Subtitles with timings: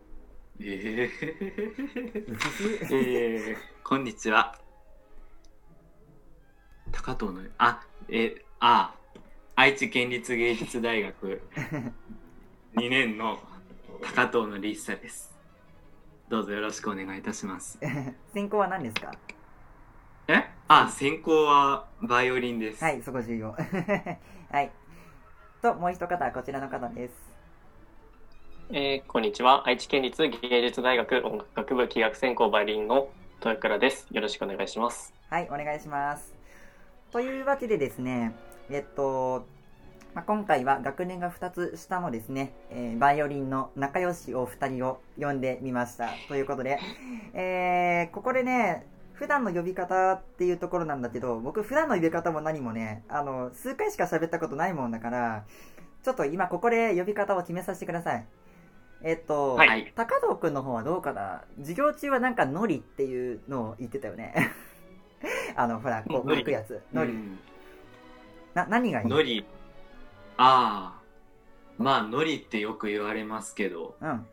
[0.59, 1.09] えー、
[2.91, 4.55] えー、こんにちは。
[6.91, 8.95] 高藤の、あ、え、あ、
[9.55, 11.41] 愛知県立芸術大学
[12.75, 13.39] 2年の
[14.01, 15.33] 高藤のりっさです。
[16.29, 17.79] どうぞよろしくお願いいたします。
[18.33, 19.11] 専攻は何ですか？
[20.27, 20.49] え？
[20.67, 22.83] あ、専攻はバイオリンです。
[22.83, 23.51] はい、そこ重要。
[24.49, 24.71] はい。
[25.61, 27.24] と、もう一方はこちらの方です。
[28.71, 29.67] えーこんにちは。
[29.67, 33.09] 愛知県立芸術大学音楽学部器楽専攻バイリンの
[33.39, 34.07] 豊倉です。
[34.11, 35.13] よろしくお願いします。
[35.29, 36.33] はい、お願いします。
[37.11, 38.35] というわけでですね、
[38.71, 39.45] えっと、
[40.15, 46.09] まあ、今回は学年が2つ下のですね、えーバイオリンの仲良しお二人を呼んでみました。
[46.27, 46.79] ということで、
[47.35, 55.45] えー、ここでね、普段の呼び方っていうところなんだけど、僕普段の呼び方も何もね、あの、数回しか喋ったことないもんだから、
[56.03, 58.25] ちょっと今ここで呼び方を決めさせてください。
[59.07, 61.43] えっと、はい高藤くんの方はどうかな？
[61.59, 64.33] 授業中はなんかノリっていうのを言ってたよね。
[65.55, 66.81] あの、ほら、こう、ノリ書くやつ。
[66.91, 67.11] ノリ。
[67.11, 67.39] うん
[68.55, 69.07] な、何がいい？
[69.07, 69.45] のり、
[70.37, 71.01] ああ、
[71.77, 74.25] まあ、のりってよく言われますけど、うん。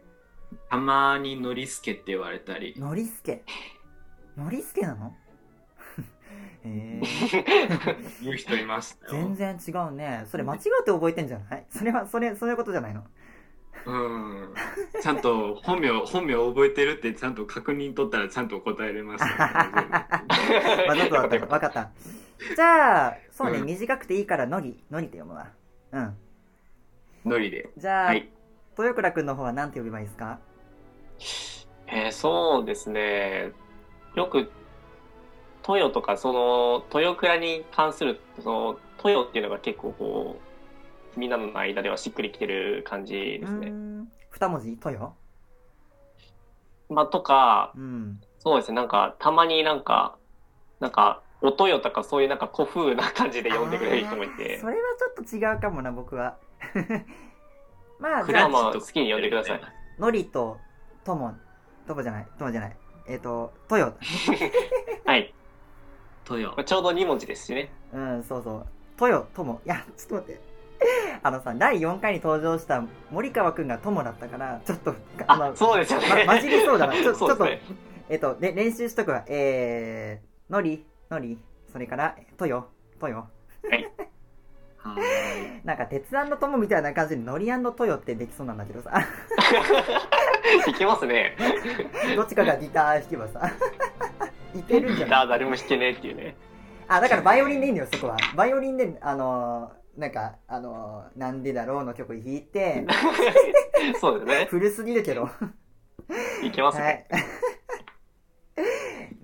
[0.71, 3.45] たまにのりすけって言われたり、ノリスケ？
[4.39, 5.15] ノリスケなの？
[6.65, 9.13] えー、 言う人いましたよ。
[9.13, 10.25] 全然違うね。
[10.29, 11.67] それ間違って覚えてんじゃない？
[11.69, 13.05] それは、それ、そういうことじゃないの？
[13.85, 14.55] うん。
[15.03, 19.45] ちゃんと本名、本名覚えてるってちゃんと確認取ったらちゃんと答えれまし た。
[20.89, 21.47] わざとわかった。
[21.47, 21.91] わかった。
[22.57, 25.49] じゃあ、そうね、うん短くていいから、ノリ、ノリって読むわ。
[25.93, 26.17] うん。
[27.31, 27.69] のりで。
[27.77, 28.29] じゃあ、はい。
[28.79, 30.39] 豊倉くんの方は何て呼べばいいですか？
[31.89, 33.53] えーそうですね。
[34.15, 34.51] よく、
[35.69, 40.52] 豊とか、その、豊倉に関する、その、豊っていうのが結構こう、
[41.17, 43.73] みんなの間ではしっくりきてる感じですね。
[44.31, 45.13] 二文字豊
[46.89, 48.21] まあ、とか、うん。
[48.39, 50.17] そうですね、なんか、たまになんか、
[50.81, 56.37] なんか、おとよとかそういうなんか古風な感じで呼んでくれる人もいてそ、れはちょっと違うかもな、僕は。
[57.99, 59.61] まあ、クラじゃあ、好きに呼んでください。
[59.99, 60.59] ノリと、
[61.05, 61.35] とも、
[61.87, 62.77] ともじゃない、ともじゃない。
[63.07, 63.93] えっ、と、トヨ。
[65.05, 65.35] はい。
[66.25, 66.57] とよ。
[66.65, 67.73] ちょうど2文字ですしね。
[67.93, 68.67] うん、そうそう。
[68.97, 69.61] トヨ、とも。
[69.65, 70.52] いや、ちょっと待って。
[71.23, 74.95] あのさ、第4回に登場した森川くんがともだったから、ちょっと、
[75.27, 76.25] あの、あ、そうですよね。
[76.27, 76.93] ま、混じりそうだな。
[76.95, 77.47] ちょ、ちょっと。
[78.09, 79.25] えっと、で、練習しとくわ。
[79.29, 81.39] えー、のり、のり、
[81.73, 82.69] それから、とよ、
[83.01, 83.29] とよ。
[84.79, 85.61] は ーい。
[85.65, 87.47] なんか、鉄腕の友みたいな感じで、のり
[87.77, 88.91] とよってできそうなんだけどさ。
[90.67, 91.37] いけますね。
[92.17, 93.51] どっちかがギター弾けばさ。
[94.55, 95.21] いけるんじゃない？
[95.23, 96.37] だ、誰も弾けねえっていうね。
[96.89, 98.17] あ、だからバイオリンでいいのよ、そこは。
[98.35, 102.87] バイオリンで、あのーなんか、あのーなんでだろうの曲弾いて、
[104.01, 104.47] そうですね。
[104.49, 105.29] 古すぎるけど。
[106.43, 107.07] いけますはね。
[107.11, 107.15] い。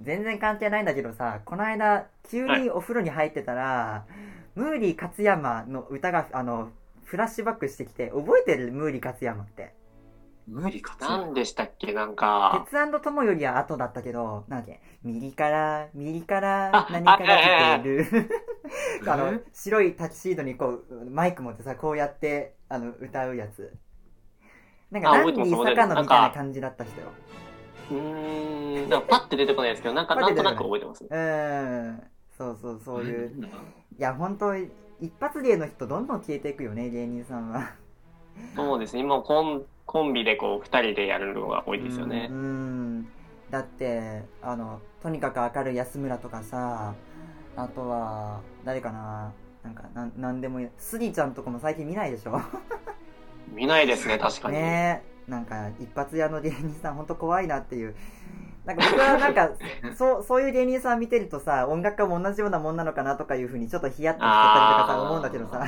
[0.02, 4.06] 全然関係ないんだけどさ、この間、急にお風呂に入ってたら、
[4.54, 6.70] ムーリー勝山の歌が、あの、
[7.04, 8.72] フラッシュバックしてきて、覚えてる？
[8.72, 9.72] ムーリー勝山って。
[10.48, 11.92] 無理かつ何でしたっけ？
[11.92, 12.72] なんか、鉄
[13.02, 18.30] 友よりは後だったけど、なんだっけ、右から、右からあ何かがあ来ている。
[19.06, 23.72] あ のえ、白いタキシードにこう、マイク持ってさ、こうやって、あの、歌うやつ。
[24.90, 27.08] なんか、あランディ坂野みたいな感じだった人よ。
[27.90, 31.04] うーん、なんかパッて出てこないですけど、なんかなんとなく覚えてます。
[31.04, 32.02] うーん。
[32.36, 33.34] そうそう、そういう。
[33.98, 34.70] いや、本当一
[35.20, 37.72] 発芸の人どんどん消えていくよね、芸人さんは。
[38.56, 42.34] そうですね、今コンコンビでこう、二人でやるのが多いですよねう。
[42.34, 43.08] ん。
[43.50, 46.94] だって、あの、とにかく明るい安村とかさ、
[47.56, 49.32] あとは、誰かな
[49.64, 50.68] なんか、なんなんでもいい。
[50.76, 52.38] スギちゃんとかも最近見ないでしょ？
[53.50, 54.58] 見ないですね、確かに。
[54.58, 55.30] ねえ。
[55.30, 57.94] なんか、一発屋の芸人さんほんと怖いなっていう。
[58.66, 59.50] なんか僕はなんか、
[59.96, 65.64] そう、そういう芸人さん見てるとさ、音楽家も同じようなもんなのかなとかいうふうにちょっとヒヤッとしちゃったりとかさ、思うんだけどさ。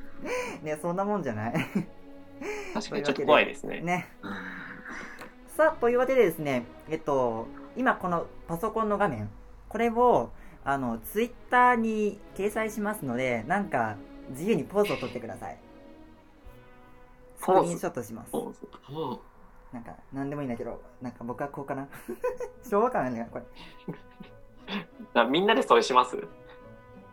[0.62, 1.54] ねそんなもんじゃない？
[2.74, 3.80] 確かにちょっと怖いですね。
[3.80, 4.08] ね。
[5.56, 7.46] さあ、というわけでですね、えっと、
[7.76, 9.30] 今このパソコンの画面、
[9.68, 10.30] これを、
[10.64, 13.96] あの、ツイッターに掲載しますので、なんか、
[14.30, 15.58] 自由にポーズを取ってください。
[17.36, 18.32] スクリーンショットします。
[19.72, 21.88] なんか、なんでもいいんだけど、なんか僕はこうかな。
[22.68, 23.44] 昭和感あるね、これ。
[25.12, 26.16] なみんなでそれします？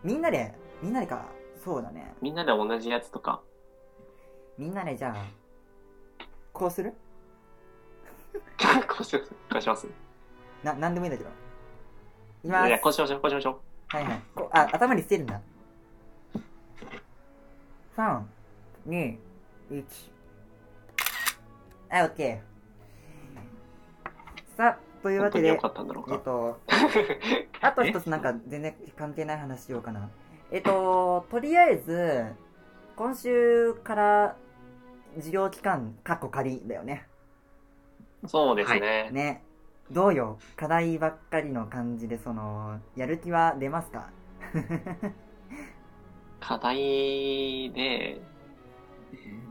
[0.02, 1.26] みんなで、みんなでか、
[1.62, 2.14] そうだね。
[2.22, 3.42] みんなで同じやつとか。
[4.58, 6.94] みんなでじゃあ、こうする？
[8.88, 9.30] こうします。
[9.30, 9.86] こうします。
[10.62, 11.30] な、なんでもいいんだけど。
[11.30, 11.32] い
[12.42, 12.62] きいます。
[12.62, 13.96] やいや、こうしましょう、こうしましょう。
[13.96, 14.22] はいはい。
[14.34, 15.40] こうあ、頭につけるんだ。
[17.96, 18.22] 3、
[18.88, 19.18] 2、
[19.70, 19.84] 1。
[21.88, 24.56] はい、オッケー。
[24.56, 26.14] さあ、というわけで本当に良か、ったんだろうか。
[26.14, 26.60] えっと、
[27.60, 30.08] あと一つなんか全然関係ない話しようかな。
[30.50, 32.32] えっと、とりあえず、
[32.96, 34.36] 今週から
[35.16, 37.06] 授業期間、過去仮だよね。
[38.26, 39.10] そうですね。
[39.10, 39.42] ね。
[39.90, 40.38] どうよ？
[40.56, 44.10] 課題ばっかりの感じで、その、やる気は出ますか？
[46.40, 48.20] 課題で、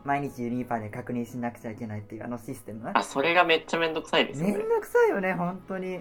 [0.03, 2.89] 毎日ユニーパーで確認しなくちゃいけないっていうあのシステム？
[2.93, 4.57] あ、それがめっちゃめんどくさいですよね。
[4.57, 5.95] めんどくさいよね、本当に。
[5.95, 5.99] い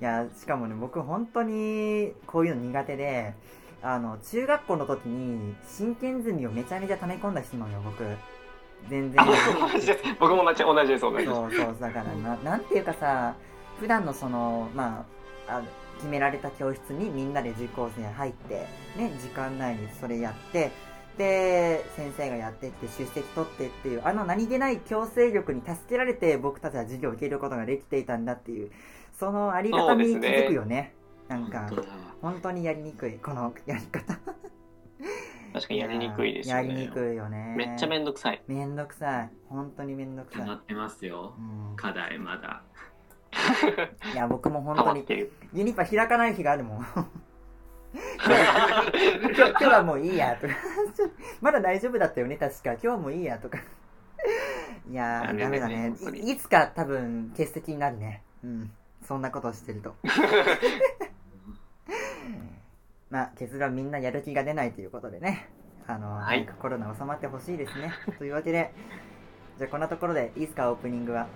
[0.00, 3.34] や、しかもね、僕本当にこういうの苦手で、
[3.82, 8.04] あの、中学校の時に真剣ゼミをめちゃめちゃ溜め込んだ人なのよ、僕。
[8.88, 9.26] 全然あ。
[9.72, 10.00] 同じです。
[10.18, 11.28] 僕も同じ同じです、同じです。
[11.28, 13.34] そうそう、だからな、なんていうかさ、
[13.80, 15.04] 普段のその、ま
[15.48, 15.62] あ、あ
[15.96, 20.70] 決められた教室にみんなで受講生入って、ね、時間内にそれやって、
[21.16, 28.70] で、先生がやってきて出席取ってっていう、あの何気ない強制力に助けられて僕たちは授業を受けることができていたんだっていう、
[29.18, 30.94] そのありがたみに気づくよね。
[31.28, 31.88] なんか本、当だ
[32.20, 34.18] 本当にやりにくい、このやり方。
[35.52, 36.68] 確かにやりにくいですよね。
[36.68, 37.54] やりにくいよね。
[37.56, 38.42] めっちゃめんどくさい。
[38.46, 39.30] めんどくさい。
[39.48, 40.42] 本当にめんどくさい。
[40.42, 42.62] 溜まってますようん課題まだ
[44.12, 45.04] いや、僕も本ハ当に。
[45.52, 46.86] ユニパ開かない日があるもん。
[46.86, 48.34] 今
[49.34, 50.54] 日今日はもういいやとか。
[51.40, 52.72] まだ大丈夫だったよね、確か。
[52.72, 53.58] 今日はもういいやとか。
[54.90, 58.22] いやー、ダメだねいいつか多分欠席になるね。
[58.44, 58.70] うん。
[59.02, 59.94] そんなことをしてると。
[63.10, 65.48] まあ、結論みんなやる気が出ないということでね。
[65.86, 67.92] あの、はいコロナ収まってほしいですね。
[68.18, 68.72] というわけで、
[69.58, 71.28] じゃあこんなところでいいですか、オープニングは。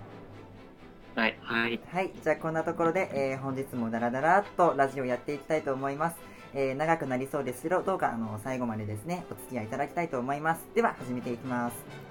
[1.15, 1.39] はい。
[1.43, 6.17] はいはい、じゃあこんなところで、えー本日もダラダラっとラジオやっていきたいと思います。
[6.55, 10.67] えー長くなりそうですけど、どうかあの最後までですね、お付き合いいただきたいと思います。
[10.75, 12.10] では、始めていきます。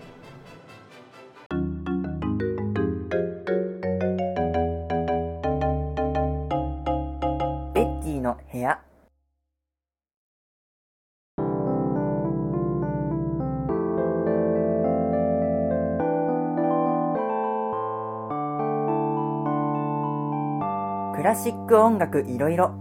[21.29, 22.73] ラシック音楽いろいろ。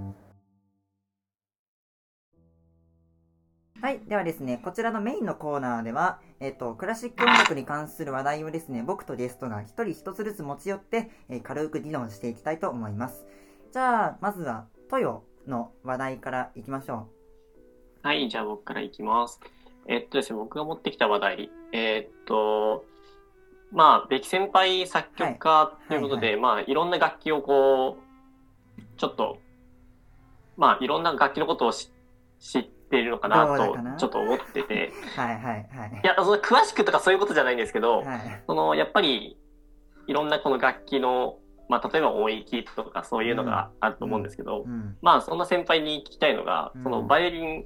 [3.82, 4.00] はい。
[4.08, 13.26] ではですね、こちらのメインのコーナーでは、えっ、と、クラシック音楽に関する話題をですね、僕とゲストが一人一つずつ持ち寄って、えー軽く議論していきたいと思います。
[13.70, 17.06] じゃあ、まずは、トヨの話題からいきましょ
[18.02, 19.40] はい、じゃあ僕からいきます。
[19.88, 21.50] えっとですね、僕が持ってきた話題。
[21.72, 22.86] えっと、
[23.72, 28.07] まあ、べき先輩作曲家ということで、はいまあ、いろんな楽器をこう、
[28.98, 29.38] ちょっと、
[30.56, 31.90] まあ、いろんな楽器のことをし
[32.40, 34.92] 知っているのかなとちょっと思ってて。
[35.16, 35.20] う。
[35.20, 36.00] はいはいはい。
[36.04, 38.42] いや、その詳しくとかそういうことじゃないんですけど、はい。
[38.46, 39.36] その、やっぱり、
[40.06, 41.38] いろんなこの楽器の、
[41.68, 47.64] まあ、例えば音域とかそういうのがあると思うんですけど、うんまあ、そんな先輩に聞きたいのがうん、そのバイオリン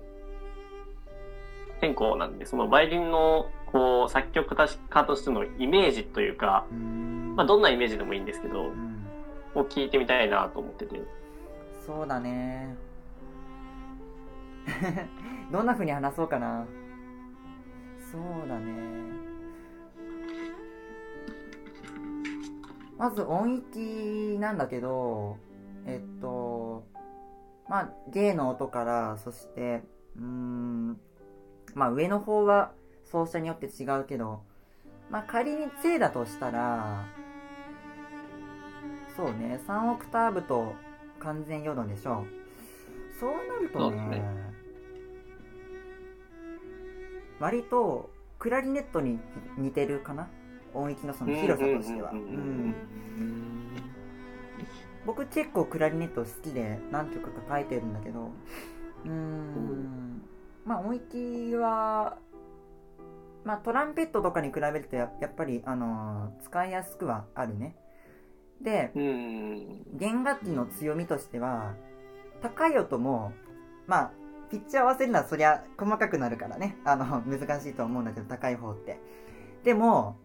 [1.80, 9.06] 専攻なんで、そのバイオリンのこう作曲家としてのイメージというか、うんまあ、どんなイメージでもいいんですけどう、ん
[9.54, 11.00] を聞いてみたいなと思ってて。
[11.86, 12.76] そうだね。
[15.50, 16.66] どんな風に話そうかな。
[18.10, 19.22] そうだね。
[23.02, 25.36] まず音域なんだけど
[25.86, 26.84] えっと
[27.68, 29.82] まあ芸の音からそして
[30.16, 31.00] うん
[31.74, 32.70] まあ上の方は
[33.04, 34.42] 奏者によって違うけど
[35.10, 37.06] まあ仮に正だとしたら
[39.16, 40.74] そうね3オクターブと
[41.22, 42.26] 完全予度でしょう。
[43.20, 44.52] そうなるとねね。
[47.38, 49.20] 割とクラリネットに
[49.56, 50.28] 似てるかな？
[50.74, 52.12] 音域のその広さとしては。
[55.04, 58.30] 僕結構クラリネット好きで何曲か書いてるんだけど。
[59.04, 60.22] うーん。
[60.64, 62.18] まあ音域は
[63.44, 67.76] まあトランペットとかに比べるとややっぱりあのー使いやすくはあるね
[68.62, 69.84] でうん。
[69.94, 71.74] 弦楽器の強みとしては
[72.40, 73.32] 高い音も
[73.86, 74.10] まあ
[74.50, 76.76] ピッチ合わせるのはそりゃ細かくなるからね。
[76.84, 78.98] あの難しいと思うんだけど高い方って。
[79.64, 80.16] でも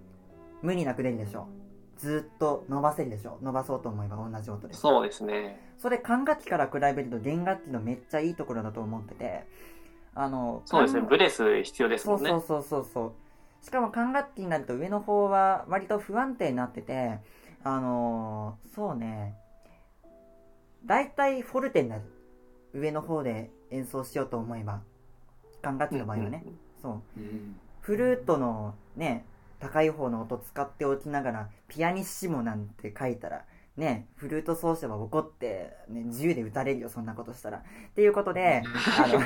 [0.61, 1.47] 無理なく出るでしょ
[1.97, 5.61] ずっと伸ばせるでしょ伸ばそうと思えば同じ音でそうですね。
[5.77, 9.43] それ管楽器から比べると弦楽器のめっちゃいいところだと思ってて
[10.15, 11.01] あのそうですね。
[11.01, 13.65] 管ブレス必要ですもんそうそうそうそう。
[13.65, 17.19] しかも管楽器になると上の方は割と不安定になってて
[17.63, 19.35] あのーそうね。
[20.85, 22.03] 大体フォルテになる
[22.73, 24.81] 上の方で演奏しようと思えば
[25.61, 26.43] 管楽器の場合はね、
[26.81, 27.19] そう。
[27.19, 29.25] うんフルートのね
[29.59, 33.45] 高い方の音使っておきながらピアニッシモなんて書いたら
[33.77, 37.59] ねフルート奏者は怒って、ね、銃で撃たれるよそんなことしたら。
[37.59, 37.61] っ
[37.95, 38.61] ていうことで
[39.01, 39.21] あの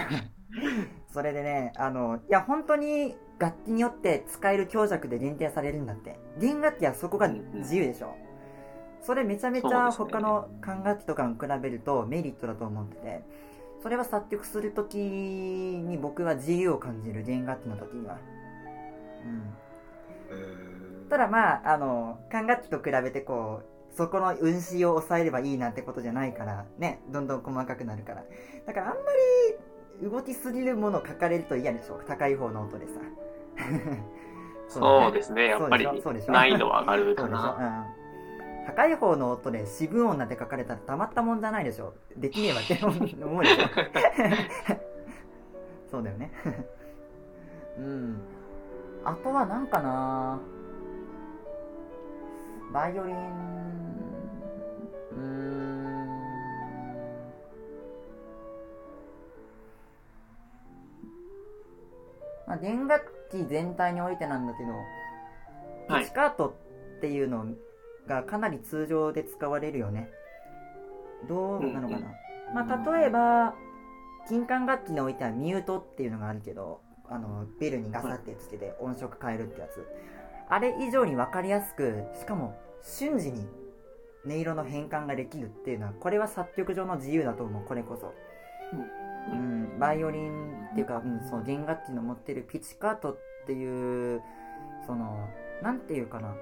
[1.12, 6.20] それでねあのいや本当に楽器によって使える強弱で限定されるんだって。
[6.40, 8.16] 弦楽器はそこが自由でしょ。
[9.02, 13.24] それめちゃめちゃ他の管楽器とかに比べるとメリットだと思ってて。
[13.82, 18.20] それは作曲するときに僕は自由を感じる弦楽器の時には。
[20.30, 21.08] うん。
[21.10, 28.24] ただまああの管楽器と比べてこうそこの運指を抑えればいいなんてことじゃないからねどんどん細かくなるから。
[28.68, 29.02] だからあんま
[30.04, 32.00] り動きすぎるもの書かれると嫌でしょ。
[32.08, 33.00] 高い方の音でさ
[34.68, 35.48] そうですね。
[35.48, 35.86] やっぱり。
[35.86, 35.96] 難
[36.48, 37.88] 易度は上がるかな。
[38.64, 41.94] うん、高い方の音で四分音なんて書かれたらたまったもんじゃないでしょ？
[42.16, 42.94] できねえわって思
[43.40, 43.66] うでしょ？
[45.92, 46.32] そうだよね。
[47.78, 48.22] うん。
[49.04, 50.40] あとは何かな？
[52.72, 53.16] バイオリン。
[55.12, 56.08] うーん。
[62.48, 64.72] まあ弦楽器全体においてなんだけど
[65.88, 66.04] はい。
[66.04, 66.56] ピチカート
[66.98, 67.46] っていうの
[68.08, 70.10] がかなり通常で使われるよね。
[71.28, 72.04] どうなのかな、うん
[72.54, 73.56] まあ例えば
[74.28, 79.86] 金管楽器においてはミュートっていうのがあるけどあのベルにガサってつけて音色変えるってやつ。
[80.50, 83.48] あれ以上に分かりやすくしかも瞬時に
[84.26, 88.14] 音色の変換ができるっていうのはこれは作曲上の自由だと思うこれこそ。
[88.74, 88.80] うん、
[89.32, 94.22] うんバイオリンっていうか、うん、そう弦楽器の持ってるピチカートっていう
[94.86, 95.28] その
[95.62, 96.36] なんていうかな。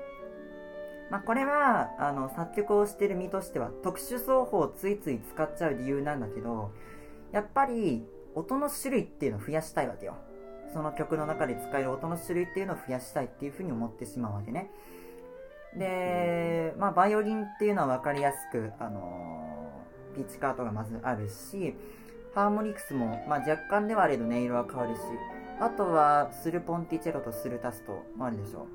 [1.09, 6.71] まあこれはあの作曲をしてる身としては特殊奏法をついつい使っちゃう理由なんだけど
[7.31, 8.05] やっぱり
[8.35, 10.15] 音の種類っていうのを増やしたいわけよ。
[10.71, 14.69] その曲の中で使える音の種類っていうのを増やしたいっていうふうに思ってしまうわけね。
[15.75, 19.71] でまあバイオリンっていうのは分かりやすくあの
[20.15, 21.75] ピッチカートがまずあるし
[22.39, 25.01] ハーモニクスも、まあ、若干ではあれど音色は変わるし。
[25.59, 28.65] あとはスルポンティチェロとスルタストもあるでしょ。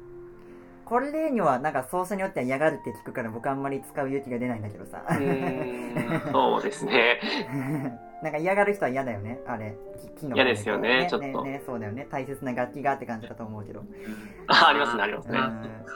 [0.84, 5.02] これ例にはなんか奏者によっては嫌がるって聞くから僕あんまり使う勇気が出ないんだけどさ。
[6.30, 7.20] そうですね。
[8.22, 9.74] なんか嫌がる人は嫌だよねあれ。
[9.98, 11.42] き木の嫌ですよねちょっと。
[11.42, 12.06] ねねそうだよね。
[12.10, 13.82] 大切な楽器がって感じだと思うけど。
[14.48, 15.38] あありますね、ありますね。
[15.38, 15.86] うん。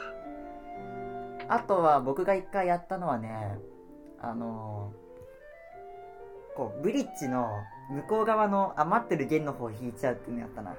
[1.49, 3.59] あとは僕が一回やったのはね
[4.19, 4.91] あの
[6.55, 10.75] こうブリッジの向こう側の余ってる弦の方を弾いちゃうっていうのやったな。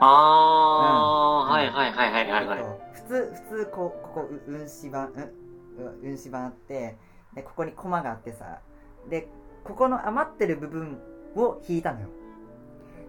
[0.00, 1.52] あ、うん。
[1.52, 2.58] はいはいはいはいはいはい。
[2.58, 6.96] えっと普通普通こうここう運指板うんう運指板あって
[7.34, 8.60] でここにコマがあってさ
[9.08, 9.28] で
[9.64, 11.00] ここの余ってる部分
[11.36, 12.08] を弾いたのよ。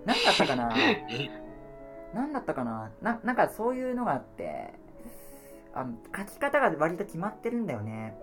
[0.06, 0.74] 何だったかな？
[2.14, 2.92] 何だったかな？
[3.02, 4.74] ななんかそういうのがあって
[5.74, 8.18] あの書き方が割と決まってるんだよね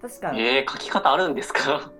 [0.00, 1.90] 確かえー、書き方あるんですか？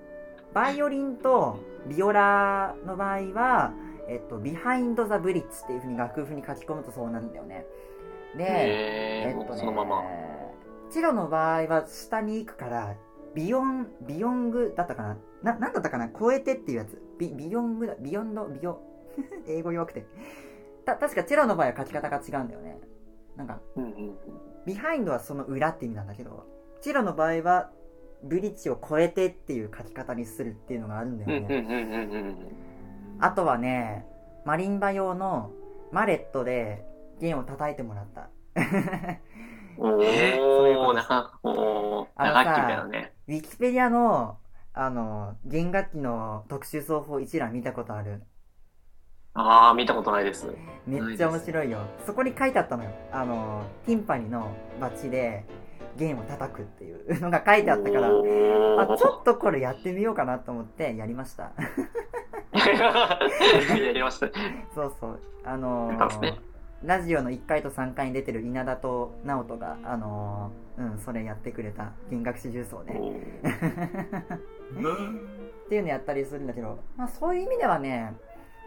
[0.55, 3.73] バイオリンとビオラの場合は、
[4.09, 7.67] えっと、 behind the bridge っていうふうに楽譜に書き込むとそうなるんだよね。
[8.37, 10.03] で、えーっとねそのまま。
[10.91, 12.97] チェロの場合は下に行くから、
[13.35, 15.03] ビヨン、ビヨングだったか
[15.43, 15.53] な？
[15.53, 16.09] な、なんだったかな？
[16.09, 17.01] 超えてっていうやつ。
[17.19, 18.81] ビ、ビヨングだ、 beyond、ビヨ、
[19.47, 20.07] 英語弱くて。
[20.85, 22.81] た、確かチェロの場合は書き方が違うんだよね。
[23.37, 23.61] なんか、
[24.67, 26.45] behind はその裏って意味なんだけど、
[26.81, 27.71] チェロの場合は、
[28.23, 31.55] ブリッジを超えてっていう書き方にするっていうのがあるんだよね。
[33.19, 34.07] あとはね、
[34.45, 35.51] マリンバ用の
[35.93, 36.85] マレットで
[37.21, 38.31] 弦を叩いてもらった。
[39.79, 41.03] おえ そういうことー、な
[42.89, 43.13] ね。
[43.29, 44.39] ウィキペディアの、
[44.73, 48.23] あの、弦楽器の特殊奏法一覧見たことある？
[49.35, 50.49] あー、見たことないです。
[50.87, 51.79] めっちゃ面白いよ。
[52.05, 52.91] そこに書いてあったのよ。
[53.13, 55.45] あの、ティンパニのバッチで
[56.01, 61.53] 弦を叩くっていうのが書いてあったから、あ、ちょっとこれやってみようかなと思ってやりました。
[62.53, 64.29] やりました。
[64.75, 65.21] そうそう。
[65.45, 66.39] あのやったんですね
[66.83, 72.99] ラジオの1回と3回に出てる稲田と直人が、あのーうん、それやってくれた弦楽四重奏ね。
[75.67, 78.15] っていうのやったりするんだけど、まあそういう意味ではね、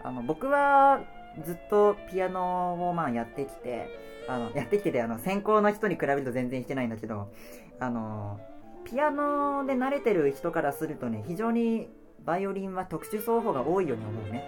[0.03, 1.01] あの、僕は
[1.45, 3.89] ずっとピアノをまあやってきて、
[4.27, 7.31] あの、やってきてて、あの、専攻の人に比べると全然してないんだけど、
[7.79, 8.39] あの、
[8.85, 11.89] ピアノで慣れてる人からするとね、非常に
[12.25, 14.43] バイオリンは特殊奏法が多いように思うね。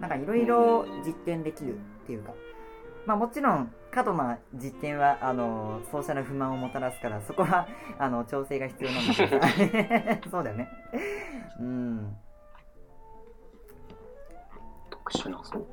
[0.00, 2.34] なんかいろいろ実験できるっていうか、
[3.06, 7.66] まあもちろん過度な実験は、あの、奏者の不満をもたらすから、そこは、
[7.98, 10.28] あの、調整が必要なんだけど。
[10.30, 10.68] そうだよね。
[11.60, 12.16] うん。
[14.90, 15.66] 特殊な、そう。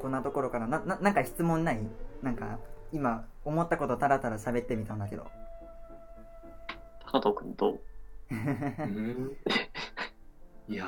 [0.00, 1.80] こんなところから、な、ななんか質問ない？
[2.22, 2.58] なんか、
[2.92, 5.26] 今、思ったことたらたら喋ってみたんだけど。
[7.06, 7.78] 加藤君と、
[8.30, 8.34] う？
[8.34, 9.36] ん。
[10.68, 10.86] いや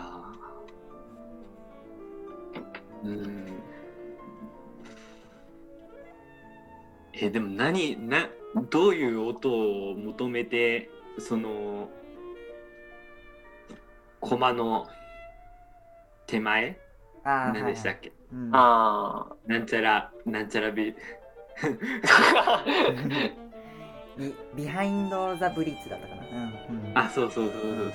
[3.04, 3.08] ー。
[3.08, 3.46] うん。
[7.14, 8.28] えでも何な
[8.70, 9.50] どういう音
[9.90, 11.90] を求めてその
[14.20, 14.86] コマの
[16.26, 16.78] 手前？
[17.24, 20.94] ああ、何でしたっけ、うんあなんちゃらなんちゃらビー。
[24.16, 26.22] ビ behind the bridge だったかな。
[26.22, 26.90] うん。
[26.90, 27.92] うん、あそうそうそうそう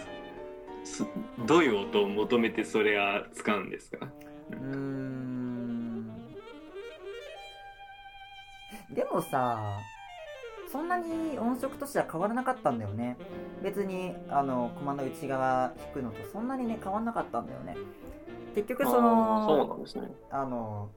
[0.86, 1.06] そうす
[1.46, 4.08] どういう音を求めてそれは使うんですか？
[4.52, 6.08] うーん。
[8.92, 9.80] でもさ、
[10.72, 13.18] そんなに音色としては変わらなかったんだよね。
[13.62, 17.76] 別に、あの、コマの内側弾くのとそんなにね、変わらなかったんだよね。
[18.58, 20.08] 結局そあーそうの、なんですね。
[20.32, 20.90] あの、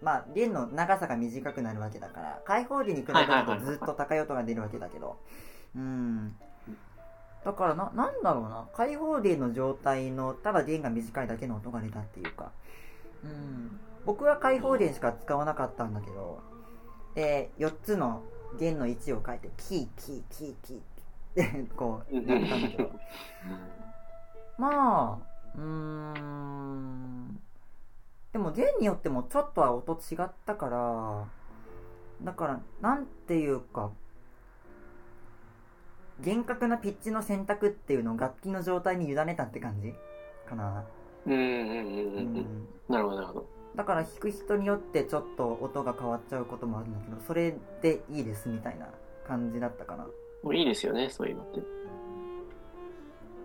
[0.00, 5.16] まあ、弦の長さが短くなるわけだから、開放弦に比べるとずっと高い音が出るわけだけど、
[5.74, 6.36] うん。
[7.44, 12.52] だからな、なんだろうな、開放弦の状態の、ただ弦が短いだけの音が出たっていうか、
[13.24, 13.80] うん。
[14.06, 16.40] 僕は開放弦しか使わなかったんだけど、
[17.16, 18.22] で、4つの
[18.60, 22.90] 弦の位置を変えて、キー、キー、キー、キーって、こう、やったんだけど、
[24.58, 27.40] まあ、うーん。
[28.32, 31.24] でも弦によってもちょっとは音違ったから、
[32.22, 33.90] だから、なんていうか、
[36.20, 39.94] 厳格なピッチの選択っていうのを楽器の状態に委ねたって感じ
[40.48, 40.84] かな。
[41.26, 42.20] うんうんうんう。
[42.40, 42.68] ん。
[42.88, 43.46] なるほどなるほど。
[43.74, 48.88] だから弾く人によってちょっと音が変わっちゃうこともあるんだけど、それでいいですみたいな
[49.26, 50.06] 感じだったかな。
[50.42, 51.60] もういいですよね、そういうのって。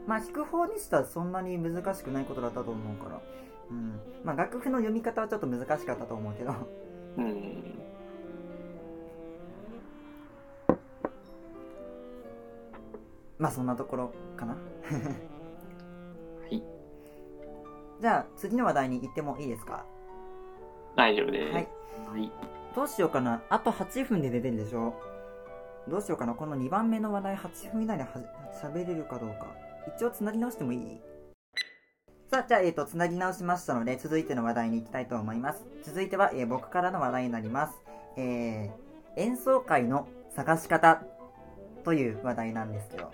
[0.10, 3.22] まあ弾く方にしてはそんなに難しくないことだったと思うから。
[3.70, 4.00] うん。
[4.24, 6.52] まあ楽譜の読み方はちょっと難しかったと思うけど。
[7.18, 7.64] うん。
[13.38, 14.58] まあそんなところかな。
[16.50, 16.64] い
[18.02, 19.86] じゃあ次の話題に行ってもいいですか？
[20.96, 21.54] 大丈夫です。
[21.54, 21.68] はい。
[22.12, 22.32] はい
[22.76, 23.44] どうしようかな。
[23.50, 24.96] あと8分で出てるでしょ？
[25.88, 26.34] どうしようかな。
[26.34, 28.10] この2番目の話題8分以内では
[28.60, 29.69] 喋れるかどうか。
[29.98, 31.02] 一応繋ぎ直してもいい？
[32.32, 35.66] さあ、じゃあ、えっ、と、繋ぎ直しましたので、続いての話題に行きたいと思います。
[35.84, 37.74] 続いては、えー僕からの話題になります。
[38.18, 41.02] えー、演奏会の探し方
[41.84, 43.12] という話題なんですけど。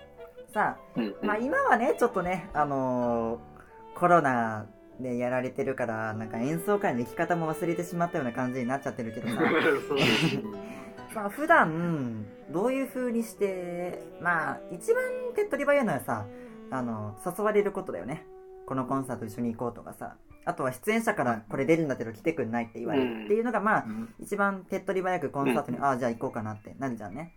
[0.52, 3.56] さあ、うんうんまあ今はね、ちょっとね、あのー
[3.98, 4.66] コロナ
[5.00, 9.40] でやられてるから、なんか演奏会の行き方も忘れてしまったような感じになっちゃってるけどさ、
[11.14, 15.02] まあ普段、どういう風にして、まあ一番
[15.34, 16.26] 手っ取り早いのはさ、
[16.70, 18.24] あの、誘われることだよね。
[18.66, 27.34] このコンサート一緒に行こうとかさ、あとは出演者からこれ出るんだけど来てくんないって言われるっていうのがまあ、うん一番手っ取り早くコンサートに、ああ、じゃあ行こうかなってなるじゃんね。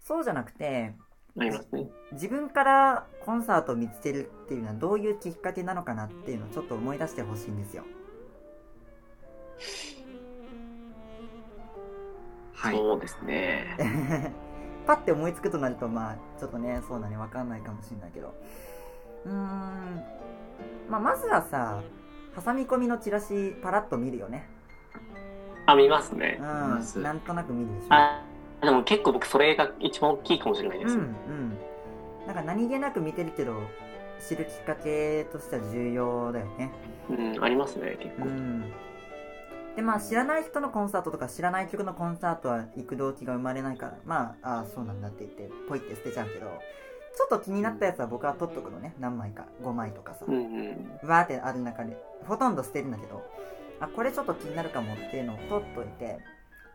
[0.00, 0.94] そうじゃなくて。
[2.12, 7.84] 自分からコンサートを見つけるっていうのはどういうきっかけなのかなっていうのをちょっと思い出してほしいんですよ。
[12.54, 12.76] はい。
[12.76, 14.34] そうですね。
[14.88, 18.34] パッて思いつくとなるとまあちょっとねそうだねわかんないかもしれないけど
[19.24, 20.04] うーん、
[20.88, 21.82] まあ、まずはさ
[22.44, 24.48] 挟み込みのチラシパラッと見るよね。
[25.66, 26.38] あ、見ますね。
[26.40, 26.42] う。
[26.42, 27.02] ん。
[27.02, 27.86] なんとなく見るでしょ。
[27.90, 28.22] あ、
[28.62, 30.94] でも結構僕それが一番大きいかもしれないです。
[30.94, 31.58] うんうん。
[32.26, 33.60] なんか何気なく見てるけど
[34.20, 36.72] 知るきっかけとしては重要だよね。
[37.10, 38.24] うん、ありますね、結構。
[38.24, 38.72] うん。
[39.76, 43.98] でまあ知らない人のコンサートとか知らない曲のコンサートは行く動機が生まれないから。
[44.04, 46.50] まあああそうなんだって言ってポイって捨てちゃうけど
[47.16, 48.94] ちょっと気になったやつは僕は取っとくのね。
[48.98, 49.46] 何枚か。
[49.62, 51.08] 5枚とかさ、うんうん。
[51.08, 51.96] わーってある中で。
[52.26, 53.22] ほとんど捨てるんだけど。
[53.80, 56.18] あこれちょっと気になるかもっていうのを取っといて。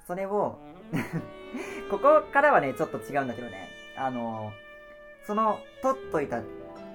[0.05, 0.57] それを
[1.89, 3.69] ここからはねちょっと違うんだけどね。
[3.97, 4.51] あの
[5.25, 6.41] その取っといた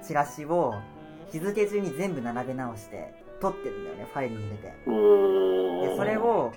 [0.03, 0.75] チラシを
[1.31, 4.07] 日付順に全部並べ直して取ってるんだよね。
[4.13, 4.69] ファイルに入れて。
[5.91, 6.53] でそれを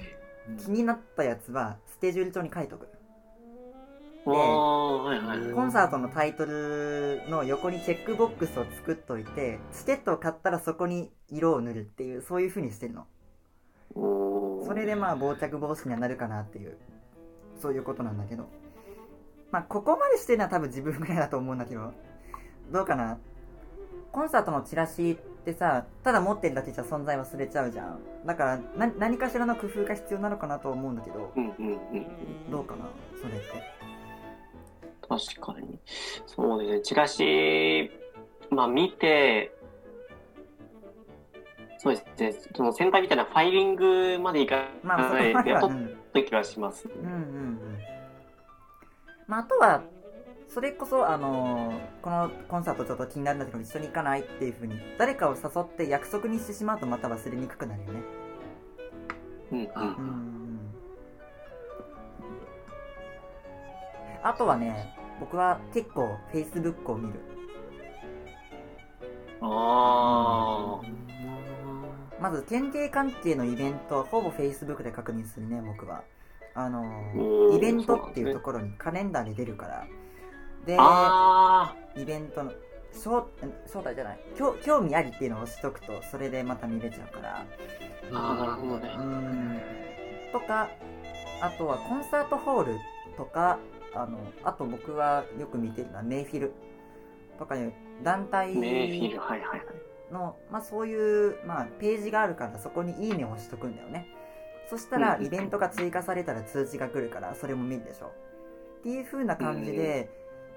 [0.58, 2.88] 気になったやつはスケジュール帳に書いとく
[4.24, 13.08] コンサートのタイトルの横にチェックボックスを作っといてチケットを買ったらそこに色を塗るっていうそういう風にしてるの。
[14.66, 16.78] それでまあ傍着防止にはなるかなっていう
[17.60, 18.48] そういうことなんだけど。
[19.52, 21.92] まあここまでしてるのは多分自分ぐらいだと思うんだけど
[22.72, 23.18] どうかな。
[24.12, 28.00] コンサートのチラシってさただ持ってるだけじゃ存在忘れちゃうじゃん。
[28.26, 28.58] だから
[28.88, 31.34] な何かしらの工夫が必要なのかなと思うんだけど。
[32.52, 32.86] どうかな
[33.20, 33.81] それって
[35.08, 35.80] 確かに。
[36.26, 36.82] そうですね。
[36.82, 37.92] チラシ、
[38.50, 39.54] まあ見て、
[41.78, 42.50] そうですね。
[42.56, 46.88] その先輩みたいなファイリングまでいかないまでは、や っうん、と気はします。
[46.88, 47.60] うんうんうん
[49.28, 49.82] まあ、あとは
[50.50, 58.02] それこそあのーこのコンサートちょっと気になるんだけど一緒に行かないっていうふうに誰かを誘って約束にしてしまうとまた忘れにくくなるよね
[59.52, 59.72] うんうん。
[59.76, 60.40] あうん
[64.24, 67.20] あとはね僕は結構 Facebook を見る。
[69.44, 70.80] あ
[72.20, 76.04] まず県警関係のイベントはほぼ Facebook で確認するね僕は。
[76.54, 79.88] あのーイベントっていうところにカレンダーで出るから。
[80.66, 81.74] であ。
[81.74, 82.52] あイベントの
[82.94, 83.24] 招
[83.66, 84.20] 招待じゃない。
[84.38, 87.46] 興興味ありっていうのを押しとくとそれでまた見れちゃうから。
[88.12, 88.36] あ。
[88.36, 88.96] なるほどね。
[88.98, 89.02] う。
[89.02, 89.62] ん。
[90.32, 90.70] とか
[91.42, 92.76] あとはコンサートホール
[93.18, 93.58] とか
[93.93, 96.54] あのあと僕はよく見てるのはメイフィル。
[97.38, 97.73] とかいう
[98.04, 98.54] 団体。
[100.12, 104.08] の、まあ、そういう、まあ、ページがあるからそこに「いいね」を押しとくんだよね。
[104.69, 108.08] そしたらうんイベントが追加されたら通知が来るからそれも見るでしょ。
[108.08, 110.10] っていう風な感じで、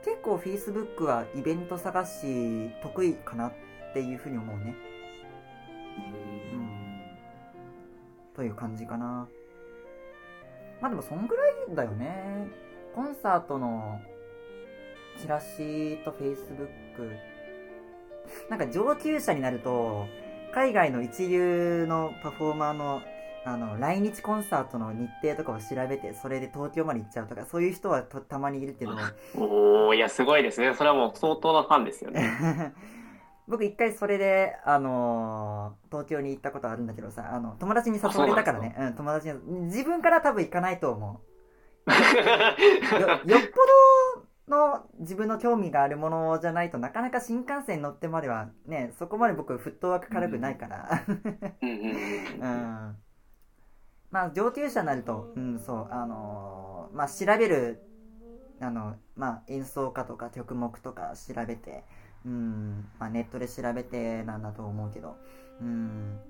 [0.05, 3.53] 結構 Facebook はイベント探し得意かなっ
[3.93, 4.75] ていう風に思うね。
[6.53, 7.01] うん。
[8.35, 9.29] という感じかな。
[10.81, 12.49] まあでもそんぐらいだよね
[12.95, 14.01] コンサートの
[15.21, 17.17] チラシと Facebook
[18.49, 20.07] なんか上級者になると
[20.53, 23.03] 海外の一流のパフォーマーの
[23.47, 28.93] あの来日コンサートの日程とかを調べてそれで東京まで行っちゃうとかそういう人はとたまにいるけど。
[29.37, 30.73] おー、いや、すごいですね。
[30.75, 32.73] それはもう相当なファンですよね。
[33.47, 38.75] 僕一回それで、あのー東京に行ったことあるんだけどさあの友達に誘われたからね。
[38.79, 39.35] うん、友達に
[39.67, 41.34] 自分から多分行かないと思う
[43.01, 43.61] よ よっぽ
[44.49, 51.05] どの自分の興味があるものじゃないとなかなか新幹線乗ってまではねそこまで僕フットワーク軽くないから。
[51.09, 51.81] うんうん
[52.41, 52.97] うんうん
[54.11, 57.81] まあ上級者になるとうんそうあのーまあ調べる
[58.61, 61.85] あのまあ演奏家とか曲目とか調べて
[62.25, 65.17] うんまあネットで調べてなんだと思うけど
[65.61, 66.21] うん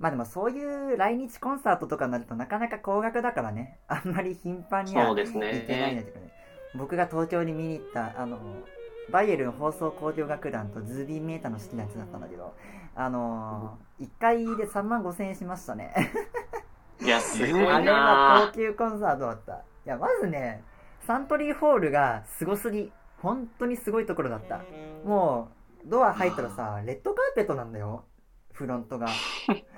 [0.00, 3.78] まあでもそういう来日コンサートとかになるとなかなか高額だからね。
[3.86, 6.02] あんまり頻繁には行けないんだね。
[6.06, 6.32] けどね。
[6.74, 8.38] 僕が東京に見に行ったあの
[9.10, 12.54] バイエルン放送交響楽団とズービーメーターの好きなやつだったんだけど
[12.94, 15.92] あのー、1回で3万5千円しましたね。
[17.00, 19.52] いや、 すごいあれはな高級コンサートだった。
[19.52, 20.64] いやまずね
[21.06, 22.90] サントリーホールがすごすぎ。
[23.18, 24.62] 本当にすごいところだった。
[25.04, 25.50] も
[25.84, 28.04] うドア入ったらさレッドカーペットなんだよ。
[28.52, 29.08] フロントが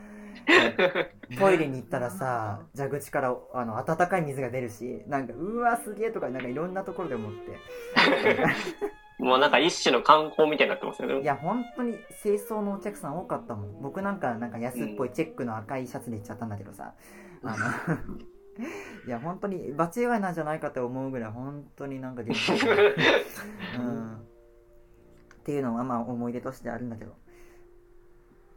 [1.39, 7.59] トイレに行ったらさ蛇口からあの温かい水が出るしなんかうわすげえとかなんかいろんなところで思って。
[9.19, 11.21] もうなんか一種の観光みたいになってますよね。
[11.21, 13.81] いや本当に清掃のお客さん多かったもん。
[13.81, 16.95] 僕なんかなんか安っぽいチェックの赤いシャツで行っちゃったんだけどさ。
[17.45, 17.57] あの
[19.07, 22.59] いや本当に場違いなんじゃないかって思うぐらい本当になんかできない、
[23.79, 24.19] うん、っ
[25.43, 27.13] ていうのがまあ思い出としてあるんだけど。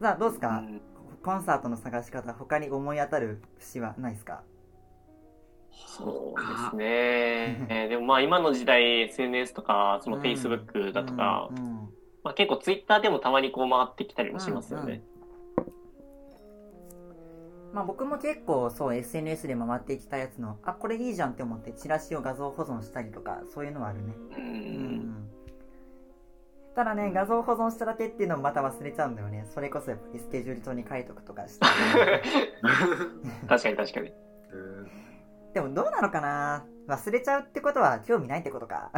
[0.02, 0.82] さあどうですか、うん
[1.26, 4.44] コンサートの探し方他に思い当たる節はないですか？
[5.72, 6.86] そうですね。
[7.70, 11.76] え ーでもまあ今の時代 SNS とか、その Facebook だとか、うんうん
[12.24, 15.04] まあ結構 Twitter でもたまにこう回ってきたりもしますよね。
[17.74, 24.40] まあ僕も結構そう SNS で回ってきたやつのあこれいいじゃんって思ってチラシを画像保存したりとかそういうのはあるねう。
[24.40, 25.28] うんん
[26.76, 29.46] ただね画像保存しただけっていうのもまた忘れちゃうんだよね。
[29.54, 31.66] それこそやっぱりスケジュール帳に書いとくとかして。
[33.48, 34.14] 確かに確かに。
[35.54, 36.66] でもどうなのかな？
[36.88, 38.92] 忘れちゃうってことは興味ないってことか。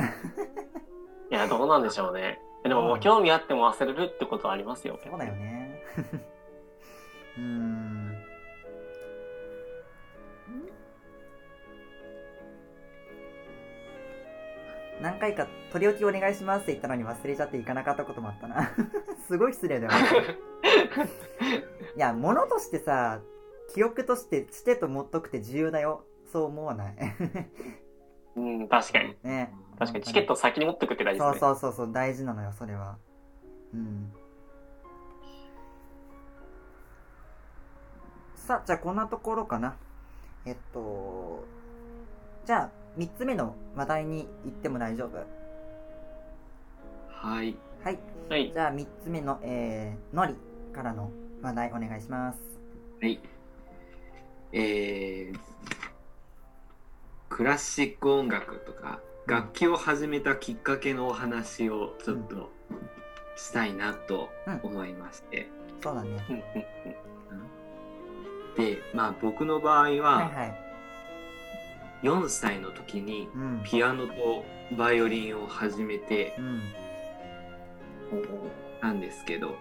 [1.30, 2.40] いや、どうなんでしょうね。
[2.64, 5.00] でももう興味あっても忘れるってことはありますよ。
[5.04, 5.84] そうだよね。
[7.38, 7.87] うーん
[15.02, 18.72] 何回か取り置きお願いしますって言ったのに忘れちゃって行かなかったこともあったな。
[19.28, 20.00] すごい失礼だよね。
[21.96, 23.22] いや物としてさ
[23.74, 26.04] 記憶としてしてと持っとくって重要だよ。
[26.32, 26.96] そう思わない。
[28.36, 29.18] うん、確かに。
[29.24, 30.04] ね確かに。
[30.04, 31.50] チケット先に持ってくって大事そうですね。
[31.50, 32.98] そうそうそう大事なのよそれは。
[33.74, 34.14] うん。
[38.36, 39.76] さあじゃあこんなところかな。
[40.46, 41.44] えっと
[42.46, 45.18] じゃあ3つ目の話題に行っても大丈夫？
[47.10, 47.56] はい。
[47.84, 48.00] はい。
[48.30, 48.52] はい。
[48.54, 50.36] じゃあ3つ目のえー、のり
[50.74, 52.40] からの話題お願いします。
[53.02, 53.20] はい。
[54.52, 55.40] えー、
[57.30, 62.50] クラシック音楽とか楽器を始めたきっかけのお話をちょっと
[63.36, 64.30] したいなと
[64.64, 65.50] 思いまして、
[65.84, 66.26] そうだね。
[66.30, 66.44] うんうん
[68.56, 70.67] でまあ僕の場合はいははい
[72.04, 73.62] 4歳の時にうん。
[73.64, 74.46] ピアノと
[74.78, 76.46] バイオリンを始めてうん。
[76.46, 76.62] うん
[78.82, 79.56] なんですけど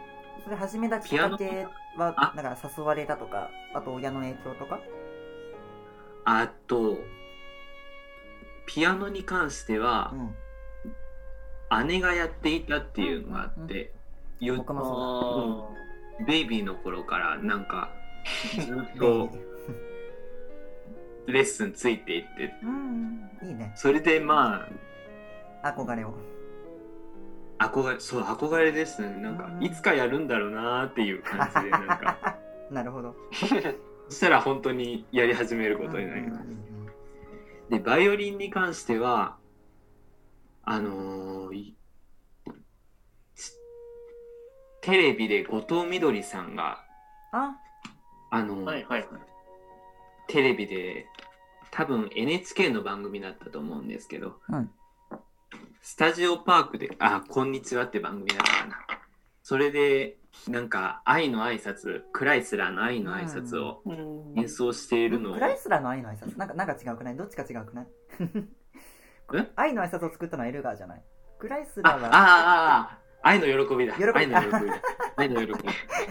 [0.45, 2.33] それ始めたきっかけはあ？
[2.37, 4.79] なんか誘われたとかあと親の影響とか？
[6.25, 6.99] あと
[8.67, 11.89] ピアノに関してはうん。
[11.89, 13.93] 姉がやっていたっていうのがあって、
[14.39, 15.73] よ僕もそ
[16.21, 17.91] うあベイビーの頃からなんか
[18.55, 19.31] ずっと
[21.27, 22.55] レッスンついていって。
[22.63, 23.73] うんいいね。
[23.75, 24.67] それでま
[25.63, 26.15] 憧れを。
[27.59, 29.09] あ憧れそう憧れですね。
[29.21, 29.65] なんかうん。
[29.65, 32.39] いつかやるんだろうなーっていう感じでなんか。
[32.71, 33.15] なるほど。
[34.09, 36.43] そしたら本当にやり始めることになります。
[36.43, 36.57] うんうんう
[37.67, 37.69] ん。
[37.71, 39.37] でバイオリンに関しては
[40.65, 41.75] あのー
[44.83, 46.85] テレビで後藤みどりさんが
[47.33, 47.57] あ。
[48.31, 49.09] あのーはいはいはい。
[50.29, 51.07] テレビで
[51.77, 54.71] 多分 NHK の番組だったと思うんですけど、うん
[55.83, 58.77] スタジオパークで「あこんにちは」って番組だったかな。
[59.45, 60.17] それで
[60.49, 63.93] なんか愛の挨拶クライスラーの愛の挨拶をう
[64.35, 64.39] ん。
[64.41, 66.37] 演奏しているのを、クライスラーの愛の挨拶？
[66.37, 67.17] なんかなんか違うくない？
[67.17, 67.87] どっちか違うくない？
[69.39, 69.53] え？
[69.55, 71.05] 愛の挨拶を作ったのはエルガーじゃない？
[71.39, 73.95] クライスラーはああ愛の喜びだ。
[73.95, 74.11] 喜び。
[74.13, 74.83] 愛の喜びだ。
[75.17, 75.53] 愛の喜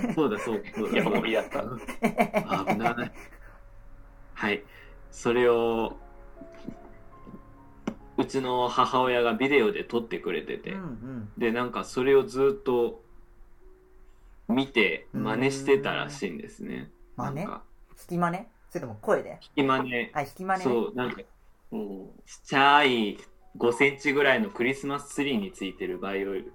[0.08, 0.14] び。
[0.14, 1.62] そうだそうだもういいやった。
[1.62, 3.12] 危ない。
[4.36, 4.64] はい
[5.16, 5.96] それを
[8.18, 11.30] うちの母親がビデオで撮ってくれてて、うんうん。
[11.38, 13.02] でなんかそれをずっと
[14.50, 16.92] 見て真似してたらしいんですね。
[17.16, 17.36] 真似？
[17.38, 17.64] なんか。
[17.92, 18.40] 引き真似？
[18.70, 19.40] それとも声で？
[19.42, 20.10] 引き真似。
[20.14, 20.64] あ引き真似ね。
[20.66, 21.26] そうなんかちっ
[21.72, 22.10] うん。
[22.46, 23.18] ちゃい
[23.58, 26.46] 5センチぐらいのクリスマスツリーについてるバイオリン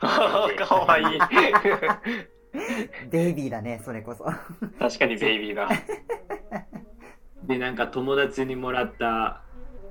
[0.00, 0.08] か
[0.74, 1.20] わいい。
[3.10, 4.24] ベイビーだねそれこそ。
[4.78, 5.68] 確かにベイビーだ。
[7.48, 9.42] でなんか友達にもらった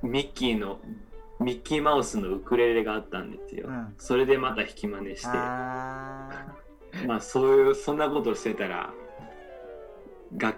[0.03, 0.79] ミッキーの
[1.39, 3.67] ミッキーマウスのウクレレがあったんですよ。
[3.67, 3.93] うん。
[3.97, 5.27] それでまた弾き真似して。
[5.33, 6.47] あ
[7.05, 8.93] まあそういうそんなことをしてたら
[10.37, 10.57] 楽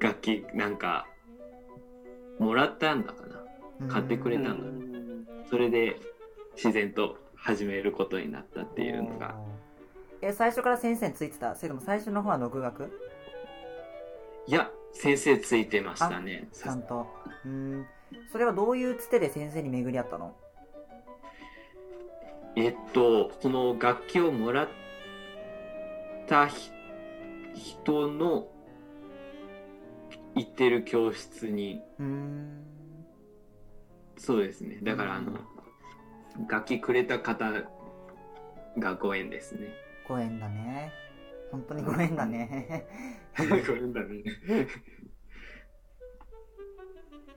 [0.00, 1.06] 楽器なんか
[2.38, 3.86] もらったんだかな。
[3.86, 6.00] ー買ってくれたんだうんそれで
[6.54, 9.34] 自然と始めることになったっていうのが。
[10.20, 11.56] え最初から先生についてた？
[11.56, 12.92] それとも最初の方は独学？
[14.46, 17.06] いや先生ついてましたねちゃんと。
[17.44, 17.86] うーん。
[18.30, 20.36] それはどういうつてで先生に巡り合ったの？
[22.56, 24.68] えっとその楽器をもらっ
[26.28, 26.70] たひ
[27.54, 28.48] 人の
[30.34, 31.80] 行ってる教室に。
[31.98, 32.64] うーん。
[34.18, 34.78] そうですね。
[34.82, 35.32] だからあの
[36.48, 37.50] 楽器くれた方
[38.78, 39.68] がご縁ですね。
[40.06, 40.92] ご縁だね
[41.52, 42.86] 本当にご縁だね。
[43.38, 44.22] ご縁だね。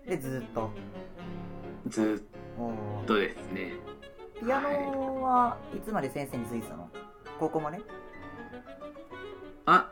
[0.08, 0.69] でずーっと？
[1.88, 2.19] ずー
[3.04, 3.73] っとですね。
[4.39, 5.80] ピアノはい。
[5.82, 6.89] つまで先生についてたの？
[7.39, 7.80] 高校まで
[9.65, 9.91] あ、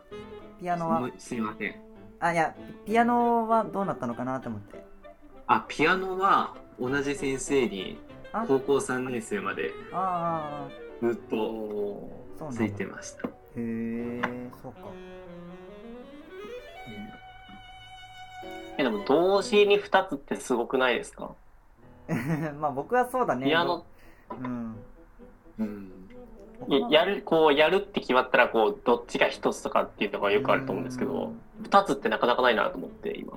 [0.59, 1.09] ピアノは？
[1.17, 1.75] すいません。
[2.19, 2.55] あいや
[2.85, 4.83] ピアノはどうなったのかなと思って。
[5.47, 7.99] あ、ピアノは同じ先生に
[8.31, 8.45] あ？
[8.47, 10.67] 高校3年生まであ
[11.01, 12.09] ずっお
[12.39, 13.29] とついてました。
[13.55, 14.21] へえ
[14.61, 14.79] そうか。
[14.79, 14.83] ー
[18.79, 21.31] えでも同時に2つってすごくないですか？
[22.59, 23.45] まあ僕はそうだね。
[23.45, 23.85] ピアノ。
[24.31, 24.75] うん。
[25.59, 25.89] うん。
[26.67, 31.11] ややるこうやるって決まったらこうどっちが1つとかっていうのがよくあると思うんですけど
[31.59, 31.65] うん。
[31.65, 33.33] 2つってなかなかないなと思って今。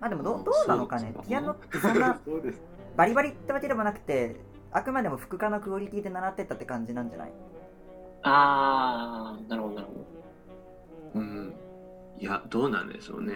[0.00, 1.14] まあでもどどうなのかね？
[1.26, 2.18] ピアノってそんな。
[2.96, 4.34] バリバリってわけでもなくて
[4.72, 7.32] あくまでも副科のクオリティで習ってったって感じなんじゃない？
[8.22, 11.54] あーなるほどなるほどうん。
[12.18, 13.34] いや、どうなんでしょうね。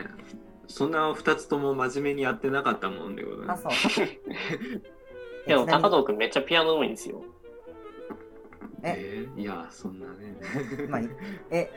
[0.66, 3.62] そんな2つとも真面目にやってなかったもんでございあます。
[3.88, 4.07] そう
[5.47, 7.23] でも高藤君めっちゃピアノ上手いんですよ
[8.85, 9.40] ええー？
[9.40, 10.37] いや、そんなね。
[10.88, 11.09] まあい
[11.51, 11.71] え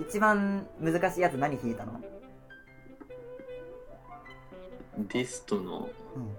[0.00, 2.00] 一番難しいやつ何弾いたの？
[4.98, 6.36] ディストのうん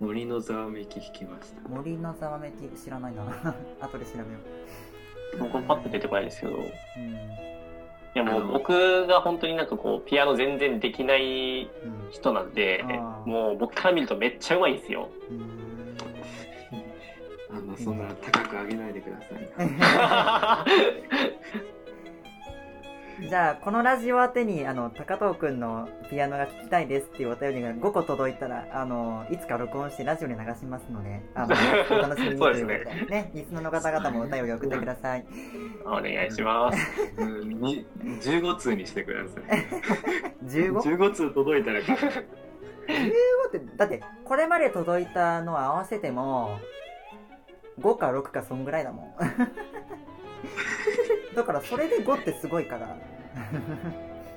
[0.00, 1.68] 森のざわめき弾きました。
[1.68, 3.22] 森のざわめき知らないな
[3.82, 4.24] 後で調べよ
[5.38, 6.52] 僕もパッと出てこないですけど。
[6.52, 7.20] いううん
[8.12, 15.08] やもう僕が本当になんかこうピアノ全然できないうん人なんであーもう僕から見るとめっちゃ上手いんですよ。
[15.30, 15.70] うーん。
[17.52, 19.24] あの、そんな高く上げないでくださ
[19.64, 19.66] い。
[23.28, 31.54] じゃあこのラジオ宛てにあの高藤くんのピアノが聴きたいですっていうお便りが5個届いたらあのいつか録音してラジオに流しますのであの
[31.90, 33.30] お楽しみにということでね。
[33.34, 35.26] リスナーの方々もお便り送ってください。
[35.84, 36.78] お願いします。
[37.18, 39.44] うん、に15通にしてください。
[40.46, 40.78] 15?
[40.80, 41.94] 15通届いたら、15
[43.48, 46.58] ってだってこれまで届いたの合わせても
[47.80, 49.14] 5か6かそんぐらいだもん
[51.34, 52.96] だからそれで5ってすごいから。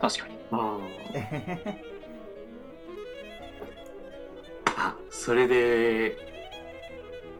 [0.02, 0.38] 確かに。
[0.52, 0.80] あ
[4.78, 6.18] あ、それで、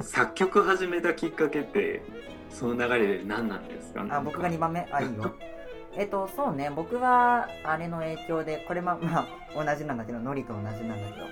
[0.02, 2.02] 作曲始めたきっかけって、
[2.50, 4.06] その流れで何なんですか？
[4.10, 4.88] あ僕が2番目？
[4.92, 5.34] あいいよ。
[5.96, 6.72] えっとそうね。
[6.76, 11.26] 僕はあれの影響でこれま まあ同じなんだけどノリと同じなんだけど。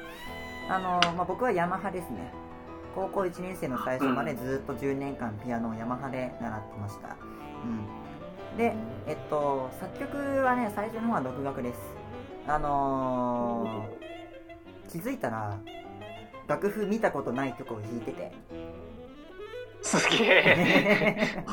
[0.70, 2.32] あの、まあ、僕はヤマハですね。
[2.96, 7.10] 高校1年生の最初までずっと10年間ピアノをヤマハで習ってました。
[7.10, 7.12] う
[7.68, 7.88] ん
[8.58, 8.74] で
[9.08, 11.80] えっと作曲はね最初の方は独学です。
[12.48, 14.02] あのー
[14.92, 15.58] 気づいたら
[16.48, 18.32] 楽譜見たことない曲を弾いてて。
[19.82, 21.46] すげえ。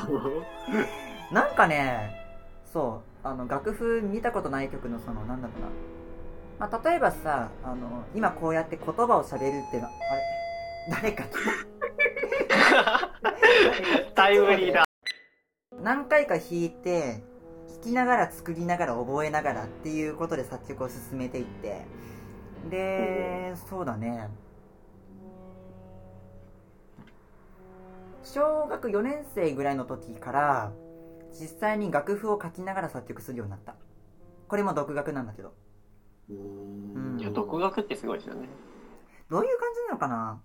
[1.31, 2.11] なんかね、
[2.73, 5.69] そう、あの楽譜見たことない曲のその、なんだろうな。
[6.69, 7.77] まあ、例えばさ、あの、
[8.13, 9.95] 今こうやって言葉を喋るっていうのは、
[10.91, 10.99] あれ？
[11.01, 11.25] 誰か
[14.17, 14.88] タイムリーだ
[15.83, 17.23] 何回か弾いて、
[17.69, 21.85] 弾きながら作りながら覚えながらっていうことで作曲を進めていって、
[22.71, 24.29] で、そうだね。
[28.25, 30.73] 小学4年生ぐらいの時から、
[31.31, 33.77] 実際に楽譜を書きながら作曲するようになった。
[34.49, 35.55] これも独学なんだけど。
[36.31, 38.47] うんいや独学ってすごいですよね
[39.31, 40.43] どういう感じなのかな？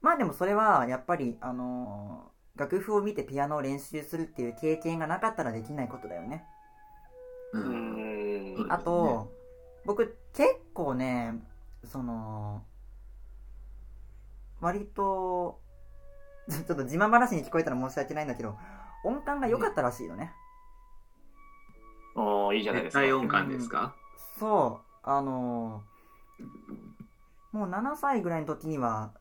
[0.00, 6.44] まあでもそれはやっぱり、あのー楽譜を見てピアノを練習するっていう経験がなかったらできないことだよね。
[7.52, 8.66] ううん。
[8.66, 9.32] んあと、
[9.84, 11.34] 僕結構ね、
[11.84, 12.64] その、
[14.60, 15.60] 割と、
[16.48, 18.56] ちょっと自慢話に聞こえたら申し訳ないんだけど、
[19.04, 20.32] 音感が良かったらしいよね。
[22.16, 23.00] おーいいじゃないですか。
[23.00, 23.94] 絶対音感ですか、
[24.38, 25.94] そう、あのー
[27.52, 29.12] もう7歳ぐらいの時には、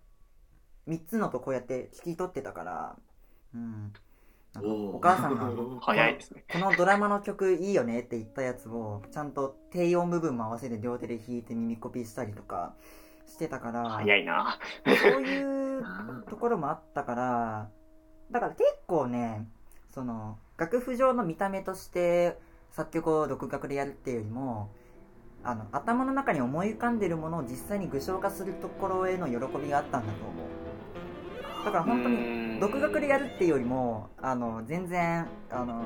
[0.87, 2.97] 3つのとこうやって聞き取ってたから、
[3.53, 3.93] うん。
[4.53, 5.51] なんかお母さんが、
[5.81, 12.75] 早いですねこのドラマの曲いいよねって言ったやつを、ちゃんと低音部分も合わせて両手で弾いて耳コピしたりとか
[13.25, 15.83] してたから、早いなそういう
[16.29, 17.69] ところもあったから、
[18.31, 19.47] だから結構ね、
[19.89, 22.37] その、楽譜上の見た目として
[22.71, 24.71] 作曲を独学でやるっていうよりも、
[25.43, 30.72] あの、頭の中に思い浮かんでるものを実際に具象化するところへの喜びがあったんだと思う。
[31.63, 35.85] だから本当に、独学でやるっていうよりも、あの、全然、あの、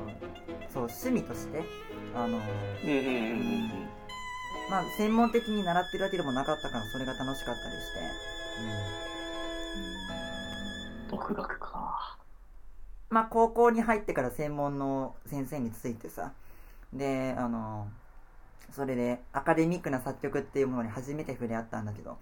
[0.72, 1.62] そう、趣味として、
[2.14, 3.88] あの、うんうんうんうん。
[4.70, 8.00] まあ、専門的に習ってるわけでもなかったから、それが楽しかったりして、
[11.10, 12.18] 独学か。
[13.10, 16.32] まあ、高校に入ってから専門の先生についてさ、
[16.92, 17.88] で、あの、
[18.72, 22.18] それでアカデミックな作曲っていうものに初めて触れ合ったんだけど、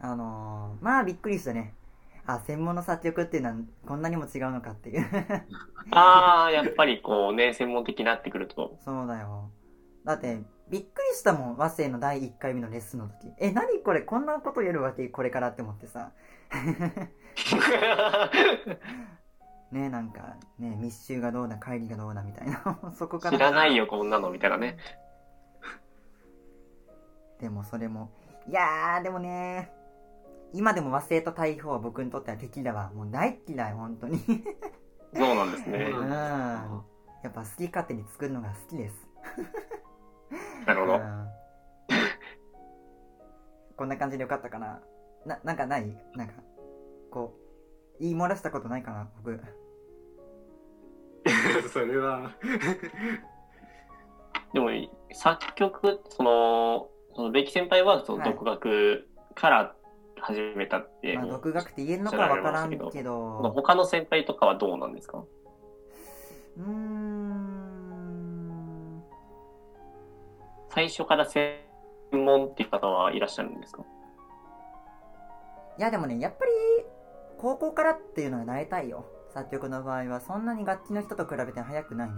[0.00, 1.74] あのーまあびっくりしたね。
[2.34, 3.56] あ、専門の作曲っていうのは
[3.86, 5.06] こんなにも違うのかっていう。
[5.90, 8.78] ああ、やっぱりこうね、 専門的になってくると。
[8.84, 9.50] そうだよ。
[10.04, 13.32] だって、びっくりしたもん、和声の第1回目のレッスンの時。
[13.38, 16.12] え、何これ、こんなことやるわけこれからって思ってさ。
[19.70, 22.78] ねなんか、ね密集がどうだ、帰りがどうだみたいな。
[22.94, 23.38] そこから。
[23.38, 24.76] 知らないよ、こんなの、みたいなね。
[27.40, 28.10] でもそれも、
[28.48, 29.79] いやー、でもね
[30.52, 32.90] 今でも和製と大砲は僕にとっては敵だわ。
[32.94, 34.18] もう大嫌い、本当に。
[35.14, 35.90] そうなんですね。
[35.92, 36.10] うん。
[36.10, 38.94] やっぱ好き勝手に作るのが好きです。
[40.66, 40.94] なるほど。
[40.94, 41.40] うん
[43.76, 44.82] こんな感じでよかったかな。
[45.24, 45.96] な、なんかない？
[46.14, 46.34] なんか、
[47.10, 47.34] こ
[47.98, 49.40] う、言い漏らしたことないかな、僕。
[51.72, 52.30] それは
[54.52, 54.68] でも、
[55.14, 59.74] 作曲、その、その、ベキ先輩は、その、はい独学から
[60.20, 65.24] 始めたって、まあ、独学って言えるのかわからんけど、他の先輩とかはどうなんですか？
[66.58, 69.02] うーん、
[70.68, 71.58] 最初から専
[72.12, 73.84] 門っていう方はいらっしゃるんですか？
[75.78, 76.50] いやでもね、やっぱり、
[77.38, 79.06] 高校からっていうのがなりたいよ。
[79.32, 82.16] 作曲の場合は、そんなに楽器の人と比べて早くないね。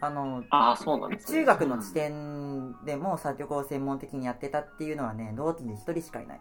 [0.00, 1.40] あの、ああ、そうなんですね。
[1.40, 6.40] 中学の地点でも作曲を専門的にやってたっていうのはね、同期で一人しかいない。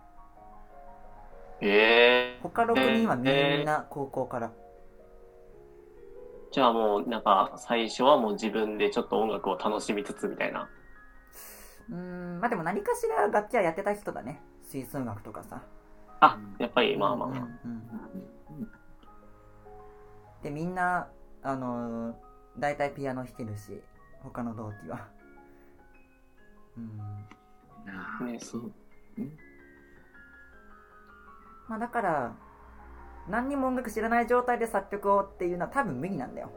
[1.61, 4.51] ええ他6人はみんな高校から。
[6.51, 10.69] じゃあもう、なんか、最初はもう自分でちょっと音楽を楽しみつつみたいな。
[11.89, 14.41] うーん、まあでも何かしら楽器はやってた人だね。
[14.63, 15.61] 吹奏楽とかさ。
[16.21, 17.39] あ、やっぱり、まあまあまあ。
[17.39, 17.77] うんうん
[20.43, 21.09] で、みんな、
[21.41, 22.15] あのー、
[22.59, 23.81] 大体ピアノ弾けるし、
[24.21, 25.07] 他の同期は。
[26.77, 27.27] うん。
[27.89, 28.71] あねそう
[31.67, 32.35] まあだから、
[33.27, 36.51] 何にも音楽知らない状態で作曲をっていうのは多分無理なんだよ。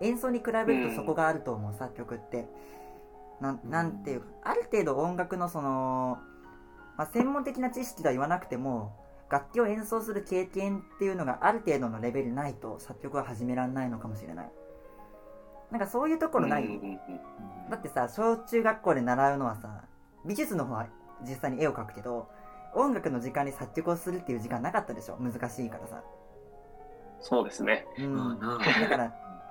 [0.00, 2.48] 演奏に比べるとそこがあると思う、作曲って。
[3.40, 6.18] なんなんていうか、ある程度音楽のその、
[6.96, 8.96] まあ、専門的な知識とは言わなくても、
[9.28, 14.50] 楽器を演奏する経験っていうのがある程度のレベルないと作曲は始められないのかもしれない。
[15.70, 17.00] なんかそういうところない、うんうんうん
[17.70, 19.84] だってさ、小中学校で習うのはさ、
[20.26, 20.88] 美術の方は
[21.22, 22.28] 実際に絵を描くけど、
[22.74, 25.16] 音楽の時間に作曲をするっていう時間なかったでしょ？
[25.18, 26.02] 難しいからさ。
[27.20, 27.86] そうですね。
[27.98, 28.40] うん。
[28.40, 29.08] だから、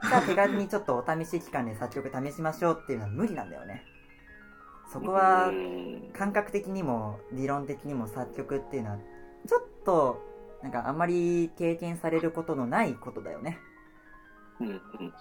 [0.10, 3.86] さあ手軽にちょっとお試し期間で作曲試しましょうっていうのは無理なんだよね。
[4.92, 8.98] そこはう、ん感覚的にも理論的にも作曲っていうのは、
[9.48, 10.22] ちょっと、
[10.62, 13.58] なんかあんまり経験されることのないことだよね。
[14.60, 14.76] うんうん。
[14.76, 15.12] そうで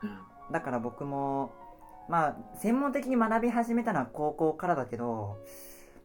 [0.00, 0.12] すね
[0.50, 1.54] だから僕も、
[2.08, 5.38] まあ、専門的に学び始めたのは高校からだけど、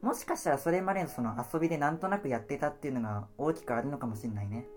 [0.02, 4.68] もしかしたらそれまでのその遊びでなんとなくやってたっていうのが大きくあるのかもしれないね。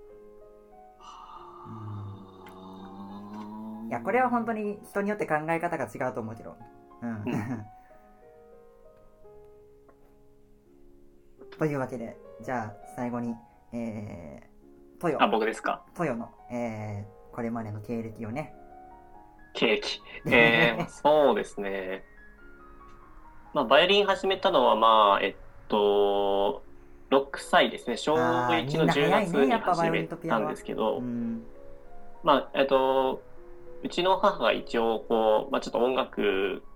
[3.88, 6.56] いや、これは本当に人によって考え方が違うと思うけど。
[7.02, 7.10] うん。
[7.10, 7.24] うん
[11.58, 13.34] というわけで、じゃあ最後に、
[13.72, 15.84] えー、トヨあ、、僕ですか？
[15.94, 18.54] トヨの、えー、これまでの経歴をね。
[19.52, 20.00] ケーキ。
[20.32, 22.04] えー、そうですね。
[23.52, 26.68] まあ、バイオリン始めたのは、まあ、えっと、
[27.08, 27.96] 6歳ですね。
[27.96, 31.50] 小あー1の10みんな早い月に始めたんですけど、うん。
[32.22, 33.26] まあ、えっと、
[33.82, 36.68] うちの母が一応、こう、まあ、ちょっと音楽、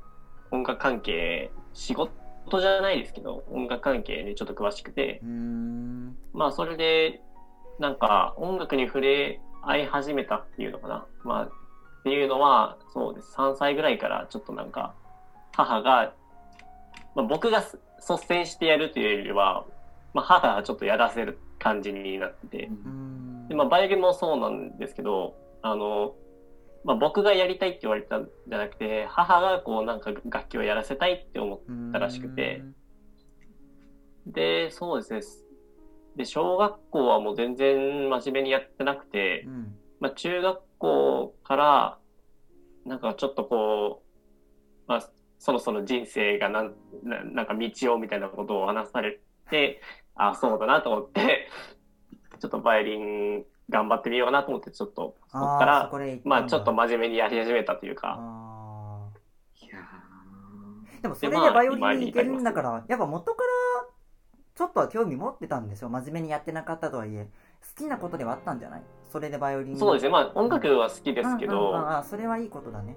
[0.51, 2.14] 音楽関係、仕事
[2.61, 6.18] じゃないですけど、音楽関係にちょっと詳しくて、うーん。
[6.33, 7.25] まあ、それで、
[7.79, 11.09] なんか、音楽に触れ合い始めたっていうのかな。
[11.22, 11.57] まあ、っ
[12.05, 13.31] ていうのは、そうです。
[13.33, 14.99] 3歳ぐらいから、ちょっとなんか、
[15.53, 16.16] 母が、
[17.15, 19.67] まあ、僕がす率先してやるというよりは、
[20.12, 22.71] まあ、母がちょっとやらせる感じになってて。
[23.49, 26.15] で、まあ、バイオリンもそうなんですけど、あの、
[26.85, 32.62] まあ、僕がやりたいって言われたんじゃなくて、母がこうなんか楽器をやらせたいって思っったらしくて
[34.27, 35.21] で、そうですね。
[36.17, 39.77] で、小学校はもう全然真面目にやってなくてう、ん。
[40.01, 41.99] まあ、中学校から、
[42.85, 44.03] なんかちょっとこ
[44.87, 49.20] う、まあ、そろそろ人生がなん、ななんか道をみたいなことを話され
[49.51, 49.80] て、
[50.14, 51.49] あ、そうだなと思って、
[52.41, 55.91] ちょっとバイオリン頑張ってみようかなと思って、ちょっと、そこから、
[56.24, 58.20] まあちょっと真面目にやり始めたというか、
[61.03, 63.49] でもそれでまあバイオリンに行けるんだから、やっぱ元から
[64.55, 67.28] ちょっとは興味持ってたんでしょ真面目にやってなかったとはいえ。
[67.61, 68.82] 好きなことではあったんじゃない？
[69.11, 70.11] それでバイオリンそうですね。
[70.11, 71.70] まあ音楽は好きですけうんうんうん。
[71.72, 72.97] ど、あそれはいいことだね。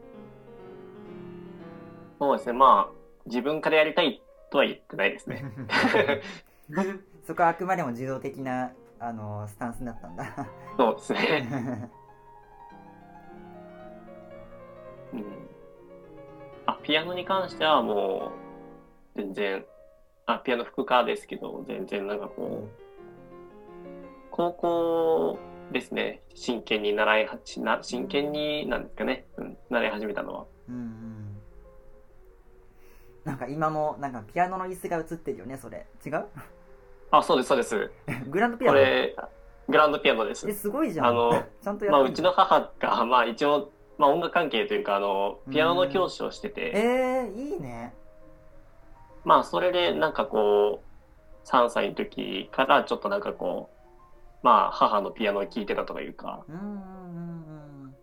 [2.20, 2.54] そうですね。
[2.54, 2.94] まあ、
[3.26, 5.46] 自分からやりたいとは言ってないですね。
[7.26, 10.48] そこはあくまでも受動的なあのスタンスだったんだ
[10.78, 11.90] そうですね。
[15.14, 15.26] うん。
[16.66, 18.32] あ、ピアノに関してはも
[19.16, 19.66] う、全然、
[20.26, 22.70] あ、ピアノ副科ですけど、全然なんかこう、
[24.32, 25.40] 高校
[25.72, 30.46] ですね、真剣に習いはちな、真剣になんですかね、うん、習い始めたのは。
[30.70, 31.27] うんうん
[33.28, 35.86] なんか今もなんかピアノの椅子が映ってるよねそれ。
[36.06, 36.26] 違う？
[37.12, 37.92] あ、そうです、そうです。
[38.32, 38.74] グランドピアノ？
[38.74, 39.16] これ、
[39.68, 40.50] グランドピアノです。
[40.50, 40.54] え。
[40.54, 41.08] すごいじゃん。
[41.08, 47.94] あの ちゃんとやうちの母が、まあ一応、まあ音楽関係というか、あの、ピアノの教師をしてて、えー、いいね。
[49.26, 53.88] まあ、それで、なんかこう、3歳の時から、ちょっとなんかこう、
[54.42, 56.66] まあ、母のピアノを聴いてたとかいうか、うんうんう
[57.88, 57.96] ん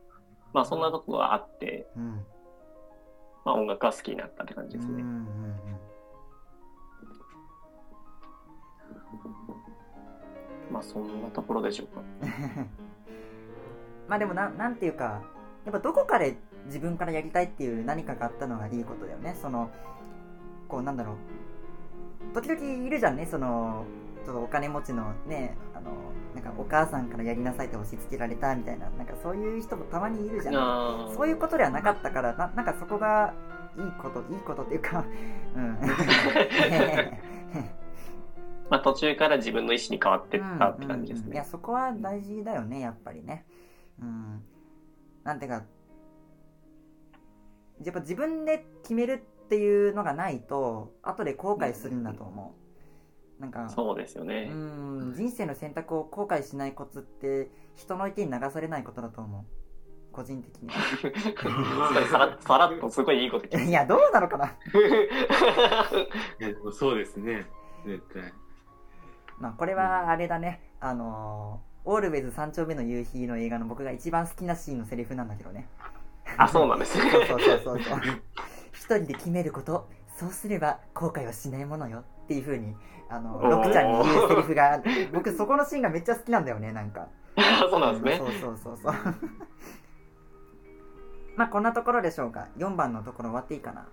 [0.53, 2.27] まあ、そんなとこがあって、うんうん
[3.45, 5.03] まあ、音楽が好きになったって感じですね。
[10.71, 12.03] まあ、そんなところでしょうか。
[14.09, 15.23] まあでもななんていうか
[15.65, 16.37] やっぱどこかで
[16.67, 19.71] 自分からやりたいっていう何かがあったのがいいことだよねその
[20.69, 23.85] こうなんだろう時々いるじゃんねその
[24.25, 25.93] ちょっとお金持ちのねあの
[26.35, 30.55] なんかお母さんからやりなさいって押し付けられたみたいななんかそういう人もたまにいるじゃん。
[30.57, 33.35] あそういうことではなかったからななんかそこが
[33.77, 35.05] いいこといいことっていうか
[35.55, 35.79] うん。
[38.71, 41.25] まあ、途中から自分の意思に変わってったって感じですね。
[41.25, 41.35] うんうんうん。
[41.35, 43.45] いやそこは大事だよねやっぱりね。
[44.01, 44.43] うん。
[45.23, 45.65] なんていうか
[47.83, 52.64] やっぱ自分で決めるっていうのがないと後で後悔するんだと思う
[53.45, 54.47] なんかそうですようね。
[54.47, 55.13] ん。
[55.15, 59.45] 人生の選択を後悔しないコツって人の意見に流されないことだと思う。
[60.13, 60.71] 個人的に。
[62.11, 64.53] さらさらっとすごいいいこと言っていやどうなのかな？
[66.73, 67.47] そうですね。
[67.85, 68.33] 絶対。
[69.39, 70.61] まあこれはあれだね。
[70.81, 75.69] あのーオールウェイズ三丁目の夕日の映画の僕が一番好きなシーンのセリフなんだけどね。
[76.39, 77.11] あ、そうなんですね。
[77.29, 78.01] そうそうそうそう。
[78.73, 79.87] 一人で決めること。
[80.17, 82.03] そうすれば後悔はしないものよ。
[82.25, 82.75] っていう風に
[83.09, 84.83] あのロクちゃんに言うセリフが
[85.13, 87.09] 僕そこのシーンがめっちゃ好きなんだよねなんか
[87.71, 88.19] そうなんですね。
[88.19, 88.95] そうそうそうそう
[91.37, 93.87] まあこんなところでしょうか4番のところ終わっていいかな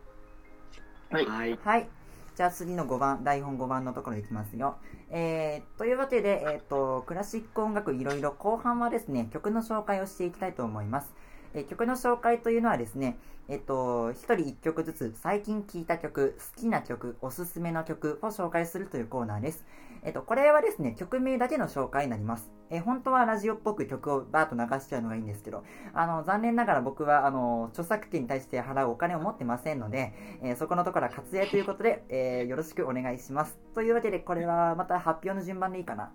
[1.12, 1.90] はいはいはい。
[2.36, 4.78] じゃあ次の5番、台本5番のところいきますよ。
[5.10, 11.14] えー、というわけで、えっ、と、クラシック音楽いろいろ後半はですね、曲の紹介をしていきたいと思います。
[11.54, 19.66] えー曲の紹介というのはですね、えっ、と、一人一曲ずつ最近聴いた曲、好きな曲、おすすめの曲を紹介するというコーナーです。
[20.04, 22.50] えっ、と、これはですね、曲名だけの紹介になります。
[22.70, 33.60] えー本当はラジオっぽく曲をバーッと流しちゃうのがいいんですけど、あの、残念ながら僕は、あの、著作権に対して払うお金を持ってませんので、えーそこのところは割愛ということで、えーよろしくお願いします。
[33.76, 36.14] というわけで、これはまた発表の順番でいいかな。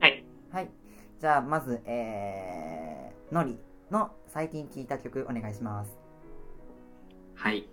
[0.00, 0.24] はい。
[0.52, 0.70] はい。
[1.18, 3.58] じゃあ、まず、えー、のり
[3.90, 5.90] の最近聴いた曲お願いします。
[7.34, 7.68] はい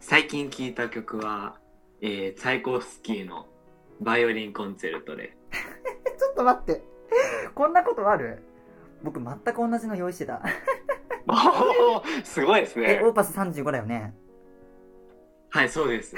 [0.00, 1.58] 最近聴いた曲は、
[2.00, 3.46] えー、チャイコフスキーの
[4.00, 6.82] バイオリンコンチェルトでえ、 ちょっと待って。
[7.54, 8.42] こんなことある？
[9.02, 10.42] 僕全く同じの用意してた。
[11.26, 13.10] おーすごいですえ、ねオ。
[13.10, 14.14] ーパス35だよね。
[15.50, 16.16] はいそうです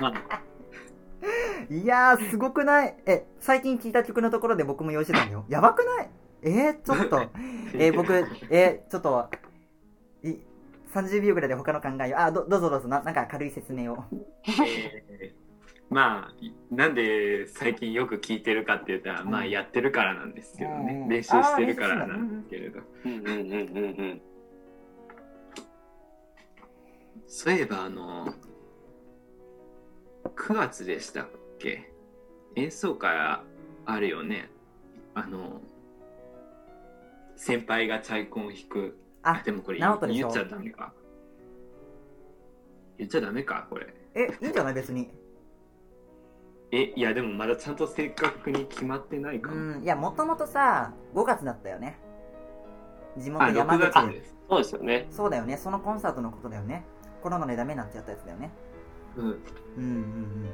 [0.00, 0.42] まあ
[1.68, 2.96] いやー、すごくない？
[3.06, 5.44] え、最近聴いた曲のところで僕も用意してたんだよ。
[5.48, 6.10] やばくない？
[6.42, 7.20] えー、ちょっと。
[7.74, 8.12] えー僕、
[8.50, 9.30] えーちょっと、
[10.22, 10.36] い
[10.92, 12.88] 30秒ぐらいで他の考えを、あ、どどうぞどうぞ。
[12.88, 14.04] な、なんか軽い説明を。
[14.12, 15.40] えー
[15.92, 16.34] まあ
[16.70, 21.08] なんで最近よく聴いてるかって言ったら、まあやってるからなんですけどね、うん。
[21.08, 22.80] 練習してるからなんですけれど。
[23.04, 24.22] うんうんうんうんうん。
[27.26, 28.32] そういえばあの
[30.24, 31.28] 9月でしたっ
[31.58, 31.90] け？
[32.54, 33.42] 演奏会あ
[33.98, 34.48] るよね。
[35.14, 35.60] あの
[37.42, 39.88] 先輩がチャイコンを弾くあ、でもこれ言
[40.28, 40.92] っちゃダメか
[42.98, 44.74] 言っちゃダメかこれえ、いいんじゃない？
[44.74, 45.10] 別に。
[46.70, 51.98] えいやでもまだちゃんと正確に決まってないかうも、ん、いや、もともとさ、5月だったよね。
[53.16, 54.12] 地元あ山6月。
[54.12, 55.06] ですそうですよね。
[55.10, 56.84] そうだよね、そのコンサートのことだよね。
[57.22, 58.50] コロナでダメになっちゃったやつだよね。
[59.16, 60.50] うんうんうんうん。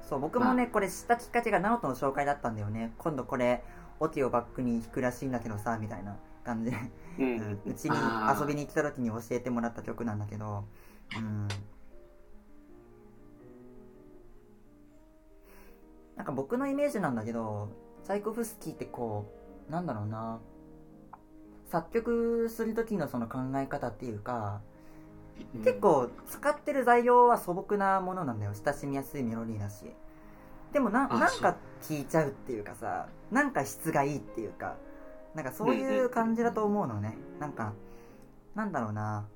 [0.00, 2.94] そう、僕もね、これ知ったきっかけがナオトの紹介だったんだよね。
[2.96, 3.62] 今度これ、
[4.00, 6.70] オケをバックに弾くらしいんだけどさ、みたいな感じ。
[6.70, 6.76] で。
[7.66, 7.96] うちに
[8.40, 10.64] 遊びに来た時に教えてもらった曲なんだけど、
[11.16, 11.48] うん。
[16.16, 17.68] なんか僕のイメージなんだけど、
[18.04, 19.26] チャイコフスキーってこ
[19.68, 20.40] う、なんだろうな、
[21.66, 24.60] 作曲する時のその考え方っていうか、
[25.64, 28.52] 結構使ってる材料は素朴なものなんだよ。
[28.54, 29.84] 親しみやすいメロディーだし。
[30.72, 34.76] でもなあなんか聴いちゃうっていうかさなんか質がいいっていうか
[35.34, 37.16] なんかそういう感じだと思うのね。
[37.38, 37.74] なんか
[38.54, 39.28] なんだろうな。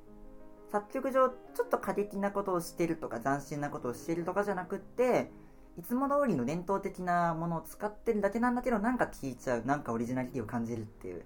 [0.71, 5.31] 作曲上ちょっと過激なことをしてるとか斬新なことをしてるとかじゃなくって
[5.79, 11.25] いつも通りの伝統的なものを使ってるだけなんだけどなんか聴いちゃうなんかオリジナリティを感じるっていう。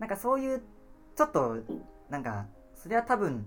[0.00, 0.62] なんかそういう
[1.16, 1.58] ちょっと
[2.10, 3.46] なんかそれは多分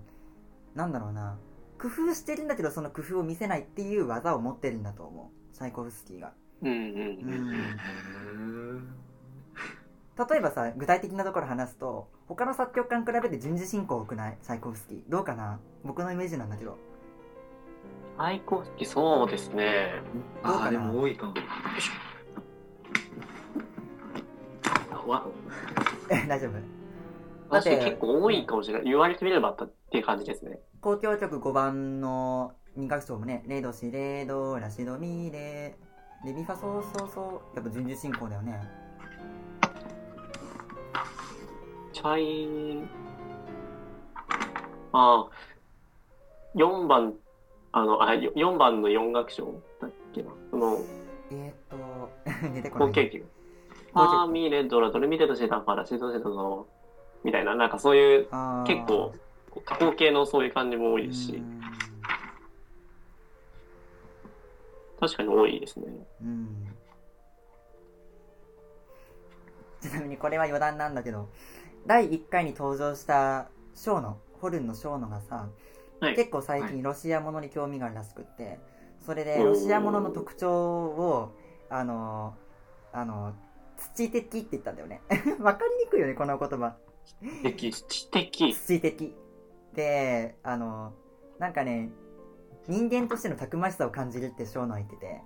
[0.74, 1.38] なんだろうな。
[1.78, 5.54] 工夫してるんだけどその工夫を見せないっていう技を持ってるんだと思う。
[5.54, 6.32] チャイコフスキーが、
[6.62, 7.18] 例
[10.36, 14.38] えばさ具体的なところ話すと他の作曲家に比べて順次進行多くない？
[14.42, 15.02] チャイコフスキー。
[15.08, 15.58] どうかな？
[15.84, 16.78] 僕のイメージなんだけど。
[18.16, 19.94] アイコフスキー、そうですね。
[20.44, 21.34] どうかでも多いかも。
[24.92, 25.26] あわ。
[26.10, 26.52] え大丈夫？
[26.52, 26.58] だ
[27.58, 28.84] って確かに結構多いかもしれない。
[28.84, 29.56] 言われてみればっ
[29.90, 30.60] ていう感じですね。
[30.84, 35.76] 交響曲5番の2楽章もねレドシレドラシドミレ
[36.24, 38.60] レミファソーソーソーやっぱ順次進行だよね。
[41.92, 42.84] チャイ、
[44.92, 45.28] ああ、
[46.54, 47.14] 4番、
[47.72, 50.30] あの、あ、よ4番の4楽章だっけな。
[50.52, 50.78] その、
[51.32, 52.10] えー、っと
[52.54, 53.26] 出てこない後継曲。
[53.92, 56.68] ファーミレドラドレミレドシェダファラシドシェドの、
[57.24, 58.28] みたいな、なんかそういう、
[58.64, 59.12] 結構、
[59.64, 61.61] 加工系のそういう感じも多いし、うん
[65.02, 65.86] 確かに多いですね。
[66.20, 66.76] うん。
[69.80, 71.28] ちなみにこれは余談なんだけど
[71.88, 75.48] 第1回に登場したショーノホルンのショーノがさ、
[75.98, 76.14] はい。
[76.14, 78.60] 結構最近ロシアものに興味があるらしくって
[79.04, 81.36] それでロシアものの特徴を
[81.68, 82.36] あの
[82.92, 83.34] あの
[83.96, 85.00] 土的って言ったんだよね。
[85.42, 86.76] わかりにくいよねこの言葉。
[87.42, 88.54] 敵知的。
[88.54, 89.16] 土的。
[89.74, 90.92] であの
[91.40, 91.90] なんかね
[92.68, 95.22] 人間としてのたくましさを感じるってショーノは言ってて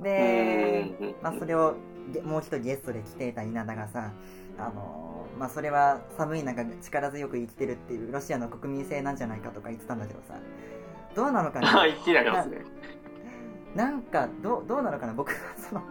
[0.00, 1.14] で、うん。
[1.22, 1.76] まあ、それを
[2.12, 4.12] ゲもう一人ゲストで来ていた稲田がさ
[4.58, 10.34] あのまあそれは寒い中力強く生きてるっていうロシアの国民性なんじゃないかとか言ってたんだけどさ。
[11.14, 11.86] どうなのかあ、 な？
[11.86, 12.62] 言ってなりますね。
[13.74, 15.14] なんかどうどうなのかな？
[15.14, 15.82] 僕はその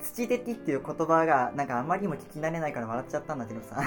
[0.00, 3.82] 土的っていう言葉がなんかあまりにも聞き慣れないから笑っちゃったんだけどさ。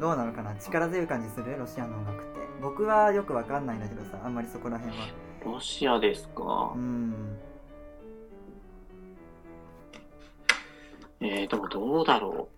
[0.00, 0.54] どうなのかな？
[0.56, 1.58] 力強い感じする？
[1.58, 5.06] ロシアの音楽って僕はよくわかんないんだけどさあんまりそこら辺は。
[5.44, 6.72] ロシアですか？
[6.74, 6.78] う。
[6.78, 7.38] ん。
[11.20, 12.48] えー、でもどうだろ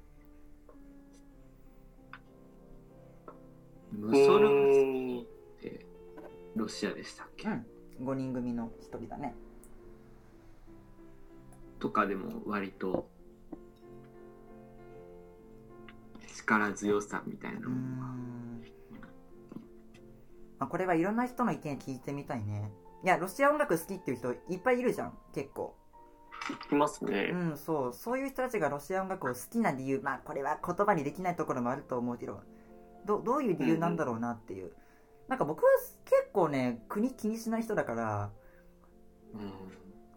[3.93, 3.97] う？
[3.97, 5.25] ムソルムうーんっ
[5.61, 5.87] て
[6.57, 7.67] ロシアでしたっけ、うん。
[8.03, 9.35] 5人組の一人だね。
[11.79, 13.09] とかでも割と
[16.37, 17.77] 力強さみたいなうーのが。
[18.09, 18.63] ん
[20.63, 22.71] まあ、これはいろんな人の意見聞いてみたいね。
[23.03, 25.75] いやロシア音楽好きっていう人いっぱいいるじゃん結構。
[26.71, 27.31] いますね。
[27.33, 27.37] う。
[27.55, 27.93] んそう。
[27.93, 32.43] そういう人たちがロシア音楽を好きな理由まあこれは言葉にできないところもあると思うけど
[33.05, 34.71] どどういう理由なんだろうなっていう、
[35.27, 35.71] なんか僕は
[36.05, 38.31] 結構ね国気にしない人だから
[39.35, 39.53] うん。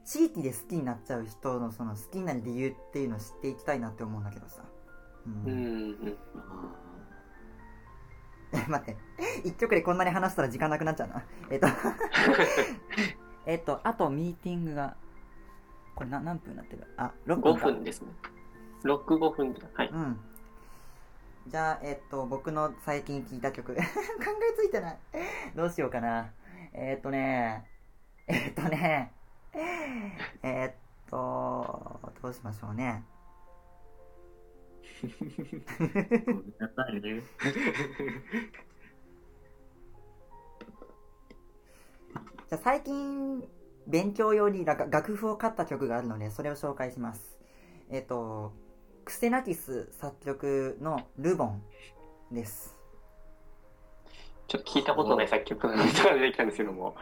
[0.06, 4.62] 地域で好きになっちゃう人のその好きな理由っていうのを知っていきたいなって思うんだけどさ、
[5.26, 5.52] うん。
[5.52, 6.18] うん
[8.68, 8.97] 待って。
[9.43, 11.24] 一曲でこんなに話したら時間なくなっちゃうな。
[11.49, 11.68] えっと。
[13.45, 14.95] えっとあとミーティングが
[15.95, 16.88] これな何分になってる？
[16.97, 18.08] あ6分5か分ですね。
[18.84, 19.56] 6、5分。
[19.74, 19.89] はい。
[19.89, 20.20] うん。
[21.47, 23.74] じゃあえっと僕の最近聴いた曲。
[23.76, 24.97] 考えついてない。
[25.56, 26.32] どうしようかな。
[26.74, 27.66] えっとね。
[28.28, 29.12] えっとね。
[30.43, 37.22] えっとどうしましょうねーごめんなさいね。
[42.48, 43.43] じゃあ最近
[43.88, 47.39] 勉強用に楽楽譜を買った曲があるのでそれを紹介します。
[47.89, 48.54] えっ、と
[49.04, 51.64] クセナティス作曲のルボン
[52.32, 52.76] です。
[54.48, 56.96] ちょっと聞いたことない作曲の人が出てきたんですけども。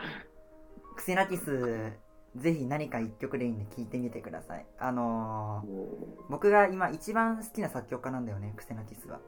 [0.96, 1.94] クセナティス
[2.36, 4.66] ぜひ何か一曲でいいんで聴いてみてください。
[4.80, 9.20] あのー僕が今一番好きな作曲家なんだよねクセナティスは。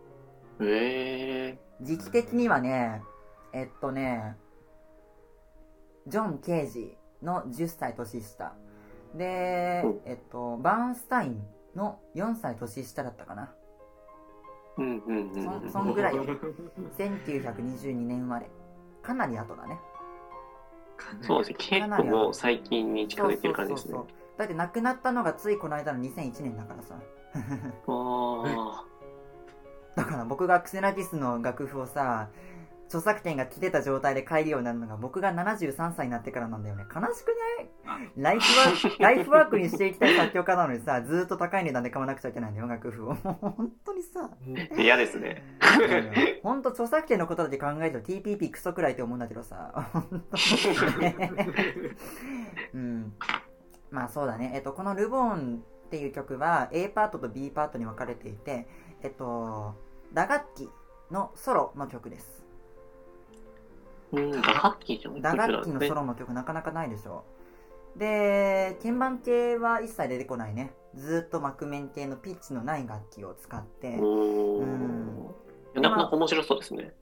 [0.62, 3.04] え時期的にはね
[3.54, 4.36] えっとね
[6.08, 8.54] ジョン・ケージの10歳年下。
[9.16, 10.02] でうん。
[10.06, 11.44] えっとバーンスタイン
[11.76, 13.54] の4歳年下だったかな。
[14.78, 14.82] ー。
[14.82, 15.72] うんうんうんうん。
[15.72, 16.16] そそんぐらい。
[16.18, 16.24] よ
[16.98, 18.50] 1922年生まれ。
[19.02, 19.80] かなり後だね
[21.22, 21.58] そうですね。
[21.60, 23.92] 結構最近に近づいてる感じですね。
[23.94, 24.02] そう。
[24.02, 26.96] そうそうだって亡くなったのがついこの間の2001年だからさ。
[27.88, 28.86] あ
[29.96, 32.30] だから僕がクセナティスの楽譜をさ
[32.88, 36.84] 著作権が切れた状態で買えるようになるのが僕が73歳になってからなんだよね。
[36.86, 37.36] 悲しく
[37.88, 38.12] ない？
[38.16, 43.16] ライフワーク、ライフワークにしていきたい作曲家なのにさ、ずーっと高い値段で買わなくちゃいけないんだよ、楽譜を。
[43.26, 44.30] もう本当にさ。
[44.78, 45.44] 嫌ですね。
[46.44, 49.90] 本当著作権のことだけ考えると TPP クソくらいって思うんだけどさ。
[49.92, 51.32] 本当にね
[52.74, 53.14] うん。
[53.90, 54.52] まあそうだね。
[54.54, 58.68] えっと、このルボーンっていう曲は A パートと B パートに分かれていて、
[59.02, 59.74] えっと、
[60.14, 60.70] 打楽器
[61.12, 62.45] のソロの曲です。
[64.16, 65.22] うん、打楽器じゃん。
[65.22, 67.24] 打楽器のソロの曲なかなかないでしょ。
[67.98, 70.74] で、鍵盤系は一切出てこないね。
[70.96, 76.94] ずーっと幕面系のピッチのない楽器を使って、おうんーなかなか面白そうですね。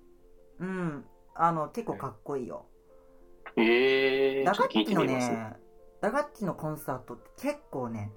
[0.60, 1.06] うん、
[1.36, 2.66] あの、結構かっこいいよ。
[3.56, 5.06] ええー、打楽器の。
[5.06, 5.56] ね、
[6.02, 8.12] 打楽器のコンサートって結構ね、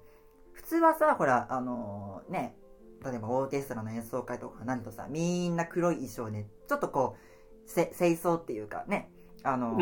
[0.53, 2.57] 普通はさ、ほら、あのね、
[3.05, 7.36] 例えばオーケストラの演奏会とかなるとさ、みんな黒い衣装で、ちょっとこう、せ
[7.67, 9.11] 清掃っていうかね、
[9.43, 9.77] あの。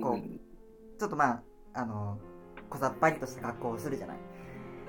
[0.00, 0.18] こ
[0.98, 1.42] ちょっとまあ、
[1.74, 2.18] あの
[2.70, 4.16] 小ざっぱりとした格好をするじゃない。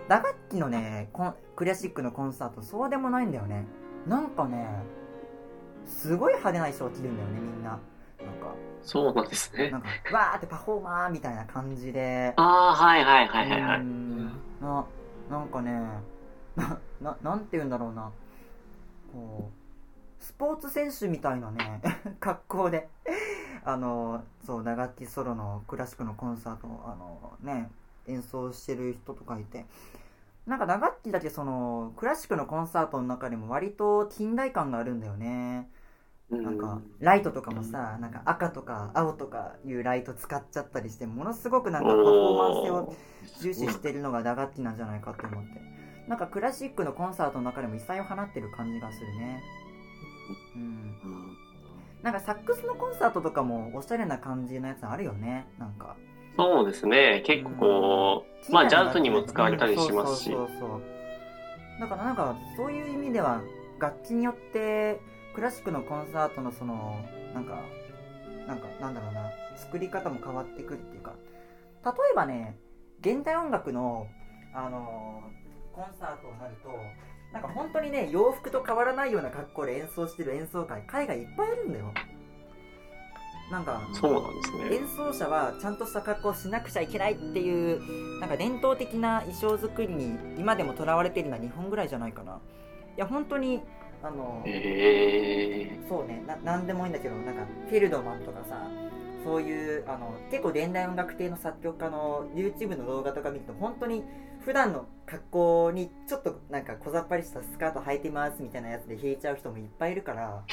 [0.07, 3.65] 打楽器のね、コンクラシックのコンサート、そうでもないんだよね。
[4.07, 4.67] なんかね、
[5.86, 7.70] すごい派手な衣装着るんだよね、みんな。
[7.70, 7.80] なん
[8.39, 9.78] か、そうなんですねな。
[9.78, 12.34] んか、わーってパフォーマーみたいな感じで。
[12.38, 13.82] ああ、はいはいはいはいはい。
[13.82, 14.26] ん
[14.59, 14.86] な、
[15.30, 15.72] なんかね、
[16.55, 18.11] な、な、なんて言うんだろうな。
[19.13, 19.59] こう、
[20.20, 21.82] スポーツ選手みたいなね、
[22.20, 22.89] 格好で、
[23.63, 27.72] あの、そう、打楽器ソロのクラシックのコンサートを、あの、ね、
[28.07, 29.65] 演奏してる人とかいて、
[30.45, 35.70] なんか打楽器だけその、クラシックのコンサートの中でも割と近代感があるんだよね。
[36.30, 42.95] なんか、ライトとかもさ、なんか赤とか青とかいうライト使っちゃったりして、ものすごくなんかパフォーマンス性を
[43.41, 45.61] 重視してるのが打楽器なんじゃないかと思って。
[46.07, 49.43] なんかクラシックのコンサートの中でも異彩を放ってる感じがするね。
[50.56, 50.62] うん。
[50.62, 51.38] うん
[52.02, 55.48] なんかサックスのコンサートとかもおしゃれな感じのやつあるよね。
[55.60, 55.98] なんか。
[56.38, 57.22] そうですね。
[57.26, 60.38] 結構、まあ、ジャズにも使われたりしますしうん。
[60.38, 60.82] そうそうそう
[61.80, 63.42] だからなんかそういう意味では
[63.80, 65.00] 楽器によって
[65.34, 67.00] クラシックのコンサートのその
[67.34, 67.62] なんか
[68.48, 71.14] なんかなんだろうな作り方も変わってくるっていうか
[71.86, 72.58] 例えばね
[73.00, 74.08] 現代音楽の
[74.54, 75.24] あの
[75.74, 76.70] コンサートになると
[77.34, 81.94] なんか本当にね洋服と変わらないような格好で演奏してる演奏会海外いっぱいあるんだよ。
[83.52, 84.76] なんかそうなんですね。
[84.76, 92.34] 演奏者はちゃんとした格好をしなくちゃいけないっていうなんか伝統的な衣装作りに今でもとらわれているのは日本ぐらいじゃないかな。
[92.34, 93.62] いや本当に
[94.04, 95.80] あのえ。
[95.88, 98.68] そうねななんでもいいんだけどなんかフィルドマンとかさ
[99.24, 104.04] そういうあの結構現代音楽系の作曲家の YouTube の動画とか見ると本当に
[104.46, 110.44] 普段の格好にちょっとなんか小ざっぱりしたスカート履いてますみたいなやつで弾いちゃう人もいっぱいいるから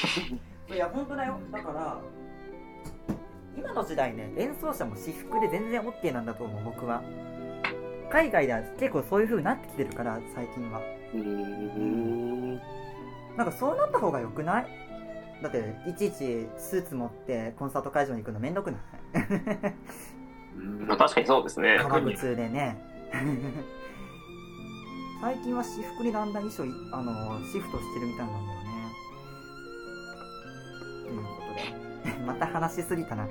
[0.68, 1.38] いや本当だよ。
[1.52, 2.00] だから
[3.56, 7.02] 今の時代ね演奏者も私服で全然 OK なんだと思う僕は。
[8.10, 10.80] 海外では結構そういう風になってきてるから最近は。
[13.36, 14.66] なんかそうなった方が良くない？
[15.42, 18.80] だっていちいちスーツ持ってコンサート会場に行くのめんどくない？
[20.86, 21.78] まあ、確かにそうですね。
[21.80, 22.78] 革靴でね
[25.20, 28.66] 最近は私服にだんだん衣装いあのシフトしてるみたいなんだよね
[31.04, 31.28] というこ
[32.04, 33.26] とで また話しすぎたな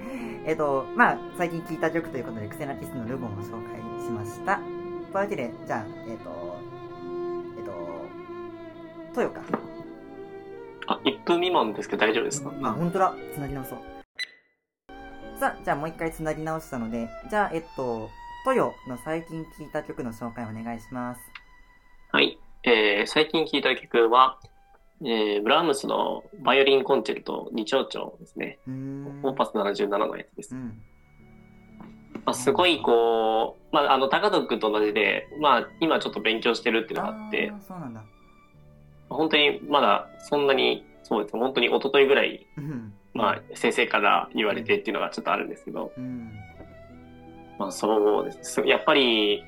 [0.46, 4.66] えっとまあ最近聴いた曲ということでクセナキスのルボンを紹介しましたとい
[5.12, 6.58] うわけでじゃあえっと
[7.58, 7.72] えっと
[9.14, 9.42] トヨか
[10.88, 12.52] あ、1分未満ですけど大丈夫ですか？
[12.62, 13.16] あ、本当だ。
[13.34, 13.80] つなぎ直そう。
[15.40, 18.08] さあ、じゃあもう一回つなぎ直したので、じゃあ、えっと、
[18.44, 21.22] トヨの最近聴いた曲の紹介お願いします。
[22.66, 22.78] はい。
[23.00, 24.40] えー、最近聴いた曲は、
[25.02, 28.60] えー、ブラームスのバイオリンコンチェルト2丁調ですね。
[28.68, 30.58] オーパス77のやつですう。
[30.58, 30.82] ん。
[32.26, 38.04] まあ、すごいこう、まあ、あの、高藤君と同じで、まあ、今ちょっと勉強してるっていうのがあって、ーそうなんだ。
[39.10, 42.94] 本当にまだそんなに、そうですね、本当に一昨日ぐらい、うん。
[43.14, 46.32] まあ、先生から言われてっていうのがちょっとあるんですけど、うん。
[47.60, 48.62] まあ、そうです。
[48.62, 49.44] やっぱり、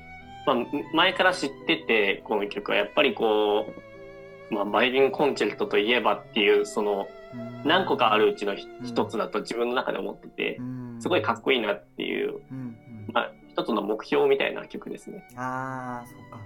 [0.54, 3.66] まあ、前から知ってて、この曲はやっぱりこ
[4.50, 10.96] う、まあ、バイオリンコンチェルトといえばっていう、その、うん何個かあるうちのひ一つだと自分の中で思っててう、ん。
[10.98, 12.40] すごいかっこいいなっていう。
[13.12, 15.22] まあ、一つの目標みたいな曲ですね。
[15.36, 16.40] あー、そうか。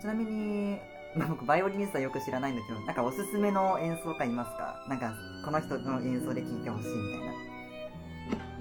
[0.00, 0.78] ちなみに、
[1.14, 4.86] まあ、僕、バイオリニストはよく知らないんだけど、なんかおすすめの演奏家いますか？
[4.88, 5.12] なんか、
[5.44, 7.32] この人の演奏で聴いてほしいみたいな。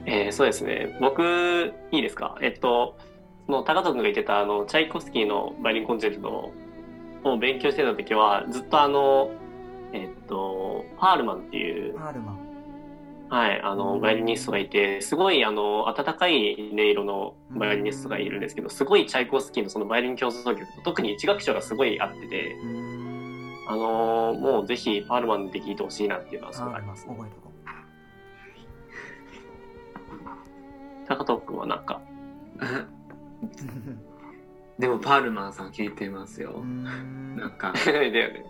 [0.09, 0.97] えーそうですね。
[1.01, 2.37] 僕、いいですか？
[2.41, 2.97] えっと、
[3.45, 6.53] その高藤君が言ってた、あの、チャイコフスキーのバイオリンコンチェルト
[7.25, 9.31] を勉強してた時は、ずっとあの、
[9.91, 12.37] えっと、パールマンっていう、パールマン。
[13.29, 22.55] はい、あの、バイオリニストがいて、すごい、あの、温かい音色のバイオリニストがいるんですけど、すごいチャイコフスキーのそのバイオリン競争曲と、特に一楽章がすごい合ってて。
[23.69, 26.61] あのーもうぜひパールマンで聴いてほしいなっていうのはす。
[26.61, 27.46] ごいあります、覚えと
[31.07, 32.01] 高藤君はなんか、
[32.57, 32.59] う。
[34.81, 38.45] でもパールマンさん聞いてますよなんか、 だよね。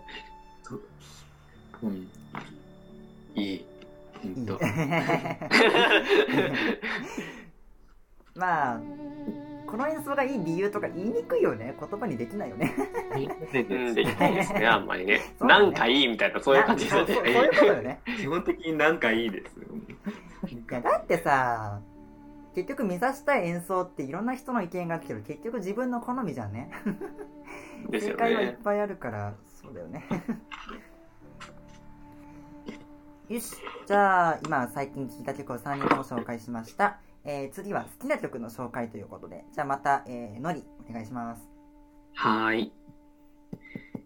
[1.82, 2.08] うん。
[3.34, 3.64] いい。
[8.34, 8.80] まあ、
[9.66, 11.76] この演奏がいい理由とか言いにくいよね。
[11.78, 12.74] 言葉にできないよね。
[13.14, 15.20] うん、できないですね、あんまりね。
[15.40, 17.32] なんかいいみたいな、そういう感じですよそうそうね。
[17.32, 18.00] そういうことよね。
[18.16, 19.54] 基本的になんかいいです
[20.70, 21.80] だってさ、
[22.54, 26.70] 結局目指したい演奏っていろんな人の意見があるけど、結局自分の好みじゃんね。
[27.98, 28.58] 正解はいっね。
[28.62, 30.04] ぱいあるから、そうだよね。
[33.28, 36.98] よし、じゃあ、今最近聴いた曲を3人とも紹介しました。
[37.24, 41.42] えー、次は好きな曲の紹介ということで、じゃあまた、えー、のり、お願いします。
[42.14, 42.72] はーい。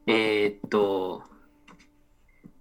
[0.07, 1.23] えー、っと、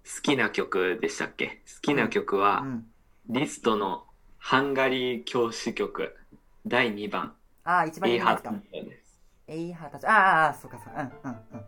[0.04, 1.62] 好きな曲でしたっけ？
[1.74, 2.86] 好きな曲は、うん。
[3.28, 4.06] リストの
[4.44, 6.16] ハンガリー教師曲
[6.66, 7.32] 第2番、
[7.62, 8.52] ああ、一番いいやつか。
[8.72, 9.22] です。
[9.46, 11.64] エイハーたち、ああ、そうかそうか、うんうんうん。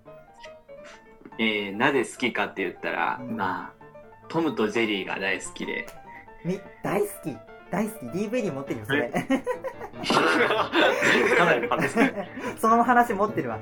[1.39, 3.85] えー、なぜ好きかって言ったら、うんまあ、
[4.29, 5.87] トムとジェリーが大好きで、
[6.45, 7.37] み、大好き？
[7.71, 9.09] 大好き？DVD 持ってるよ、それ。
[11.39, 12.29] かなりのファンですね。
[12.59, 13.61] その話持ってるわ。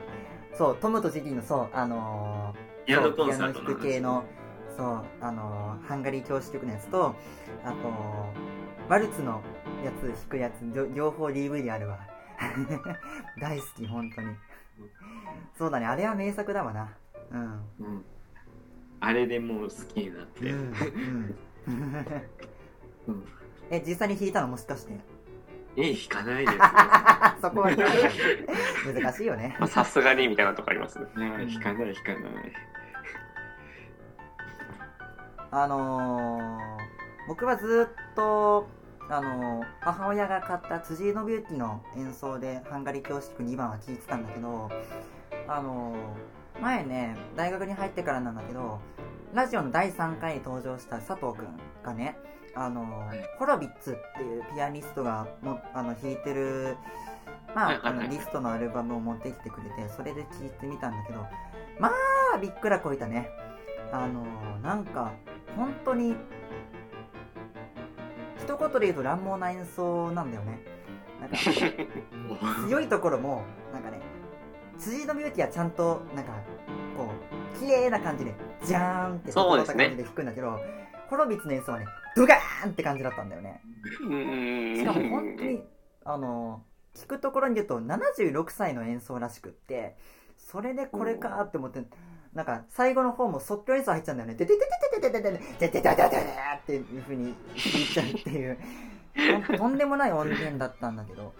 [0.54, 4.24] そう、トムとジェリーの、そう、あのー、ピアノコンサートピアノ弾く系の、
[4.77, 7.14] そう、あのーハンガリー教師曲のやつと、
[7.64, 7.77] あと、
[8.89, 9.43] ワルツの
[9.85, 11.99] やつ弾くやつ、両両方 DVD あるわ。
[13.41, 14.37] 大好き、本当に。
[15.57, 16.89] そうだね、あれは名作だわな。
[17.31, 17.41] うん。
[17.41, 17.45] う
[17.89, 18.05] ん、
[19.01, 20.73] あれでもう好きになって、うん。
[21.66, 22.07] うん。
[23.09, 23.25] うん
[23.70, 24.93] え、実際に弾いたのもしかして？
[25.77, 26.62] え弾かないですよ。
[27.41, 27.70] そこは
[28.95, 29.57] 難しいよね。
[29.59, 31.07] まあさすがにみたいなとこありますね。
[31.16, 32.53] ね弾かない弾かない。
[35.55, 38.66] あのー、僕はずっと、
[39.11, 44.70] あのー母親が買った辻井信之の演奏でハンガリー教師曲2番は聴いてたんだけど、
[45.46, 48.80] あのー前ね、大学に入ってからなんだけど、
[49.34, 52.16] ラジオの第3回に登場した佐藤くんがね、
[52.55, 52.86] あの
[53.38, 56.76] ホロビッツっていうピアニストがもあの弾いてる、
[57.55, 61.26] まあ、あのリストのアルバムを持ってきてくれて、それで聴いてみたんだけど、
[61.78, 61.90] ま
[62.34, 63.28] あ、びっくらこいたね。
[63.92, 65.12] あのーなんか、
[65.57, 66.16] 本当に、
[68.38, 70.61] 一言で言うと乱暴な演奏なんだよね。
[71.20, 71.36] なんか、
[72.66, 74.00] 強いところも、なんかね、
[74.78, 76.32] 辻のビューティーはちゃんと、なんか、
[76.96, 77.09] こ
[77.55, 78.34] う、綺麗な感じで、
[78.64, 80.59] じゃーんって整った感じで弾くんだけど、
[81.09, 81.86] ホロビッツの演奏はね、
[82.16, 83.61] ドガーンって感じだったんだよね。
[84.00, 85.62] うんしかも本当に、
[86.05, 86.62] あの、
[86.94, 89.96] 聞くところに言うと76歳の演奏らしくって、
[90.36, 91.84] それでこれかって思って、
[92.35, 94.35] なんか最後の方も即興演奏入っちゃうんだよね。
[94.35, 94.61] ででで
[95.01, 98.59] ででででででででででっていう風に弾いちゃうっていう、
[99.47, 101.33] ほんとんでもない音源だったんだけど、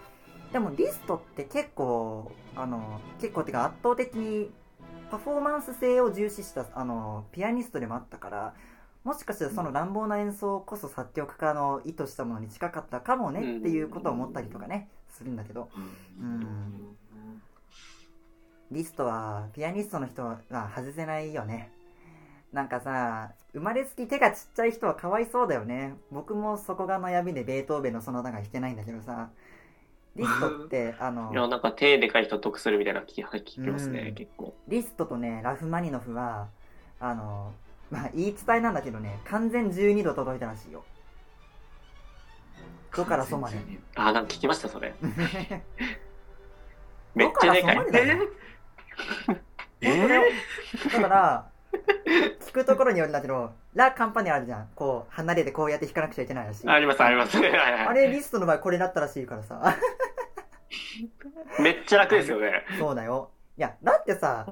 [0.51, 4.51] でもリストって結構、あの、結構ってか圧倒的に
[5.09, 8.53] パフォーマンス性を重視した、あの、ピアニストでもあったから、
[9.03, 15.69] もしかしたらその乱暴な演奏こそ作曲家の意図したものに近かったかもねっていうことを思ったりとかね、するんだけど、
[16.19, 16.95] うん
[18.73, 20.39] リストはピアニストの人は
[20.75, 21.69] 外せないよね。
[22.51, 25.93] なんかさ、生まれつき手がちっちゃい人はかわいそうだよね。
[26.11, 29.29] 僕もそこが悩みでベートーベンのその他が弾けないんだけどさ、
[30.15, 34.55] リストって、あのい、や、なんか手でかい人得するみたいな聞き聞きますね、うん結構。
[34.67, 36.47] リストとね、ラフマニノフは、
[36.99, 37.53] あの、
[37.89, 40.83] まあ、言い伝えなんだけどね、完全12度届いたらしいよ。
[42.95, 43.57] ドからソまで。
[43.95, 44.93] あ、なんか聞きました、それ。
[47.15, 47.77] めドっちゃでかい。
[49.81, 51.49] え本当だから、
[52.47, 54.69] 聞くところによるんだけど、ラ・カンパネあるじゃん。
[54.75, 56.69] こう、離れてこうやって弾かなくちゃいけないらしい。
[56.69, 57.37] あります、あります。
[57.37, 59.77] はいはいあれ、リストの場合これだったらしいからさ。
[61.59, 62.63] めっちゃ楽ですよね。
[62.79, 63.31] そうだよ。
[63.57, 64.47] いや、だってさ、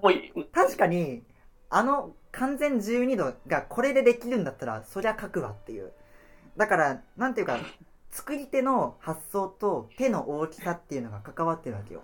[0.51, 1.23] 確かに、
[1.69, 5.91] あの完全12度がこれでできるんだったら、そりゃ書くわっていう。
[6.57, 7.59] だから、なんていうか、
[8.09, 12.03] 作り手の発想と手の大きさっていうのが関わってるわけよ。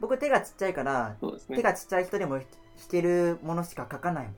[0.00, 1.62] 僕手がちっちゃいから、ね手。
[1.62, 2.44] がちっちゃい人でも弾
[2.90, 4.36] けるものしか書かないもん。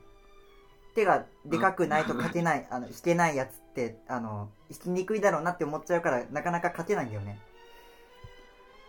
[0.95, 7.39] 手がでかくないと書けない、あの、弾けないやつって、あの、弾きにくいだろうなって思っちゃうから、なかなか書けないんだよね。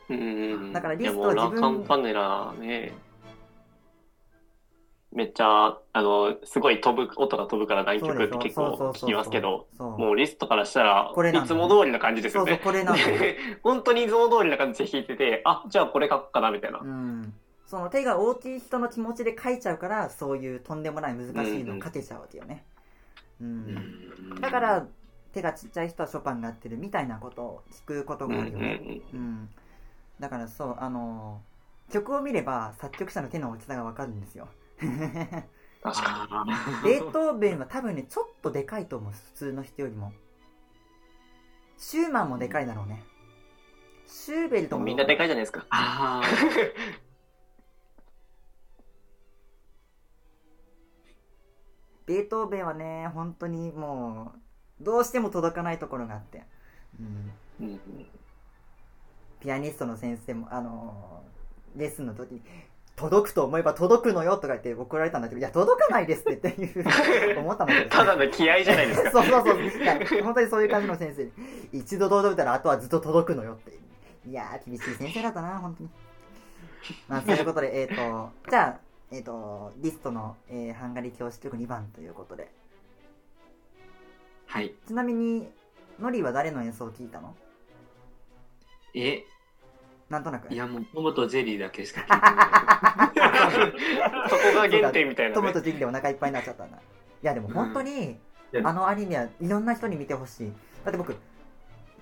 [0.09, 0.73] うん。
[0.73, 2.93] だからリストいやもうラ自分カンパネラね。
[5.13, 12.65] めっちゃ、あの、すごい飛ぶ、音が飛ぶから南極って結構聞きますけど、もうリストからしたら、いつも通りな感じですそうそうよね。
[12.65, 12.97] これなん
[13.63, 16.81] 本当にいつも通りな感じで弾いてて、あ、じゃあこれ書こうかな、みたいな。
[16.81, 17.35] うん。
[17.73, 22.67] その手が大きい人の気持ちで書いちゃうからそういうとんでもない難しいのを書けちゃうわけよね、
[23.41, 24.41] うん。
[24.43, 24.87] だから
[25.33, 29.49] 手がちっちゃい人はショパンがやってるみたいなことを聞くことうんうんがあるよね、うん。
[30.21, 31.41] だからそうあの
[31.91, 34.49] 曲を見れば作曲者の手の大きさがわかるんですよ
[35.83, 36.85] 確かあー。
[36.85, 40.13] ベートーベンは多分ねちょっとでかいと思う普通の人よりも。
[41.79, 43.03] シューマンもでかいだろうね。
[44.07, 44.81] シューベルトに。
[44.81, 44.87] も。
[44.87, 45.67] みんなでかいじゃないですか。
[45.71, 46.73] あー。
[52.07, 54.35] ベートーベンはね本当にも
[54.81, 56.45] うどうしても届かないところがあって、
[57.01, 57.33] うん。
[59.41, 61.33] ピアニストの先生もあのー
[61.77, 62.43] レッスンの時に
[62.97, 66.85] 届くと思えば届くのよとか言って怒られたんだけどいや届かないですってっていう
[67.41, 69.11] 思ったんだけどただの気合じゃないですか。
[69.11, 70.23] そうそうそう。
[70.23, 71.31] 本当にそういう感じの先生で
[71.73, 73.73] 一度届いたらあとはずっと届くのよって
[74.29, 75.91] いやー厳しい先生だったな本当に。
[77.09, 78.81] まあそういうことでえっ、とじゃあ
[79.11, 82.51] えっ、とリストの、えーハンガリー教師曲2番ということで。
[84.47, 84.75] はい。
[84.87, 85.51] ちなみに
[85.99, 87.35] ノリは誰の演奏を聞いたの？
[88.95, 89.25] え
[90.13, 90.53] なんとなく。
[90.53, 94.29] いやもうトムとジェリーだけしか聞いてない。
[94.29, 95.35] そこが原点みたいなね。
[95.35, 95.53] トム。
[95.55, 96.77] とジェリーでお腹いっぱいになっちゃったんだ。
[96.77, 96.81] い
[97.23, 98.19] やでも本当に、
[98.53, 100.53] うんあのアニメはいろんな人に見てほしい。
[100.85, 101.17] だって僕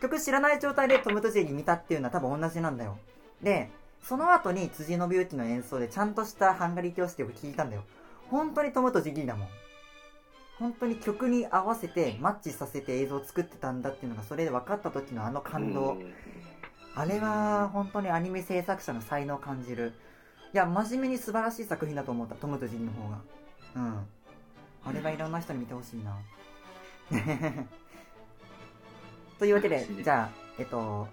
[0.02, 2.98] 曲知らない状態でトムとジェリー見たっていうのは多分同じなんだよ。
[3.40, 3.70] で
[4.02, 7.84] その後に辻信之の演奏でちゃんとしたハンガリー教師って聞いたんだよ。
[8.30, 9.48] 本当にトムとジェリーだもん。
[10.58, 16.12] 本当に曲に合わせてマッチさせて映像を作ってたんだっていうのがそれで分かった時のあの感動、うん
[16.94, 19.92] あれは本当にアニメ制作者の才能を感じる。
[20.52, 23.18] いや真面目に素晴らしい作品だと思ったトムとジェリーの方が。
[23.76, 24.06] うん。
[24.84, 26.16] あれはいろんな人に見てほしいな。
[29.38, 31.08] というわけでじゃあえっと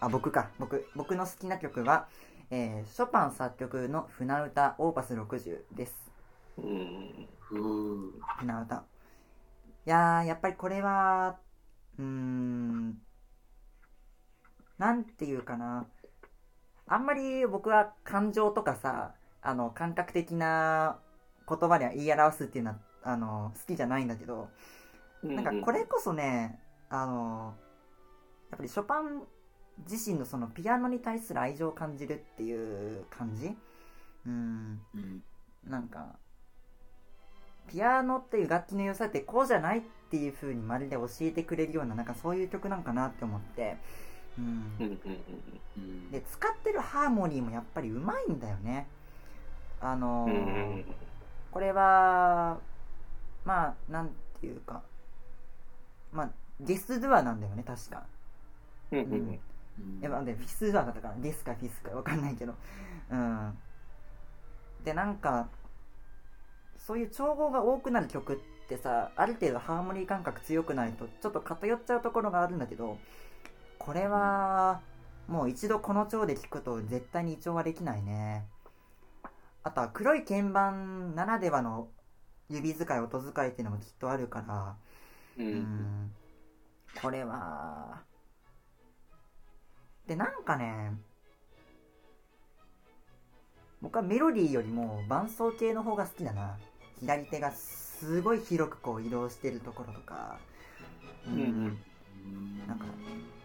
[0.00, 0.50] あ僕か。
[0.58, 2.08] 僕僕の好きな曲は、
[2.50, 6.10] えーショパン作曲の船歌オーパス60です。
[6.56, 7.28] 船
[8.62, 8.84] 歌。
[9.86, 11.36] いやーやっぱりこれは
[11.98, 12.98] うーん
[14.78, 15.86] なんていうかな。
[16.86, 20.98] あんまり僕は感情とかさあの感覚的な
[21.48, 24.48] 言葉で言い表すっていうのはあの好きじゃないんだけど
[25.22, 26.58] なんかこれこそね
[26.90, 27.54] あの
[28.50, 29.22] やっぱりショパン
[29.88, 33.56] 自身のそのピアノに対する愛情を感じるっていう感じ。
[34.26, 34.80] うん。
[34.94, 35.22] うん。
[35.66, 36.16] なんか
[37.66, 43.76] ピアノっていう楽器の良さってこうじゃないっていう風にまるで教えてくれるようななんかそういう曲なんかなって思って、
[46.10, 48.86] で使ってるハーモニーもやっぱりうまいんだよね。
[49.80, 50.84] あのーん
[51.50, 52.58] これは
[53.44, 54.10] まあなん
[54.40, 54.82] ていうか
[56.12, 56.30] まあ
[56.60, 58.04] ゲスドゥアなんだよね確か。
[58.92, 59.40] うんうんうん。
[59.78, 60.00] うん。
[60.02, 62.54] え、まあ、でフィスドゥアだったからデスかフィスかわかんないけど。
[63.10, 63.58] うん。
[64.84, 65.48] でなんか
[66.76, 68.36] そういう調合が多くなる曲っ
[68.68, 72.98] てさある程度ハーモニー感覚強くないとちょっと偏っちゃうところがあるんだけど
[73.84, 74.80] これは
[75.28, 78.46] もう一度この調で聴くと絶対に胃腸はできないね。
[79.62, 81.88] あとは黒い鍵盤ならではの
[82.48, 84.76] 指使い音使いっていうのもきっとあるから。
[85.36, 85.58] ううん。
[85.60, 86.14] ん
[87.02, 88.02] これは。
[90.06, 90.92] でなんかね
[93.82, 96.56] 僕はメロディーよりも伴奏系の方が好きだな。
[97.00, 100.38] 左手がすごい広くこう移動してるところとか。
[101.26, 101.78] うんうん。
[102.66, 102.86] なんか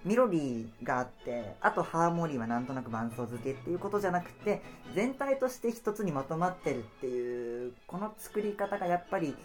[0.06, 4.62] メロディーがあってあとハーモニーはなんとなく伴奏付けっていうことじゃなくて
[4.96, 9.36] 全体として一つにまとまってるっていうこの作り方がやっぱり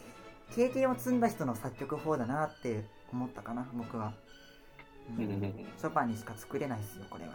[0.55, 4.13] 経験を積んだ人の作曲法だなって思ったかな僕は、
[5.19, 5.55] うん。
[5.79, 7.33] ショパンにしか作れないですよこれは、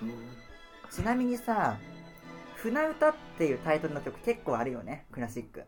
[0.00, 0.12] うん、
[0.90, 1.78] ちなみにさ
[2.56, 5.64] 「船歌」っていうタイトルの曲結構あるよねクラシック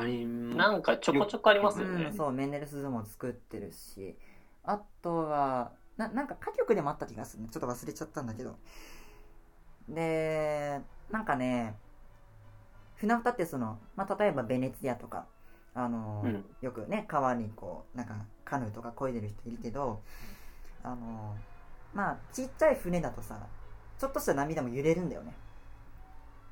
[0.00, 2.12] ありまなんかちょこちょこありますようん、ね。
[2.16, 4.16] そうメンデルスゾーンも作ってるし。
[4.64, 7.42] あとはななんか歌曲でもあった気がする。
[7.42, 8.56] ねちょっと忘れちゃったんだけど。
[9.88, 10.80] で
[11.10, 11.76] なんかね
[12.96, 15.26] 船歌ってその、まあ、例えばベネツィアとか
[15.74, 16.44] あの、うん。
[16.60, 20.02] よくね川にこうなんかカヌーとか漕いでる人いるけど
[20.82, 21.36] あの
[21.94, 23.38] まあちっちゃい船だとさ
[23.98, 25.34] ちょっとした波でも揺れるんだよね。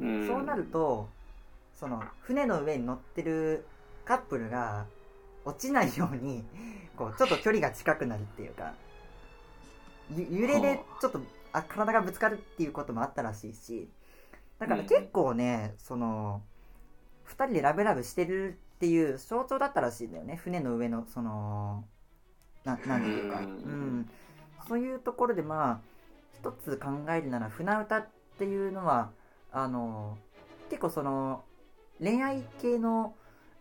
[0.01, 0.27] うん。
[0.27, 1.09] そうなると
[1.79, 3.65] その船の上に乗ってる
[4.05, 4.87] カップルが
[5.45, 6.45] 落ちないように
[6.97, 8.75] こうちょっと距離が近くなるっていうか
[10.15, 11.21] ゆ揺れでちょっと
[11.53, 13.89] あ体がぶつかるっていうこともあったらしいし
[14.59, 16.43] だから結構ね、その
[17.29, 21.85] 2人でラブラブしてるっていう象徴だったらしいんだよね船の上のその
[22.65, 23.49] ななんていうか、ううん
[24.01, 24.11] ん、
[24.67, 25.81] そういうところでまあ
[26.41, 29.11] 一つ考えるなら船歌っていうのは
[29.53, 30.19] あの
[30.71, 31.45] 結構その
[32.01, 33.15] 恋愛系の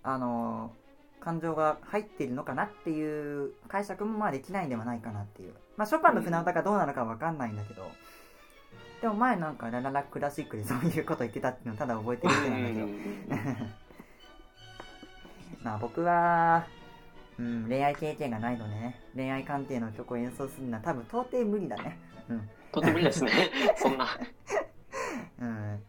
[0.04, 0.72] あの
[1.20, 5.54] 感情が入っているのかなっていう解釈もまあできないんではないかなっていう。
[5.76, 7.92] まあショパンの船歌がどうなのかわかんないんだけど、
[9.02, 12.88] でも前なんかラララクラシックでそういうこと言ってたっていうのをただ覚えてるだけなんだけど。
[15.64, 16.66] まあ僕は、
[17.38, 19.02] うん、恋愛経験がないのでね。
[19.14, 22.00] 恋愛鑑定の曲を演奏するのは多分到底無理だね。
[22.30, 22.50] うん。
[22.72, 23.32] とてもいいですね。
[23.76, 24.08] そんな。
[25.40, 25.84] うん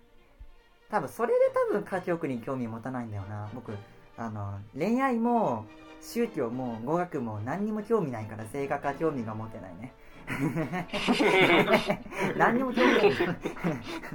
[0.90, 1.38] 多分それで
[1.70, 3.48] 多分歌曲に興味持たないんだよな。
[3.54, 3.72] 僕
[4.16, 5.66] あの恋愛も
[6.00, 9.92] 宗教も語学も何にも興味ないから声楽は興味が持てないね。
[12.36, 13.12] 何にも興味ない。
[13.12, 13.24] そ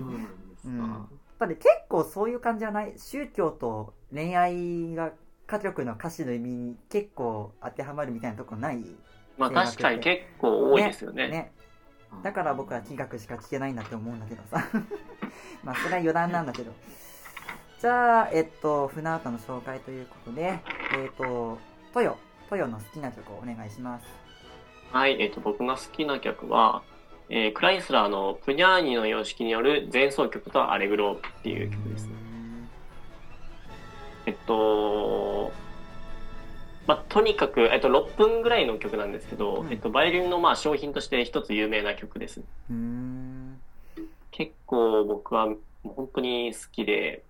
[0.01, 0.79] うなんですうん。
[0.79, 1.07] か。
[1.39, 5.11] だって結構そういう感じじゃない宗教と恋愛が
[5.47, 8.83] 歌曲の歌詞の意味に結構当てはまるみたいなとこない？
[9.37, 11.27] まあ確かに結構多いですよね。
[11.29, 11.51] ね
[12.21, 14.63] だから僕は気学しか聞けないんだって思うんだけどさ。
[15.63, 16.73] まあそれは余談なんだけど。
[17.79, 20.59] じゃあえっと船歌の紹介ということで
[20.97, 21.57] えっと
[21.93, 22.17] トヨ
[22.49, 24.05] トヨの好きな曲をお願いします。
[24.91, 26.83] はい、えっ、と、僕が好きな曲は、
[27.27, 32.13] えークライスラーのプニャーニの様式による前奏曲とアレグロっていう曲ですね。
[34.27, 35.51] えっと、
[36.85, 42.41] まあ、とにかく、えっと、6分ぐらいの曲なんですけど、うんえっと、バイオリンのまあ商品として一つ有名な曲です。
[42.69, 43.61] うーん
[44.31, 45.47] 結構僕は
[45.83, 47.23] 本当に好きで、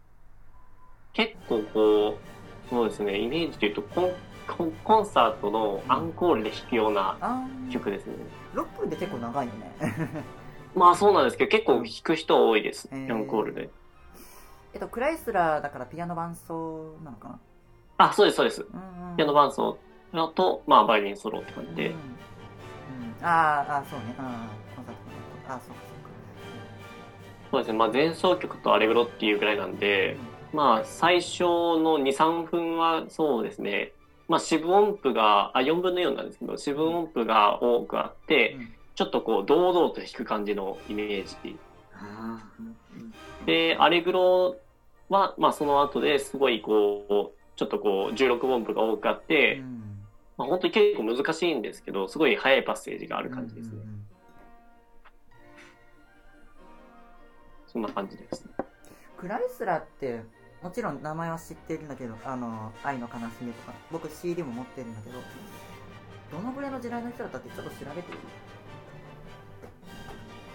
[1.13, 4.11] 結構こう、そうですね、イメージで言うとコン、
[4.47, 8.13] コンコンサートのアンコールで弾くような曲ですね。
[8.55, 9.75] 6分で結構長いよね
[10.75, 13.69] まあそうなんですけど、結構弾く人多いです、へーアンコールで。
[14.73, 17.39] えっとクライスラーだからピアノ伴奏なのかな？
[17.97, 18.61] あ、そうです、そうです。
[18.61, 19.17] うんうん。
[19.17, 19.77] ピアノ伴奏
[20.35, 21.53] と、まあ、バイオリンソロって。
[21.53, 21.87] 感じで。
[21.87, 21.93] うん。
[21.93, 21.99] うん、
[23.21, 24.15] あーあーそうね。
[24.17, 25.01] あーコンサート
[25.49, 25.93] のあーそうか
[27.51, 30.17] そうですね、まあ、前奏曲とアレグロっていうぐらいなんで、
[30.53, 33.93] まあ、最初の2、3分はそうですね、
[34.27, 38.73] まあ、四分音符が、あ、4分の4なんですけど、四分音符が多くあって、うん。
[38.95, 41.59] ちょっとこう、堂々と弾く感じのイメージ。
[43.45, 44.55] で、アレグロ
[45.09, 49.99] は、まあ、その後ですごいこう、ちょっとこう、16音符が多くあって、うん
[50.37, 53.73] まあ、本当に結構難しいんですけど、すごい速いパッセージがある感じですね。
[53.73, 54.03] うんうんうん
[57.73, 58.45] そんな感じです。
[59.17, 60.21] クライスラーって
[60.61, 65.17] もちろん名前は知ってるんだけどあの愛の悲しみとか僕 CD も持ってるんだけど
[66.31, 68.17] どのぐらいの時代の人だったってちょっと調べてる？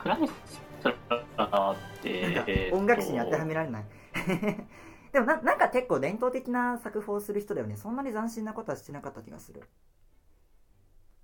[0.00, 3.84] クライスラーって、音楽史に当てはめられない
[5.12, 7.76] でもななんか結構伝統的な作風をする人だよね。
[7.76, 9.62] そんなに斬新なことはしてなかった気がする。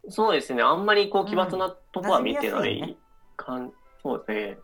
[0.09, 2.97] そうですね、あんまりこう奇抜なとこは見てない馴染みやすいよね。
[3.37, 3.73] 感、
[4.03, 4.57] そうで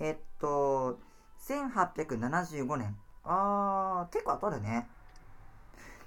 [0.00, 0.08] すね。
[0.08, 0.98] えっと
[1.46, 2.96] 1875年。
[3.24, 4.88] あー結構後だね。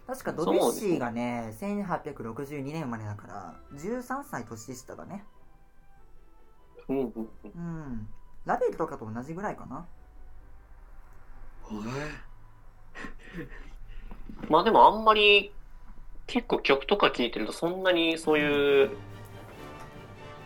[0.06, 5.26] 確かドビュッシーがね1862年生まれだから13歳年下だね。
[6.88, 7.30] うんうんうん。
[7.44, 8.07] うん。
[8.45, 9.86] ラベルとかと同じぐらいかな
[14.49, 15.52] まあでもあんまり
[16.26, 18.91] 結構曲とか聴いてるとそんなにそういう、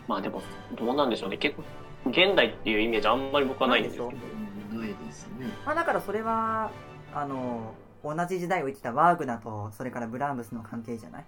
[0.08, 0.42] まあでも
[0.76, 1.38] どうなんでしょうね。
[1.38, 1.62] 結構
[2.06, 4.94] 現代っていうイメージあんまり僕はないんですけどない。
[5.06, 5.46] ですね。
[5.64, 6.70] まあだからそれは
[7.14, 7.74] あの
[8.04, 11.24] 同じ時代を生きたワーグナーとそれからブラームスの関係じゃない？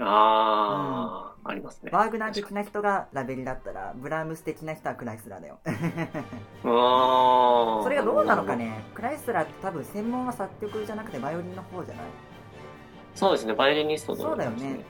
[0.00, 1.90] ああ、ありますね。
[1.92, 5.58] ワーグナー的な人がラベルだったらブラームス的な人はクライスラーだよ
[6.64, 7.82] ああ。
[7.84, 12.06] それがどうなのかねクライスラーって多分専門は作曲じゃなくてバイオリンの方じゃない？
[13.14, 14.80] そうですね、バイオリニストとそうだよね。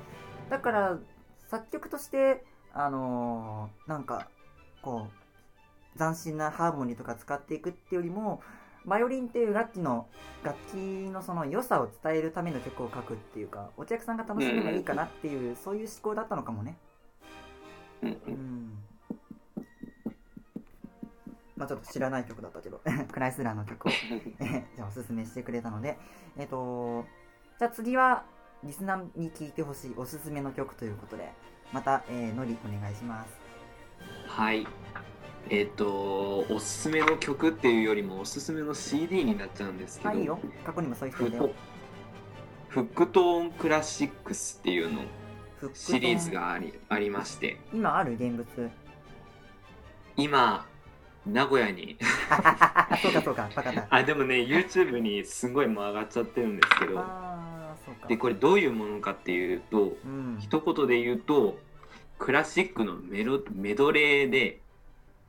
[0.49, 0.97] だから
[1.47, 4.29] 作曲としてあのーなんか
[4.83, 5.09] こ
[5.95, 8.41] う斬新なハーモニーとか使っていくっていうよりも
[8.87, 10.07] バイオリンっていう楽器の
[10.43, 16.77] 楽器のその良さを伝えるための曲を書くっていうかお客さんが楽しめばいいかなっていう、そういう思考だったのかもね。
[18.03, 18.79] うん。
[21.57, 22.81] まあちょっと知らない曲だったけど
[23.13, 23.91] クライスラーの曲を。
[24.41, 25.99] え じゃあおすすめしてくれたので。
[26.37, 27.05] えっ、と
[27.59, 28.25] じゃあ次は
[28.65, 31.33] リスナーに聴いてほしいおすすめの曲ということで
[31.73, 33.39] また、えー、のりお願いします。
[34.27, 34.67] はい。
[35.51, 40.27] えっ、と、おすすめの曲っていうよりもおすすめの CD になっちゃうんですけど、あい
[40.65, 41.51] 過去にもそういう人フッいたよ。
[42.69, 45.03] Hooked on Classics っていうの
[45.75, 48.71] シリーズがありありまして、今ある現物？
[50.17, 50.67] 今
[51.27, 51.97] 名古屋に。
[53.03, 57.05] そうかそうかバカだあでもね YouTube にすごいもう上がっちゃってるんですけど。
[58.09, 60.39] でこれどういうものかっていうとうん。
[60.41, 61.59] 一言で言うと
[62.19, 64.61] クラシックのメロメドレーで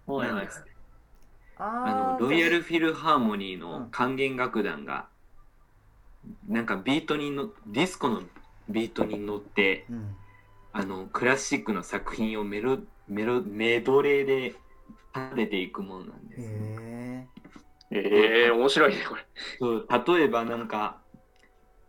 [0.07, 0.47] はいはい
[1.57, 3.59] あのロイヤルフィルハーモニーうん。
[3.61, 5.07] の管弦楽団が
[6.47, 8.23] なんかビートにのディスコの
[8.69, 10.15] ビートに乗ってうん。
[10.73, 14.55] あのクラシックの作品をメロメロメドレーで
[15.15, 17.27] 立てていくものなんです、へ
[17.91, 19.25] ええ面白いね、これ。
[19.57, 19.87] そう
[20.17, 20.97] 例えばなんか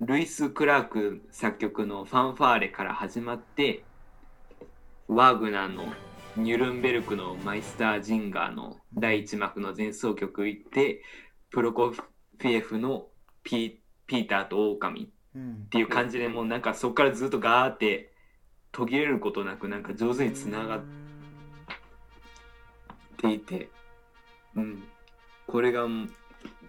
[0.01, 3.83] ルイス・クラーク作曲の「ファンファーレ」から始まって
[5.09, 5.93] ワーグナーの
[6.37, 11.03] 「ニュルンベルクのマイスター・ジンガー」の第一幕の前奏曲行って
[11.51, 13.09] プロコフィエフの
[13.43, 18.13] ピ「ピーターと狼」っえうんていう感じでもうなんかそこからずっとガーって
[18.73, 20.83] 途切れることなくなんか上手につながっ
[23.17, 23.71] ていて、
[24.55, 24.85] うん、
[25.47, 26.05] これがも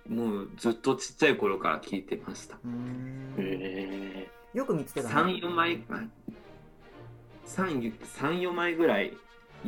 [0.07, 2.57] うずっとちっちゃい頃から聞いてました。
[4.53, 6.09] よく見つけたね3、4枚、3、
[7.45, 9.17] 3、4枚ぐらい、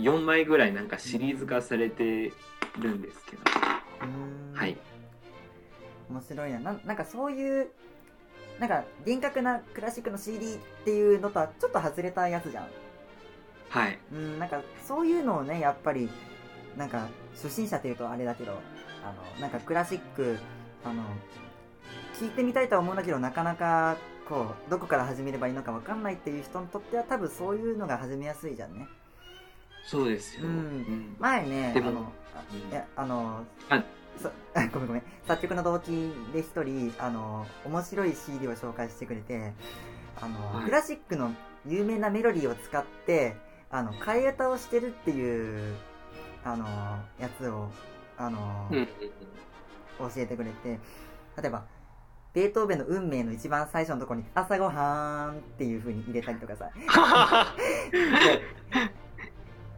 [0.02, 2.32] 4枚ぐらいなんかシリーズ化されて
[2.78, 3.44] るんですけど、
[4.54, 4.78] はい。
[6.10, 6.60] 面白いな。
[6.60, 7.70] なんなんかそういう
[8.60, 12.68] なんか厳格なクラシックの CD っていうのとはちょっと外れたやつじゃん。
[13.70, 14.00] はい。
[14.12, 16.10] うんなんかそういうのをねやっぱり
[16.78, 18.54] なんか初心者っていうとあれだけど
[19.04, 20.38] あのなんかクラシック
[20.84, 21.04] あの
[22.20, 23.98] 聞いてみたいとは思うんだけどなかなか
[24.28, 28.88] こうどこから始めればいいのかわかんないっていう人にとっては多分そういうのが始めやすいじゃんね
[29.90, 30.46] そうですよ。
[30.46, 30.50] うん。
[30.50, 31.16] うん。
[31.18, 32.02] 前ねでもあの
[32.70, 33.84] いやあのあ
[34.22, 34.30] そ
[34.72, 35.04] ごめんごめん。
[35.28, 39.52] 作曲の動機で一人あの面白い CD を紹介してくれて
[40.22, 40.66] あの、はい。
[40.66, 41.34] クラシックの
[41.66, 43.36] 有名なメロディーを使って
[43.72, 45.76] あの替え歌をしてるっていう
[46.44, 46.68] あの
[47.20, 47.72] やつを
[48.16, 48.88] あの、うんうん
[50.00, 50.80] 教えてくれて
[51.42, 51.66] 例えば
[52.34, 56.70] ベートーベンの運命の一番最初のところに朝ごはーんっていう風に入れたりとかさ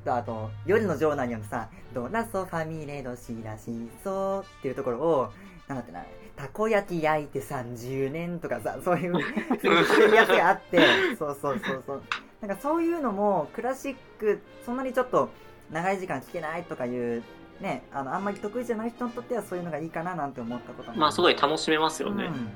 [0.03, 3.71] とあと、夜の城内にあるさ、ドラソファミレドシラシ
[4.03, 5.31] ソっていうところを、
[5.67, 6.03] なんだってな、
[6.35, 9.13] たこ焼き焼いて30年とかさ、そういう、
[9.61, 10.79] そういうやつがあって、
[11.17, 12.03] そうそうそうそう。
[12.41, 15.29] なんかそういうのも、クラシック、そんなにちょっと
[15.71, 17.23] 長い時間聴けないとかいう、
[17.59, 22.25] ね、あの、あんまり得意じゃない人にとってはそういうのがいいかななんて思ったこともまあ、すごい楽しめますよね。
[22.25, 22.51] うん。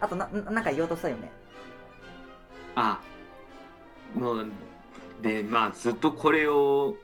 [0.00, 1.30] あとな、ななんか言おうとしたよね。
[2.76, 3.00] あ、
[4.14, 4.46] もう、
[5.22, 6.96] で、まあずっとこれを、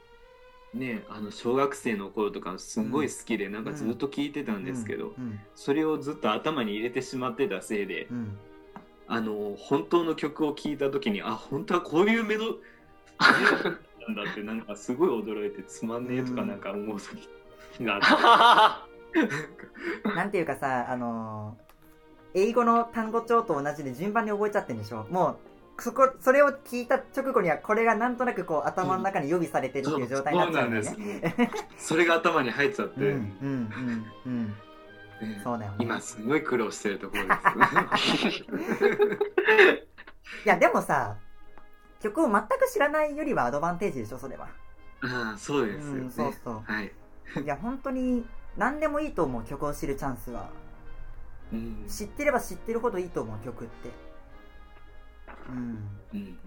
[0.72, 5.40] ね、あの小学生の頃とかすんごい好きで、なんかずっと聞いてたんですけど、うん。
[5.54, 8.38] それをずっと頭に入れてしまってたせいで、うん。
[9.06, 12.50] あの本当の曲を聴いた時にあ本当はこういうメロメ
[13.62, 13.70] ロ
[14.08, 18.88] なんだってなんかすごい驚いてつまんねえとかなんか思う時があっ
[20.02, 20.08] て。
[20.16, 21.64] なんていうかさ、あのー
[22.36, 25.06] 英語の単語帳と同じで順番に覚えちゃってるんでしょ？
[25.08, 25.36] もう、
[25.78, 30.70] そこ、それを聞いた直後には、これがなんとなくこう頭の中に予備されてるっていう状態になっちゃうん。
[30.70, 30.96] です
[31.78, 34.54] それが頭に入っちゃって、うん、うん、うん、
[35.42, 35.78] そうだよね。
[35.80, 37.30] 今すごい苦労してるところで
[37.98, 38.44] す
[40.44, 41.16] いや、でもさ、
[42.00, 44.46] 曲を全く知らないよりはアドバンテージでしょ、それは。
[45.02, 46.62] ああそうですよね、うん、そうそう。
[46.64, 46.92] はい、
[47.42, 48.24] いや、本当に、
[48.56, 50.48] 何でもいいと思う、曲を知るチャンスは。
[51.52, 53.90] うん知ってれば知ってるほどいいと思う、曲って。
[55.48, 55.56] うん。
[55.56, 56.38] うんうん、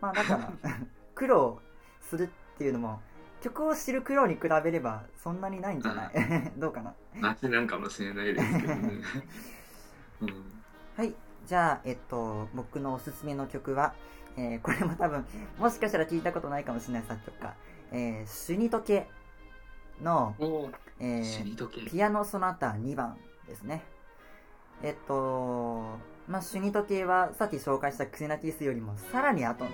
[0.00, 0.52] まあだから
[1.14, 1.60] 苦労
[2.00, 2.28] するっ
[2.58, 3.00] ていうのも
[3.40, 6.12] 曲を知る苦労に比べればそんなにないんじゃない？
[6.58, 6.94] どうかな？
[7.14, 8.90] マシなんかもしれないですけどね、
[10.22, 10.62] うん。
[10.96, 11.14] はい。
[11.46, 13.94] じゃあえっと僕のおすすめの曲は、
[14.36, 15.24] えーこれも多分
[15.58, 17.54] もしかしたら聞いたことないかもしれない作曲家、
[17.92, 19.08] えー、シュニトケ
[20.02, 23.16] の、うんえーピアノソナタ2番
[23.46, 23.84] ですね。
[24.82, 25.98] えっと、
[26.28, 29.70] まあ、シュニト系はさっき紹介したクセナティスよりもさらに後の。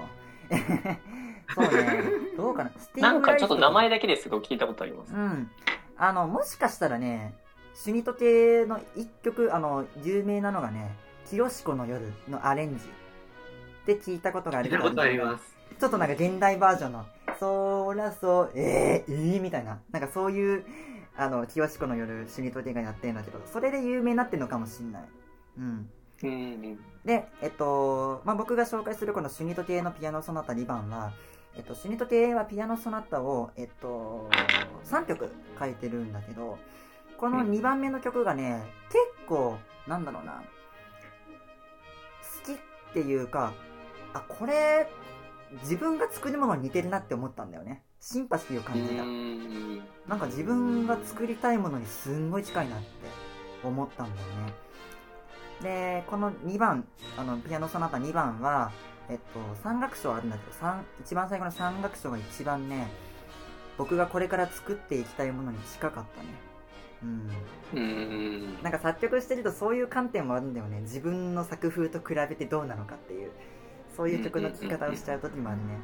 [1.55, 2.02] そうね、
[2.36, 2.70] どうかな？
[2.78, 5.18] スティーブなんかちょっと名前だけですけど聞いたことありますフ。
[5.18, 5.51] うん。
[5.97, 7.35] あの、もしかしたらね、
[7.74, 10.97] シュニト系の一曲、あの、有名なのがね、
[11.28, 17.06] 清子の夜のアレンジって聞いたことがある聞いたことありますちょっとなんか現代バージョンの、
[17.39, 20.64] そーらそ、えー、えー、みたいな、なんかそういう、
[21.16, 25.03] あの、清子の夜、死にとけがやってるんだけど、それで有名になってるのかもしんない。
[25.59, 25.91] うん。
[27.05, 31.12] で、えっと、まあ、僕が紹介するこのシュニト系のピアノソナタ2番は、
[31.57, 34.28] えっと、シュニト系はピアノソナタを、えっと、
[34.85, 36.59] 3曲書いてるんだけど、
[37.19, 40.43] この2番目の曲がね、結構、なんだろうな、
[42.45, 42.59] 好きっ
[42.93, 43.53] ていうか、
[44.15, 44.89] あ、これ、
[45.62, 49.02] 自分が作るものに似てるなって思ったんだよねシンパシーを感じた。
[49.02, 49.78] うん。
[50.06, 52.86] なんか自分が作りたいものにすんごい近いなって
[53.64, 54.52] 思ったんだよね。
[55.62, 56.86] でこの2番
[57.16, 58.72] あのピアノソナタ2番は
[59.09, 62.90] えっと3楽章あるんだけど三一番最後の3楽章が一番ね
[63.78, 66.28] 僕がこれから作っていきたいものに近かったね。
[67.02, 67.31] うん。
[67.72, 68.62] うん。
[68.62, 70.82] なんか作曲してるとそういう観点もあるんだよね。
[70.82, 73.31] 自分の作風と比べてどうなのかっていう。
[73.97, 75.78] そういう曲の聴き方をしちゃう時もあるね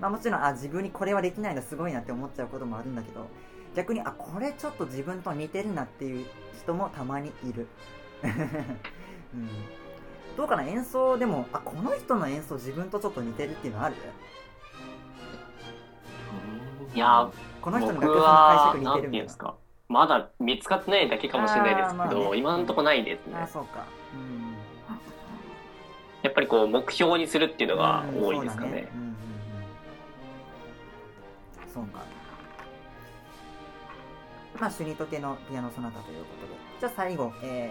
[0.00, 3.28] まあもちろんあ自分にこれはできないのすごいなって思っちゃうこともあるんだけど
[3.74, 6.26] 逆にあこれちょっと自分と似てるなっていう
[6.62, 7.66] 人もたまにいる、
[8.24, 8.26] う
[9.36, 9.48] ん、
[10.36, 10.64] どうかな？
[10.64, 13.94] 演奏でもあこの人の演奏自分とちょっと似てるっていうのある？
[16.94, 17.28] いや
[17.60, 19.54] この人の僕楽譜の解は釈似ていうんてるみたいですか？
[19.88, 22.38] まだ見つかってないだけかもしれないですけど、ね。
[22.38, 23.34] 今のとこないですね。
[23.34, 23.84] なあそうか。
[24.14, 24.56] うん。
[26.22, 28.88] やっぱりこう目標にするっていうのが多いですかね。
[28.94, 29.05] うん
[31.76, 32.00] うんうんうんそうか。
[34.58, 36.54] まあ、シュニト系のピアノソナタということで。
[36.80, 37.70] じゃあ最後、え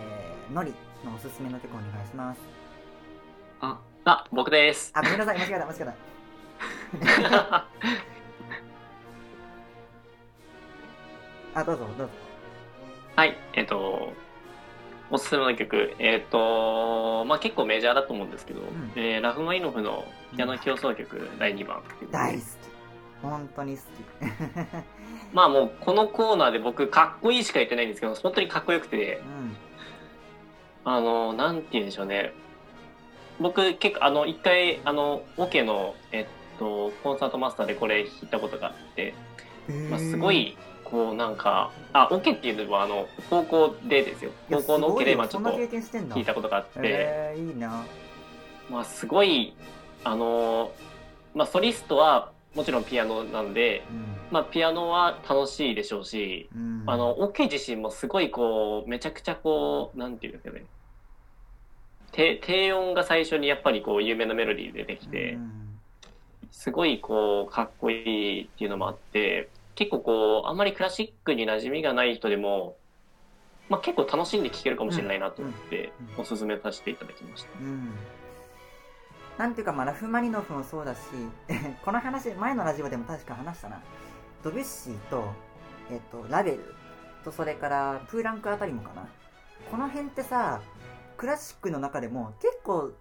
[0.51, 0.71] ー、ノリ
[1.03, 2.39] のおすすめの曲お願いします。
[3.61, 4.91] あ、あ、僕です。
[4.93, 5.95] あ、ごめんなさい、間違えた、間違えた。
[11.59, 12.13] あ、どうぞ、どうぞ。
[13.15, 14.13] はい、えっ、と、
[15.09, 20.05] おすすめの曲、えっ、と、まあ結構メジャーだと思うんですけど、んえーラフマニノフの
[20.35, 21.81] ピアノ競争曲第2番。
[22.11, 22.74] 大好き。
[23.21, 23.85] 本当に好き。
[25.33, 29.57] まあもうこのコーナーで僕かっこいいしか言ってないんですけど、本当にかっこよくて、うん。
[30.85, 32.33] あの、なんて言うんでしょうね。
[33.39, 36.25] 僕結構あの、一回、あの、オケの、えっ
[36.59, 39.13] と、コンサートマスターでこれ弾いたことがあって、
[39.89, 44.31] まあ、すごい、こうなんか、あ、オケっていうのはあの、高校でですよ。
[44.49, 46.15] 高校のオケで、すごいよそんなまあちょっと経験してんだ。
[46.15, 47.83] 聞いたことがあって、えー、いいな。
[48.69, 49.55] まあすごい、
[50.03, 50.71] あの、
[51.33, 53.83] まあソリストはもちろんピアノなんで、
[54.31, 56.49] まあピアノは楽しいでしょうし、
[56.87, 60.65] あの、オケ自身もすごいこう、めちゃくちゃこう、なんていうんですかね。
[62.11, 65.65] 低低音が最初にやっぱりこう、有名なメロディーで出てきて、うん
[66.55, 72.77] すごいこう、かっこいいっていうのもあって、結構こう、あんまりクラシックに馴染みがない人でも、
[73.67, 77.49] まあ結構楽しんで聴けるかもしれないなと思っておすすめさせていただきました。
[77.59, 77.93] うん。
[79.37, 80.99] なんていうか、まあ、ラフマニノフもそうだし、
[81.83, 83.81] この話、前のラジオでも確か話したな。
[84.43, 85.25] ドビュッシーと、
[85.91, 86.75] えっと、ラベル
[87.23, 89.07] と、それから、プーランクあたりもかな。
[89.69, 90.61] この辺ってさ、
[91.17, 92.91] クラシックの中でも結構、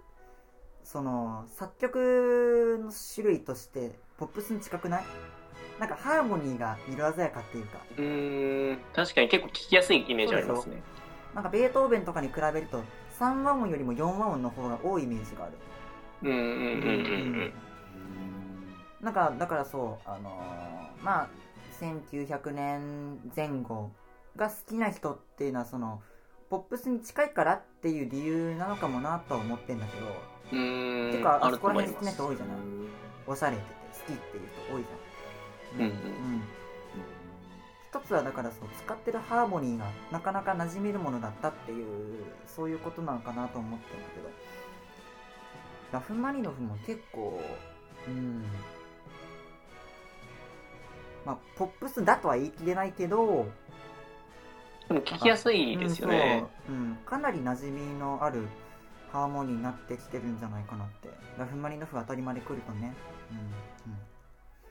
[0.82, 5.04] その、作曲の種類として、ポップスに近くない？
[5.78, 10.82] なんかハーモニーが色鮮やかっていうか、うーん、確かに結構聴きやすいイメージありますね。
[11.34, 12.82] なんかベートーベンとかに比べると、
[13.18, 15.54] 3和音よりも4和音の方が多いイメージがある。
[16.24, 17.52] うんうんうんうんうん。
[19.00, 21.28] なんかだからそうあのーまあ
[21.80, 23.90] 1900年前後
[24.36, 26.00] が好きな人っていうのはその
[26.50, 30.06] ポップスに近いからっていう理由なのかもなとは思ってんだけど
[30.52, 31.12] うーん。
[31.12, 31.74] てかあそこら。
[31.74, 32.56] 辺好きな人多いじゃない？
[33.26, 33.74] おしゃれってて
[34.06, 36.42] 好きっていう人多いじゃんうんうん
[37.90, 44.28] 一つはだからそう使ってるハーモニーがなかなか馴染めるものだったっていうそういうことなのかなと思ってるんだけど
[45.94, 47.40] ラフマニノフも結構
[48.08, 48.42] うん。
[51.24, 53.46] まあポップスだとは言い切れないけど
[54.88, 56.48] でも聴きやすいですよね。
[56.68, 58.48] うんそううん、かなり馴染みのある
[59.12, 60.36] ハーモニーになってきてるん。
[60.36, 62.92] じゃないかなってラフマニノフ当たり前で来るとね
[63.30, 63.38] うん。
[63.38, 63.98] うん。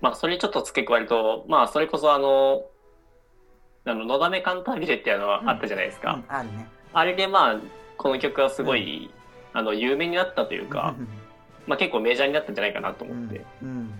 [0.01, 2.65] まあ、それにちょっと付け加えると、まあ、それこそあの、
[3.85, 6.15] あの、のだめカンタービレっていうのはあったじゃないですか。
[6.15, 7.59] うん、あるねあれでまあ、
[7.97, 9.09] この曲はすごい、
[9.53, 10.95] あの、有名になったというか、
[11.67, 13.45] まあ結構メジャーになったんじゃないかなとうん思って。
[13.61, 13.93] うん、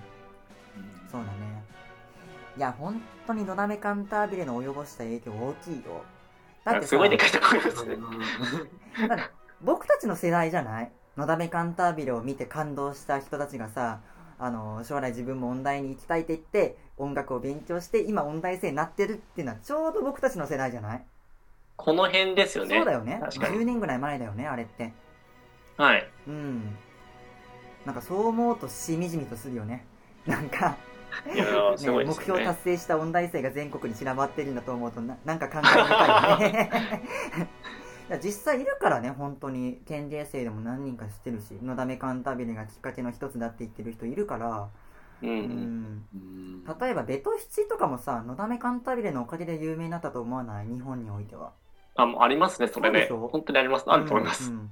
[1.10, 1.64] そうだね。
[2.56, 6.04] いや本当にのだめカンタービレの及ぼした影響大きいよ。
[6.66, 7.98] だってさすごいでかいと思いますね。
[9.62, 10.92] 僕たちの世代じゃない？
[11.18, 14.00] のだめカンタービレを見て感動した人たちがさ
[14.40, 21.04] あの将来自分も音大に行きたいって言って音楽を勉強して今音大生になってるっていうのはちょうど僕たちの世代じゃない？
[21.76, 22.76] この辺ですよね。
[22.78, 23.20] そうだよね。
[23.22, 23.58] 確かに。
[23.60, 24.94] 10年ぐらい前だよねあれって
[25.78, 26.10] はい。
[26.28, 26.76] うん
[27.86, 29.86] なんかそう思うとしみじみとするよね
[30.26, 30.78] なんか
[31.26, 31.44] ね、
[32.06, 32.44] 目標。
[32.44, 36.72] 達成した音大生が全国に散らばってるんだと思うとな なんか考え深いよね
[38.24, 44.70] 実際いるからね本当に県芸生でも何人か知ってるしのだめカンタービレがきっかけの一つだって言ってる人いるから、
[45.22, 46.06] うんううん。
[46.18, 50.68] ん、例えばベト七とかもさのだめカンタービレのおかげで有名になったと思わない？
[50.68, 51.52] 日本においては
[51.96, 53.08] あ、もうありますね、それね。
[53.10, 53.86] 本当にあります。
[53.88, 54.52] あると思います。
[54.52, 54.72] うんうん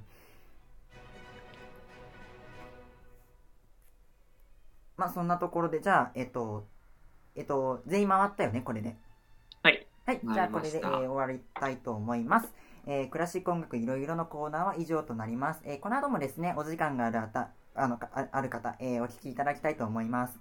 [4.96, 6.66] まあそんなところで、じゃあ、えっと、
[7.34, 8.96] えっと、全員回ったよね、これで。
[9.62, 9.86] はい。
[10.04, 12.52] はい、じゃあこれで、え回りましたー終わりたいと思います。
[12.86, 15.62] えークラシック音楽いろいろのコーナーは以上となります。
[15.64, 20.38] えーこの後もですね、お時間がある方、あのかあある方、えーお聞きいただきたいと思います。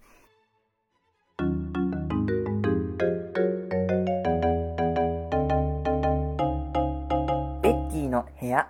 [7.62, 8.68] ベッキーの部屋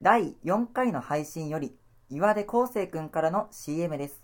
[0.00, 1.76] 第4回の配信より
[2.10, 4.22] 岩出康生くんからの CM です。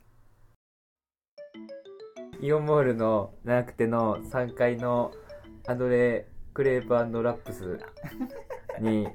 [2.41, 5.13] イオンモールの長くての3階の
[5.67, 7.79] アドレクレープラップス
[8.81, 9.11] にあ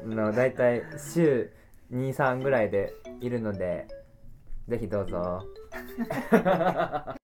[0.08, 1.52] のだいたい週
[1.92, 3.86] 23ぐらいでいるので
[4.66, 5.42] ぜひどうぞ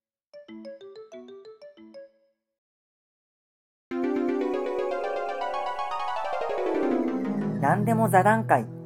[7.62, 8.81] 何でも座談会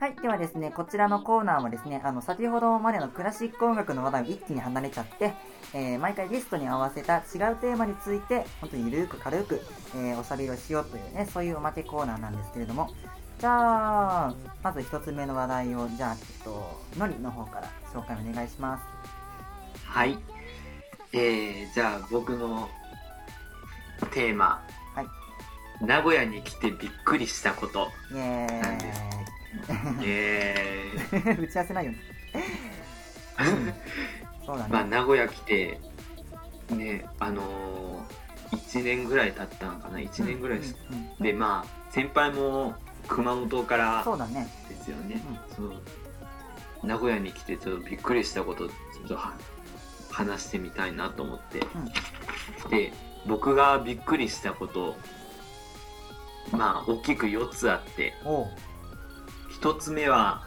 [0.00, 0.14] はい。
[0.14, 5.32] ではですね、こちらのコーナーはですね、あの、先ほどまでのクラシック音楽の話題を一気に離れちゃって、
[5.74, 9.60] えー毎回ゲストに合わせた違うテーマについて、本当にゆるく軽く、
[9.96, 12.90] えーおしゃべりをしようというね、そういうおまけコーナーなんですけれども、
[13.40, 18.84] じゃあ、まず一つ目の話題を、じゃあ、ちょっと、のりの方から紹介お願いします。
[19.84, 20.16] はい。
[21.12, 22.68] えー、じゃあ僕の
[24.12, 24.62] テーマ。
[24.94, 25.06] はい
[25.80, 27.88] 名古屋に来てびっくりしたこと。
[28.10, 29.17] なんです
[29.66, 31.44] ーえー、イ。
[31.46, 31.98] 打ち合わせないよね。
[34.44, 34.90] そうだまあね。
[34.90, 35.80] 名古屋来て、
[36.70, 42.74] ね、あのー、1年ぐらい経ったのかな、1年ぐらいし、うんうんうんで、まあ、先輩も
[43.08, 44.48] 熊本からそうだね。
[44.68, 45.20] ですよね。
[46.82, 49.32] 名古屋に来てちょっとびっくりしたことちょっとは
[50.12, 51.60] 話してみたいなと思って、
[52.70, 52.92] で
[53.26, 54.96] 僕がびっくりしたこと
[56.52, 58.14] まあ大きく4つあって
[59.64, 59.72] おう。
[59.74, 60.42] 1つ目は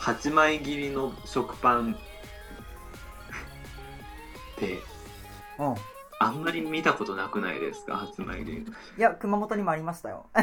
[0.00, 1.96] 8枚切りの食パンっ
[4.58, 4.78] て
[5.58, 5.76] おう。
[6.22, 8.64] あんまり見たことなくないですか？8枚切りい
[9.00, 10.26] や、熊本にもありましたよ。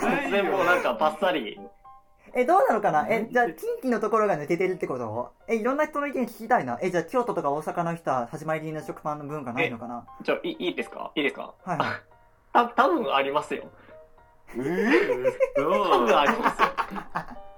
[0.00, 1.60] 全然もうなんかバッサリ？
[2.36, 3.06] え、どうなのかな？
[3.10, 5.32] え、じゃあ、近畿のところが抜けてるってこと？
[5.48, 6.78] え、いろんな人の意見聞きたいな。
[6.82, 10.06] え、じゃあ、京都とか大阪の人は、始まりの食パンの文化ないのかな？
[10.24, 11.12] ちょ、いいいですか？
[11.14, 11.54] いいですか？
[11.64, 11.88] はいはい。
[12.54, 13.64] た多分ありますよ。
[14.48, 16.68] 多分ありますよ。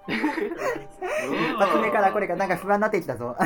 [0.08, 3.36] 一つ目からこれがなんか不安になってきたぞ。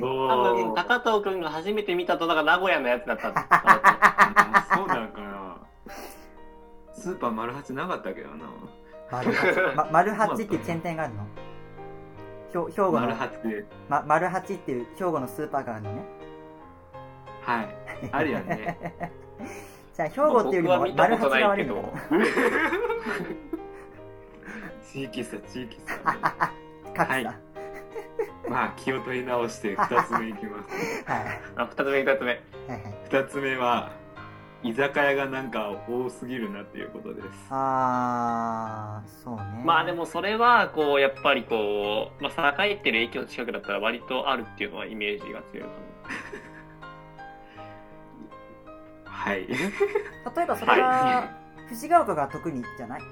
[0.00, 0.06] 多
[0.54, 3.30] 分高藤君が初めて見たとだから名古屋のやつだった
[4.74, 5.56] そうなんかな。
[6.94, 8.46] スーパーマルハチなかったけどな。
[9.10, 11.26] 丸八、ま、 丸八っていうチェーン店があるの？
[12.50, 13.00] ひょ兵庫の？
[13.00, 16.02] マル、ハチでま、丸八っていう兵庫のスーパーがあるのね。
[17.42, 17.68] はい。
[18.12, 18.78] あるよね
[19.98, 21.90] じゃあ、兵庫っていうよりも丸八が悪いのか
[24.92, 26.52] 地域差地域差な。
[26.94, 27.04] 格差。
[27.04, 27.24] はい
[28.48, 31.40] まあ気を取り直して2つ目いきます はい。
[31.56, 32.26] あ、二つ目、二つ目。
[32.26, 32.38] はい
[32.70, 32.80] はい。
[33.10, 33.90] 2つ目は
[34.62, 39.42] 居酒屋がなんか多すぎるなっていうことですあー、そうね。
[39.64, 45.72] まあでもそれは、こう、やっぱりこう、まあ、栄えてる駅の近くだったら割とあるっていうのはイメージが強いか
[49.18, 51.28] はい例えばそれは、
[51.68, 53.02] 藤ヶ丘が特にじゃない？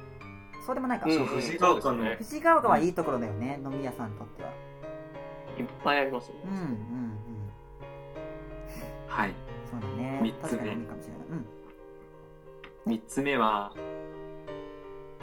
[0.65, 1.07] そうでもないか。
[1.07, 4.49] うん藤ヶ丘の藤ヶ丘はいいところだよね、飲み屋さんにとっては。
[4.49, 4.55] な。
[5.59, 6.35] いっぱいありますよ。
[6.45, 6.69] うんうんうん。
[9.09, 9.35] はい
[9.71, 10.21] そうだね。
[10.23, 11.27] 三つ目確かかもしれない。
[12.87, 12.93] うん。
[12.93, 13.73] 3つ目は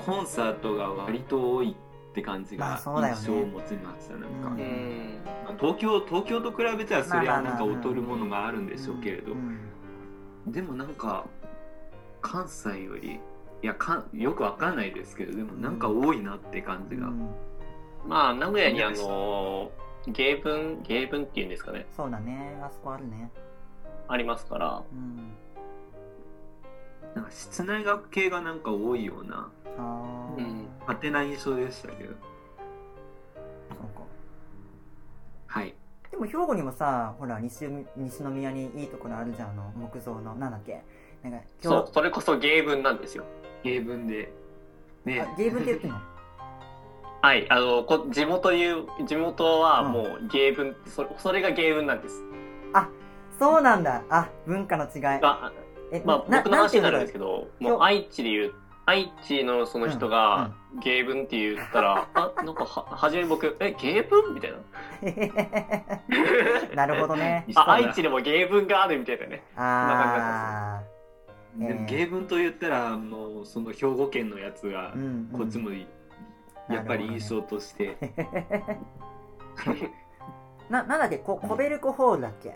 [0.05, 5.22] コンサートが割と多いって感じがまあそうだよね印象を持ちましたなんか、うんうん。
[5.45, 9.60] まあ東京東京と比べたらそれはなんか劣るものがあるんでしょうけれど、うん
[10.48, 11.26] でもなんか
[12.22, 13.20] 関西より
[13.61, 17.30] いやかんよくわかんないですけどでもなんか多いなって感じが、うん
[18.06, 19.72] まあ、名古屋にあの、
[20.07, 22.60] 芸文、芸文っていうんですかね、そうだね。
[22.61, 23.32] あそこあるね。
[24.10, 25.32] ありますから、うん。
[27.15, 29.49] なんか室内学系がなんか多いような。
[29.78, 32.10] うん勝手な印象でしたけど
[33.70, 34.02] そうか。
[35.48, 35.74] はい
[36.14, 37.68] でも兵庫にもさ、ほら西
[37.98, 40.84] 西宮にいいところあるじゃん、あの木造の、なんだっけ？
[41.23, 43.23] なんかそう、それこそ芸文なんですよ。
[43.64, 44.31] 英文で
[45.06, 45.98] ねあ芸文って言ってんの？
[47.23, 52.23] はい、あの、こ地元いう、地元はもう芸文、そそれが芸文なんです。
[53.40, 54.03] そうなんだ。
[54.10, 55.02] あ、文化の違い。
[55.19, 55.52] まあ、
[55.91, 57.48] え、まあ、僕の話になるんですけど。
[57.60, 58.53] ど、もう愛知で言う、
[58.85, 60.51] 愛知のその人が
[60.81, 64.57] 芸文って言ったら、 あ、なんかは、はじめ僕、え、芸文みたいな？
[66.76, 67.45] なるほどね。
[67.55, 69.43] あ、愛知でも芸文があるみたいなね。
[69.55, 70.93] あえー
[71.68, 75.69] でも芸文と言ったらもうその兵庫県のやつがうんうんこっちも
[76.68, 77.95] やっぱり印象として、
[80.69, 81.18] な、なんだっけ？
[81.19, 82.55] こコベルコホールだっけ？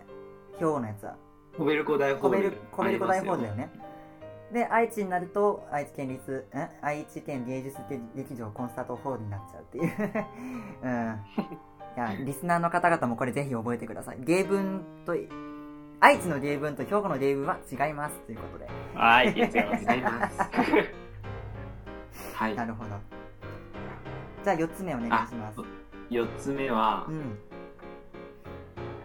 [0.57, 1.15] 兵庫のやつは。
[1.55, 3.71] コベルコ大ホコベルール、コベルコ大ホールだよねね。
[4.51, 7.77] で、愛知になると、愛知県立、ん愛知県芸術
[8.15, 9.91] 劇場コンサートホールになっちゃうっていう。
[10.83, 11.19] うん。
[11.97, 14.17] いや、リスナーの方々もこれぜひ覚えてください。
[14.21, 15.15] 芸文と、
[15.99, 18.19] 愛知の芸文と兵庫の芸文は違います。
[18.21, 18.69] ということで。
[18.93, 19.93] はい、違います。
[19.93, 20.39] 違います
[22.35, 22.89] はいなるほど。
[24.43, 25.59] じゃあ4つ目お願いします。
[26.09, 27.37] 4つ目はうん。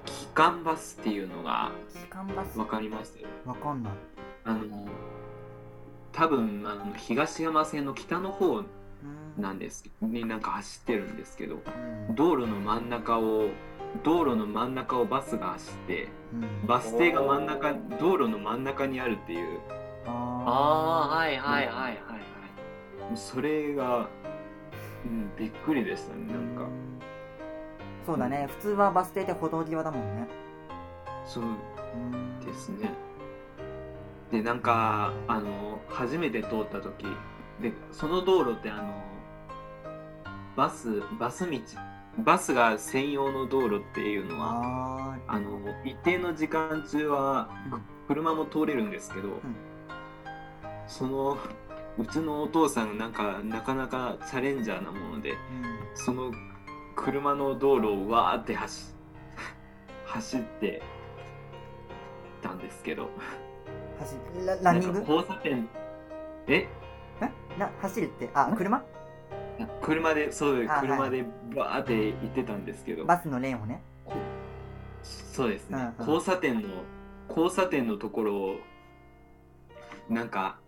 [0.04, 2.58] 機関バスっていうのが機関バス？
[2.58, 3.92] わかりますわかんない。
[4.44, 4.86] あの
[6.12, 8.66] 多分あの東山線の北の方うん。
[9.38, 11.56] なんですになんか走ってるんですけど
[12.08, 12.14] うん。
[12.14, 13.48] 道路の真ん中を
[14.04, 16.66] 道路の真ん中をバスが走ってうん。
[16.66, 19.58] バス停が真ん中道路の真ん中にあるっていう
[20.06, 23.16] あああ、はいはいはいはいはい。
[23.16, 24.08] それが、
[25.04, 26.98] うん、びっくりでしたねーなんかうん
[28.04, 28.48] そうだね。
[28.50, 30.26] 普通はバス停って歩道際だもんね。
[31.24, 32.90] そううんですね
[34.32, 37.04] でなんかあの初めて通った時
[37.60, 39.04] でその道路ってあの
[40.56, 41.58] バスバス道
[42.18, 47.48] バスが専用の道路っていうのはああの一定の時間中は
[48.08, 49.40] 車も通れるんですけど、
[50.86, 51.38] その
[51.96, 55.38] うちのお父さんがなんかなかなかチャレンジャーなものでうん。
[55.94, 56.32] その
[56.96, 58.94] 車の道路をわーって走
[60.06, 60.82] 走って
[62.42, 63.08] たんですけど
[63.98, 64.14] 走
[64.46, 64.98] ラランニング？
[65.00, 65.68] 交差点。
[66.46, 66.68] え？
[67.20, 67.30] え？
[67.58, 68.82] な走るって、あ、車？
[69.80, 71.24] 車でそうですあ車で
[71.54, 73.04] バーって行ってたんですけど。
[73.04, 73.82] バスのレーンをね。
[75.02, 76.12] そうですね、うんうん。
[76.12, 76.68] 交差点の
[77.28, 78.56] 交差点のところを
[80.08, 80.58] なんか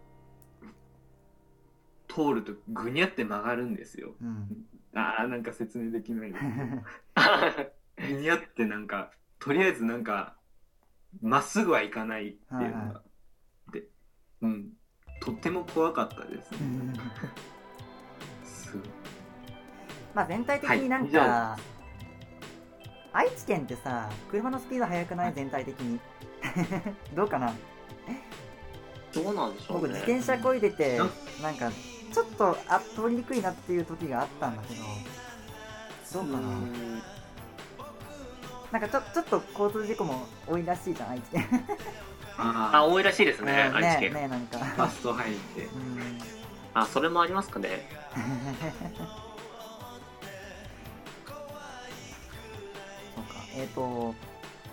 [2.09, 4.13] 通るとぐにゃって曲がるんですよ。
[4.23, 4.67] うん。
[4.95, 6.33] あーなんか説明できない。
[7.97, 10.37] ぐにゃってなんかとりあえずなんか
[11.23, 13.01] まっすぐはいかないっていうのはいはがで
[14.45, 14.69] うん。
[15.21, 16.59] とっても怖かったですね。
[18.45, 18.77] す
[20.15, 21.61] まあ全体的になんはい
[23.17, 25.33] 愛知県ってさ、車のスピード速くない？
[25.35, 26.01] 全体的に。
[27.15, 27.55] どうかな？
[29.15, 29.95] どうなんでしょう僕ね。
[29.95, 31.11] 自転車こいでてうん
[31.43, 31.71] なんか
[32.13, 34.83] ちょっとあ通りにくいなっていう時があったんだけど。
[36.13, 36.49] どうかな？
[36.49, 37.03] うん。
[38.73, 41.47] なんかちょちょっと交通事故も多いらしいじゃん愛知県
[42.37, 44.13] ああ、多いらしいですね、うん愛知県。
[44.15, 44.59] ねねなんか。
[44.59, 45.65] あファスト入って。
[45.65, 46.19] うん。
[46.75, 47.89] あ、それもありますかね。
[53.15, 53.35] そうか。
[53.57, 54.15] えっ、と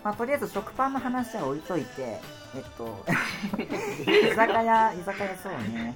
[0.03, 2.19] まあとりあえず食パンの話は置いといて
[2.55, 3.05] えっと
[3.61, 5.95] 居酒屋居酒屋そうね。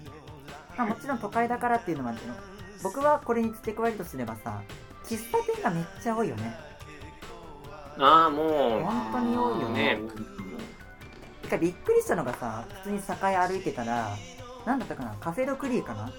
[0.77, 2.33] まあもちろん都会だからっていうのもあるけど
[2.83, 4.61] 僕はこれに付け加えるとすればさ
[5.05, 6.55] 喫茶店がめっちゃ多いよね。
[7.97, 9.95] ああ、も本当に多いよう、ね。
[9.95, 9.99] ね。
[11.45, 14.15] てかびっくりしたのがさ普通に酒屋歩いてたら
[14.65, 16.11] なんだったかなカフェドクリーかな？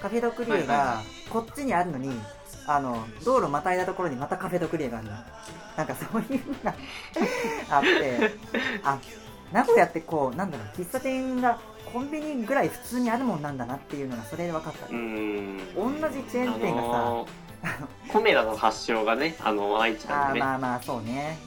[0.00, 2.10] カフェドクリエはいがはこっちにあるのに、
[2.66, 5.12] あの道路またいだところにまたカフェドクリエがあるの。
[5.76, 6.74] なんかそういうのが
[7.70, 8.32] あって。
[8.84, 8.98] あ
[9.52, 11.58] 名古屋ってこうなんだろう喫茶店が
[11.92, 15.58] コンビニぐらい普通にあるもんなんだなっていうのがそれで分かった、うん。
[15.74, 17.28] 同じチェーン店がさ、あのー
[18.12, 20.40] コメダの発祥がね、あの、愛知なあーんでね。
[20.44, 21.38] まあまあそうね。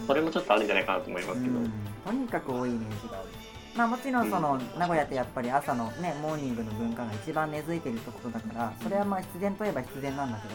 [0.00, 0.06] うん。
[0.06, 1.54] それもちょっとあるんじゃないかなと思いますけど。
[1.58, 1.72] うん
[2.04, 3.28] とにかく多いイメージがある。
[3.76, 10.54] まあもちろんその、名古屋ってやっぱり朝のねモーニングの文化が一番根付いてるところだからそれはまあ必然といえば必然なんだけど。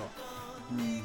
[0.72, 1.02] うん。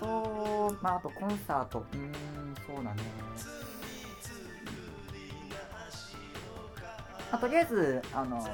[0.00, 1.78] とまああとコンサート。
[1.78, 3.02] うーんそうだね。
[7.30, 8.46] まあ、とりあえずあの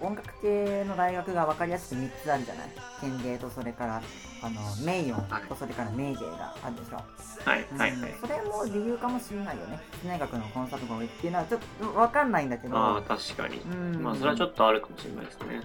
[0.00, 2.68] 音楽系の大学が分かりやすく3つあるじゃない。
[3.00, 4.02] 県芸とそれから
[4.44, 8.10] あの名誉とそれから名芸があるでしょ、はい、はい、はい。
[8.10, 8.20] うん。
[8.20, 9.78] それも理由かもしれないよね。
[10.00, 12.76] 室内楽のコンサートが多いっていうのはちょっと分かんないんだけど。
[12.76, 13.58] ああ、確かに。
[13.60, 14.02] うん。
[14.02, 15.60] まあ、それはちょっとあるかもしれないですね。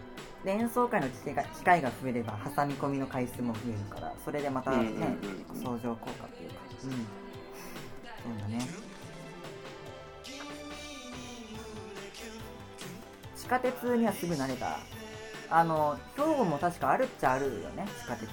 [0.46, 5.64] で演奏会の機会が機会が増えれば挟み込みの回数も増えるからそれでまたね、うんうんうん。
[5.64, 6.56] 相乗効果っていうか。
[6.84, 6.92] うん。
[6.92, 8.60] そうだね。
[13.36, 14.78] 地下鉄にはすぐ慣れた。
[15.50, 18.30] あの兵庫も確かあるっちゃあるよね地下鉄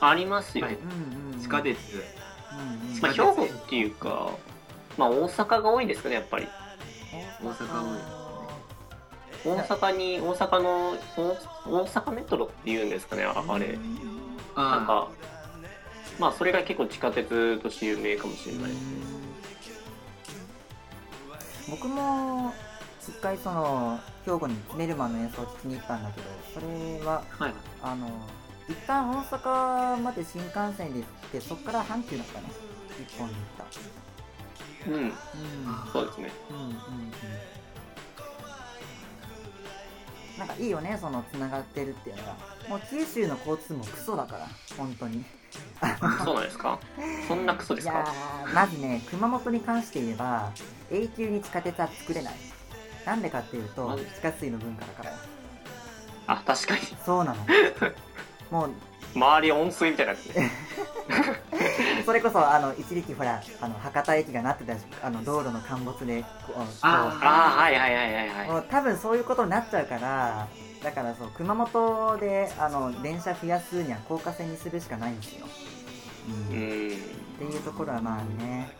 [0.00, 0.66] ありますよ。
[0.66, 1.76] はいうんうん、うん、地下鉄
[2.50, 4.30] うんうんまあ、兵庫っていうか、
[4.96, 6.48] まあ、大阪が多いですかね、やっぱり。
[7.42, 7.82] 大阪
[9.44, 11.36] 多い大阪に、大阪の、大
[11.82, 13.78] 大阪メトロっていうんですかね、ああれ。
[14.56, 15.08] なんあか、
[16.18, 18.82] まあそれが結構地下鉄として有名かもしれないですね。
[21.70, 22.52] 僕も
[23.00, 26.66] 一回その兵庫にメルマンの演奏を聴きに行ったんだけどそれ
[27.06, 27.54] ははい。
[27.82, 28.08] あの
[28.68, 32.46] 一旦大阪まで新幹線で行ってそっから阪急だったね
[33.00, 33.44] 一本で行っ
[34.88, 36.30] うん、たそうですね。
[36.50, 36.70] うんうんうん。
[36.70, 36.78] うん
[40.38, 42.36] なんかいいよねそのつながってるっていうのが。
[42.68, 44.46] もう九州の交通もクソだから
[44.76, 45.24] 本当に。
[46.24, 46.78] そうなんですか？
[47.26, 48.06] そんなクソですいや
[48.54, 50.52] まずね熊本に関して言えば
[50.92, 52.34] 永久に地下鉄は作れない。
[53.04, 55.12] なんでかっていうと地下水の文化だから。
[56.28, 56.80] あ、確かに。
[57.04, 57.44] そうなの
[58.50, 58.70] もう
[59.14, 60.18] 周り温水みたいにな。
[62.04, 67.18] それこそあの一時期ほらあの博多駅がなってたしあの道路の陥没でこうあ
[67.56, 68.48] あ、はいはいはいはいはい。
[68.48, 70.46] もう多分そういうことになっちゃうから
[70.82, 75.46] だからそう熊本であの電車増やすには高架線にするしかないんですよ、
[76.28, 76.50] うんうっん。
[76.50, 76.54] て
[77.44, 78.70] いうところはまあね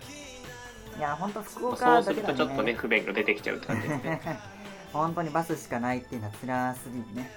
[0.96, 4.40] いや本当福そう岡するだけだねとちょっとね、不便が出てきちゃうって感じですね。
[4.92, 7.30] 本当にバスしかないっていうのは辛すぎるね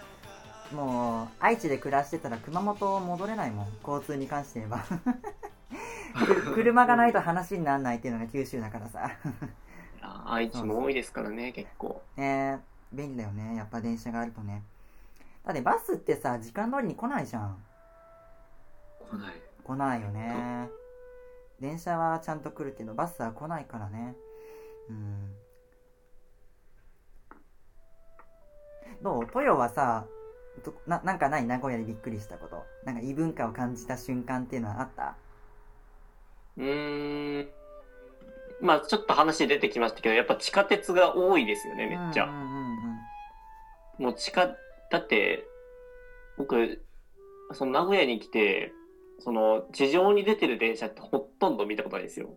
[0.73, 4.83] もう愛知で暮らしてたら熊本戻れないもん交通に関して言えば。
[6.25, 9.11] く 車がないと話にならないっていうのが九州だからさ。
[10.01, 12.01] あ愛知も多いですからね、結構。
[12.17, 12.59] ね
[12.91, 14.63] 便利だよねやっぱ電車があるとね。
[15.45, 17.63] だってバスってさ時間通りに来ないじゃん。
[19.09, 19.41] 来ない。
[19.63, 20.69] 来ないよね。
[21.59, 24.15] 電車はちゃんと来るけどバスは来ないからね。
[24.89, 25.35] うん。
[29.01, 29.21] どう？
[29.21, 30.05] 豊はさ
[30.63, 31.45] どななんかない？
[31.45, 35.15] 名古屋でびっくりしたことなんか異文化を感じた瞬間っていうのはあった？
[36.57, 37.49] うーん。
[38.61, 42.25] まあちょっと話出てきましたけど、やっぱ地下鉄が多いですよね、めっちゃ。
[42.25, 42.99] うんうんうん
[43.99, 44.55] もう地下、
[44.89, 45.45] だって、
[46.37, 46.81] 僕、
[47.53, 48.73] その名古屋に来て、
[49.19, 52.29] その地上に出てる電車ってほとんど見たことないんですよ。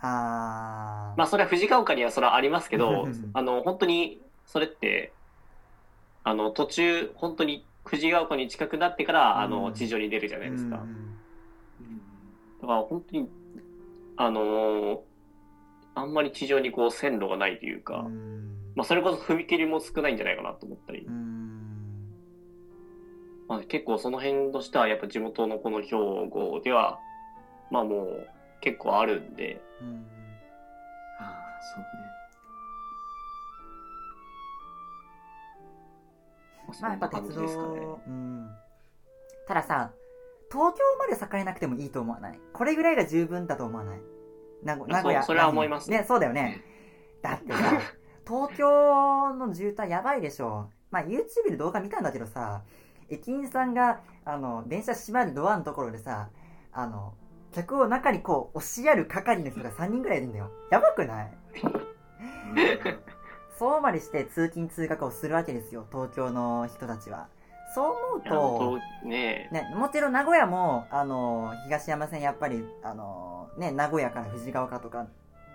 [0.00, 5.12] あーまあそれは藤ヶ丘にはそれはありますけどうん、 あの、本当に、それって、
[6.26, 9.50] あの、途中、本当に藤ヶ丘に近くなってから、あうん。
[9.52, 10.76] の、地上に出るじゃないですか。
[12.60, 13.28] だから本当に、
[14.16, 14.98] あのー
[15.94, 18.72] あんまり地上にこう線路がないというか、うん。
[18.74, 21.06] まあそれこそ踏切も少ないんじゃないかなと思ったり。
[21.06, 22.12] う、ん。
[23.48, 25.90] まあ結構その辺としてはやっぱ地元のこの兵
[26.30, 26.98] 庫では、
[27.70, 28.26] まあもう
[28.60, 30.06] 結構あるんで、うん。
[31.18, 32.25] ああ、そうね。
[36.80, 37.80] まあやっぱ鉄じですかね。
[37.80, 38.50] 道、うん。
[39.46, 39.92] たださ、
[40.50, 42.40] 東京まで栄えなくてもいいと思わない？
[42.52, 44.00] これぐらいが十分だと思わない？
[44.62, 45.22] 名古名古屋。
[45.22, 46.62] それは思いますね、そうだよね。
[47.22, 47.58] だってさ、
[48.26, 50.70] 東京の渋滞やばいでしょ。
[50.90, 52.62] まあ YouTube で動画見たんだけどさ、
[53.08, 56.28] 駅員さんが、あの、電車閉まるドアのところでさ、
[56.72, 57.14] あの、
[57.52, 60.50] 客を中にこう押しやる係の人が3人ぐらいいるんだよ。
[60.70, 61.32] やばくない？
[63.58, 67.28] そうまでして通勤通学をするわけですよ、東京の人たちは。
[67.74, 75.06] そう思うとねね、もちろん名古屋も、あの、東山線やっぱり、あの、ね、名古屋から藤ヶ丘とか、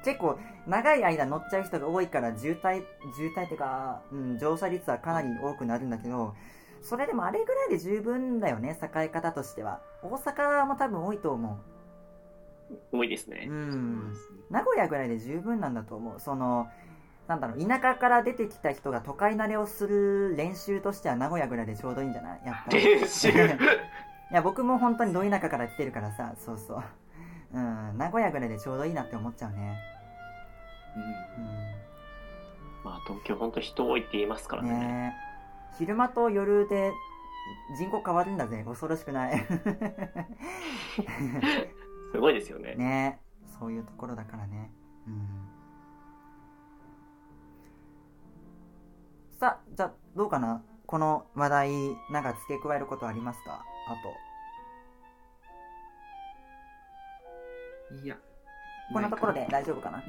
[0.04, 0.38] 結構
[0.68, 2.84] 長い間乗っちゃう人が多いから渋滞、
[3.16, 6.36] 渋滞っていうか、うん、乗車率はかなり多くなるんだけど、
[6.82, 9.82] それでもあれぐらいで十分だよね、栄え方としては。
[10.02, 11.60] 大阪も多分多いと思
[12.92, 13.34] 多いですう。
[13.34, 13.54] ねう。
[13.54, 14.14] ん。
[14.50, 16.20] 名古屋ぐらいで十分なんだと思う。
[16.20, 16.68] その、
[17.28, 22.42] なんだろう、田舎から出てきた人が都会慣れをする練習としては名古屋ぐらいでちょうどいいんじゃない？
[22.46, 22.84] やっぱり。
[22.84, 23.30] 練習？
[24.32, 26.84] いや、僕も本当にど田舎から来てるからさ、そうそう。
[27.54, 29.78] うん、名古屋ぐらいでちょうどいいなって思っちゃうね。
[32.84, 34.68] まあ東京本当人多いって言いますかうん。
[34.70, 34.80] らね。
[34.80, 35.22] ねえ
[35.78, 36.92] 昼間と夜で
[37.78, 38.64] 人口変わるんだぜ。
[38.66, 39.40] 恐ろしくない。
[42.12, 42.76] すごいですよね。
[42.80, 44.72] ねえそういうところだからね。
[45.08, 45.48] うん。
[49.42, 50.62] さあ、じゃあ、どうかな？
[50.86, 51.72] この話題、
[52.12, 53.66] なんか付け加えることありますか？
[53.88, 53.96] あ
[57.90, 58.06] と。
[58.06, 58.18] いや。
[58.94, 59.98] こんなところで大丈夫かな？
[59.98, 60.04] は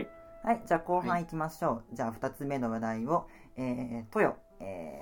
[0.00, 0.06] い。
[0.44, 1.96] はい、じゃあ後半行きましょう。
[1.96, 5.00] じゃあ二つ目の話題を、えー、トヨ、え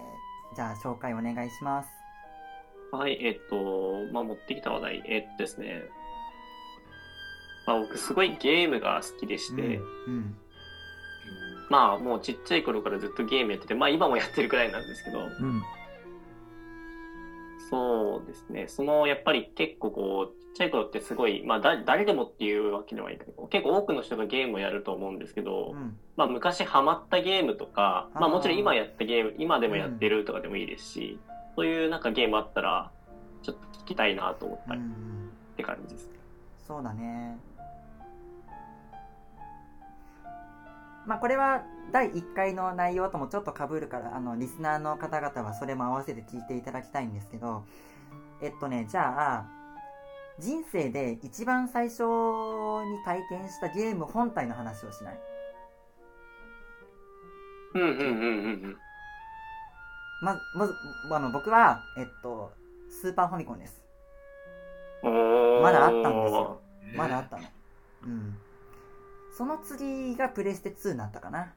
[0.55, 1.91] ー、じゃあ紹介お願いします。
[2.91, 5.83] はい、えっと、まあ持ってきた話題、えっとですね。
[7.67, 9.77] まあ僕すごいゲームが好きでして、
[10.07, 10.39] うん。
[11.69, 15.63] まあもうちっちゃい頃からずっとゲームやってて、まあ今もやってるくらいなんですけど、うん。
[17.69, 18.69] そうですね。
[18.69, 23.49] その、やっぱり結構こう、ちっちゃい頃ってすごい、まあだ誰でもっていうわけではいかない。
[23.51, 25.97] 結構多くの人がゲームをやると思うんですけど、うん。
[26.17, 31.19] まあ昔ハマったゲームとか、まあもちろん今やったゲーム、今でもやってるとかでもいいですし、
[31.57, 32.93] そういうなんかゲームあったら
[33.43, 36.11] ちょっと聞きたいなと思ったりっうんうんて感じです。
[36.67, 37.39] そうだね
[41.07, 41.63] まあこれは
[41.93, 47.65] 第1回の内容ともちょっと被るからあのリスナーの方々はそれも合わせて聞いていただきたいんですけど
[48.43, 49.47] えっとねじゃあ
[50.39, 55.21] 人生で一番最初に体験したゲーム本体の話をしない？
[57.75, 58.07] うんうんうんうんう
[58.69, 58.77] ん。
[60.23, 60.75] ままず
[61.13, 62.53] あの僕はえっと
[62.91, 63.83] スーパーファミコンです。
[65.03, 66.61] まだあったんですよ。
[66.97, 67.43] まだあったの。
[68.05, 68.39] うん
[69.37, 71.53] その次がプレステ2になったかな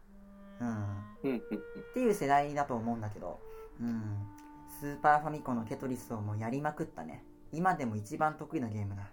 [0.59, 0.83] うん
[1.19, 3.39] っていう世代だと思うんだけど、
[3.79, 4.17] うん、
[4.79, 7.23] スーパーファミコンのテトリスをもうやりまくったね。
[7.53, 9.09] 今でも一番得意なゲームだ。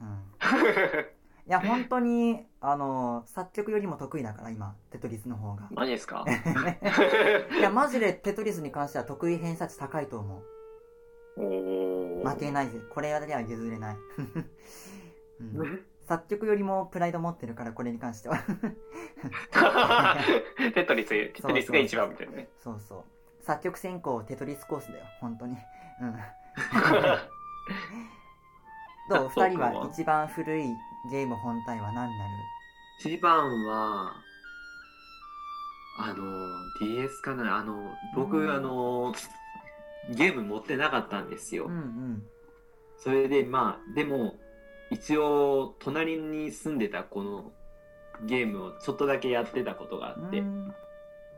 [0.00, 0.06] うん。
[1.46, 5.68] いや、本当に、あの、作曲よりも得意だから、今、テトリスの方が。
[5.70, 6.24] マジですか？
[7.58, 10.42] いや、マジでテトリスに関しては得意偏差値高いと思
[11.36, 12.24] おう。
[12.24, 12.78] ー負けないぜ。
[12.92, 13.96] これでは譲れない。
[15.40, 18.36] うん、作曲よりもプライド持ってるから、これに関しては。
[20.74, 22.48] テトリス、テトリスが一番みたいなね。
[22.64, 23.04] そうそう。
[23.44, 25.56] 作曲専攻テトリスコースだよ、本当に。
[26.00, 26.12] うん。
[29.08, 29.30] どう？
[29.32, 30.64] そう二人は一番古い
[31.12, 32.30] ゲーム本体は何になる？
[32.98, 34.12] 一番は、
[35.96, 36.24] あの、
[36.80, 37.56] DS かな？
[37.56, 39.14] あの、僕、うんあの、
[40.16, 41.66] ゲーム持ってなかったんですよ。
[41.66, 42.26] うんうん。
[42.98, 44.34] それで、まあ、でも、
[44.90, 47.52] 一応、隣に住んでたこの
[48.26, 50.74] ゲームをちょっとだけやってたことがあって、うん。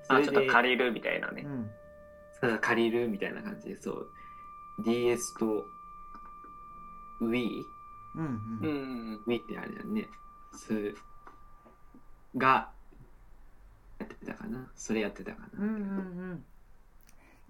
[0.08, 1.42] あ、それでちょっと借りるみたいなね。
[1.44, 1.70] うん。
[2.40, 4.10] ただ借りるみたいな感じで、そう、
[4.84, 5.64] DS と
[7.20, 7.62] Wii?
[8.16, 8.24] うん
[8.62, 9.12] ううん。
[9.14, 9.20] ん。
[9.26, 10.08] Wii ってあれだね。
[10.52, 10.94] それ
[12.36, 12.70] が、
[13.98, 14.70] やってたかな。
[14.74, 15.64] それやってたかな。
[15.64, 15.82] うんうんう
[16.34, 16.44] ん。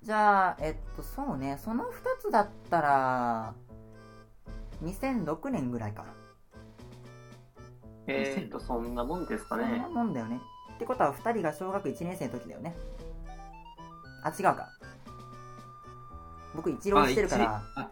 [0.02, 3.54] じゃあ、えっと、そうね、その二つだったら、
[4.82, 6.04] 2006年ぐらいか。
[8.06, 9.78] えーっと、そんなもんですかそんなね。
[9.88, 10.40] もんだよね。
[10.74, 12.74] ってことは二人が小学1年生の時だよね。
[14.24, 14.68] あ、違うか。
[16.54, 17.88] 僕一浪してるから、あ、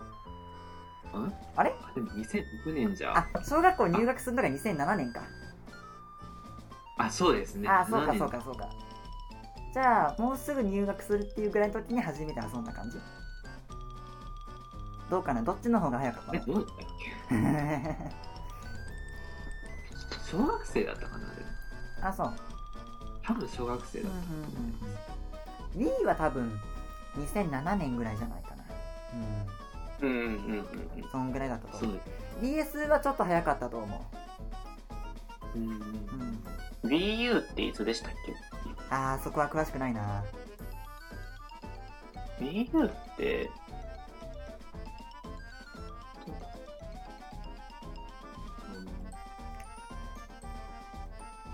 [1.12, 1.74] 一あれ？
[1.82, 5.22] あでも2006年じゃあ、小学校入学するのが2007年か。
[6.98, 7.68] あ、そうですね。
[7.68, 8.68] あ、そうか7年そうかそうか。
[9.72, 12.98] じゃあ、もうすぐ入学するっていうぐらいの時に初めて遊んだ感じ
[15.10, 15.42] どうかな？
[15.42, 18.10] どっちの方が早かったえ、のどうだったっけ？
[20.30, 21.46] 小学生だったかなでも
[22.02, 22.32] あ、そう。
[23.22, 25.92] 多分小学生うんうだっんうんうん。
[26.02, 26.60] Wii は多分
[27.16, 28.64] 2007年ぐらいじゃないかな。
[30.02, 30.58] うんうんうんうん。
[30.58, 31.08] うん。
[31.10, 32.00] そんぐらいだったと思う。
[32.40, 34.06] DS はちょっと早かったと思
[35.54, 35.74] うんうんう。
[36.84, 36.90] うん。
[36.90, 38.34] Wii U っていつでしたっけ？
[38.90, 40.24] あー、そこは詳しくないな。
[42.38, 43.50] Wii U って、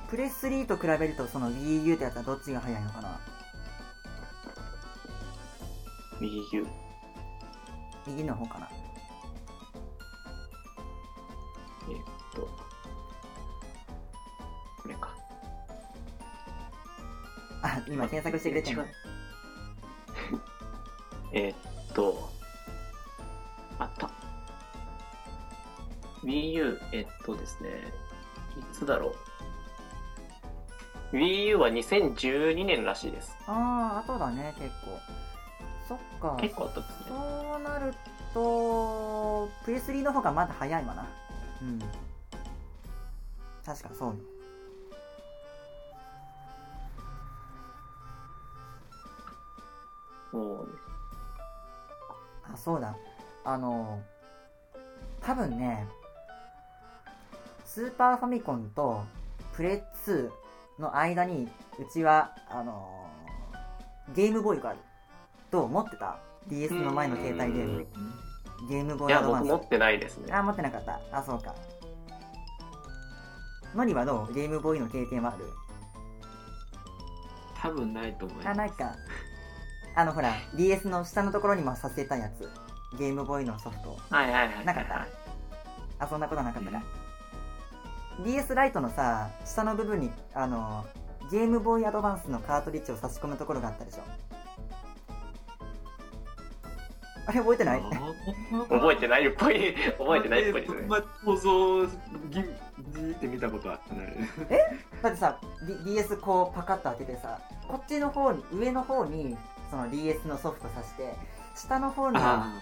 [0.08, 3.20] プレス3と比べるとその Wii U ってやつはどっちが早いのかな
[6.20, 6.66] ？Wii U。
[8.06, 8.70] 右の方かな
[11.88, 12.04] えーっ
[12.34, 12.40] と、
[14.82, 15.12] これか。
[17.62, 18.82] あ、今検索してくれてる
[21.32, 21.56] えーっ
[21.94, 22.30] と、
[23.80, 24.08] あった。
[26.22, 27.70] Wii U、えっとですね、
[28.56, 29.16] いつだろう？
[31.12, 33.36] Wii U は2012年らしいです。
[33.46, 34.98] あー、後だね、結構。
[35.88, 36.36] そっか。
[36.40, 36.96] 結構あったですね。
[37.08, 37.94] そうなる
[38.34, 41.06] と、プレス3の方がまだ早いわな。
[41.62, 41.78] うん。
[43.64, 44.16] 確かそうよ。
[50.32, 50.78] そうです。
[52.52, 52.96] あ、そうだ。
[53.44, 54.02] あの、
[55.20, 55.86] 多分ね、
[57.64, 59.04] スーパーファミコンと
[59.54, 60.30] プレ2
[60.78, 61.48] の間に、
[61.78, 63.06] うちは、あの、
[64.14, 64.78] ゲームボーイがある
[65.50, 66.18] と思ってた。
[66.48, 67.86] DS の前の携帯でうん
[68.68, 69.48] ゲームボーいや、イアドバンス。
[69.48, 70.32] 僕持ってないですね。
[70.32, 71.00] あ、持ってなかった。
[71.12, 71.54] あ、そうか。
[73.74, 74.32] ノリはどう？
[74.32, 75.44] ゲームボーイの経験はある？
[77.60, 78.48] 多分ないと思います。
[78.48, 78.94] あ、ないか。
[79.94, 82.48] あの、ほら、DS の下のところにもさせたやつ。
[82.98, 83.98] ゲームボーイのソフト。
[84.08, 84.64] はいはいはい。
[84.64, 85.06] なかった？
[85.98, 86.82] あ、そんなことなかったか。
[88.24, 90.84] DS ライトのさ、下の部分に、あの、
[91.30, 94.02] ゲームボーイアドバンスのカートリッジを差し込むところがあったでしょ。
[97.28, 97.82] あれ 覚えてない？
[98.68, 99.26] 覚えてない？
[99.26, 100.82] っぽい、覚えてないっぽいですね。
[100.88, 101.90] まあ、放送ぎ
[102.34, 104.16] じーって見たことはある。
[105.02, 105.38] だってさ、
[105.84, 109.36] D、DS こうパカッと開けてさ、こっちの方に、上の方に、
[109.70, 111.14] その DS のソフトさして、
[111.56, 112.52] 下の方にはあ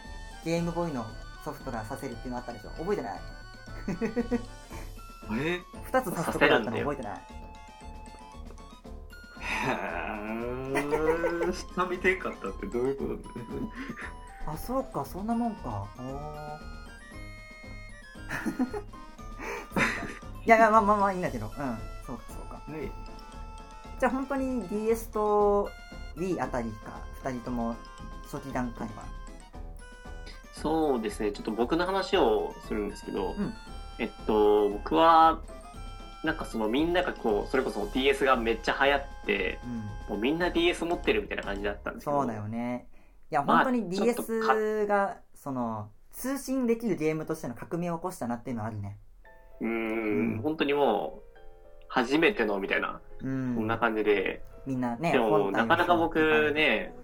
[0.44, 1.04] ゲームボーイの
[1.44, 3.20] ソフトがさせるっていうのあったでしょ覚えてない？
[5.32, 5.60] え
[5.92, 7.20] ?2 つさせとくだったの覚えてない？
[9.40, 11.52] へー。
[11.52, 13.04] 下見てんかったってどういうこ
[14.46, 14.50] と？
[14.52, 15.04] あそうか。
[15.04, 15.86] そんなもんか。
[15.98, 16.04] おー。
[18.44, 18.80] そうか。
[20.44, 21.46] いやいやまあまあまあいいんだけど。
[21.46, 21.52] うん。
[22.06, 22.60] そうかそうか。
[22.70, 22.90] はい。
[24.00, 25.70] じゃあ本当に DS と
[26.16, 27.76] Wii あたりか2人とも
[28.30, 29.04] 初期段階は？
[30.52, 33.54] そうですね、ちょっと僕の話をするんですけど、ん
[33.98, 35.40] えっと、僕は、
[36.24, 39.78] なんかそのみんながこう、それこそ DS がめっちゃ流行って、うん。
[40.08, 42.86] もうみんな DS 持ってるみたいな感じだったんですけど、そうだよね。
[43.30, 48.98] いやまあ本当に DS がその通信できるゲームとしての革命を起こしたなっていうのはあるね。
[49.60, 50.36] うーうん。
[50.36, 51.38] ん、本当にもう、
[51.88, 53.54] 初めてのみたいな、うん。
[53.56, 56.94] こんな感じで、みんなねでもなかなか僕ね、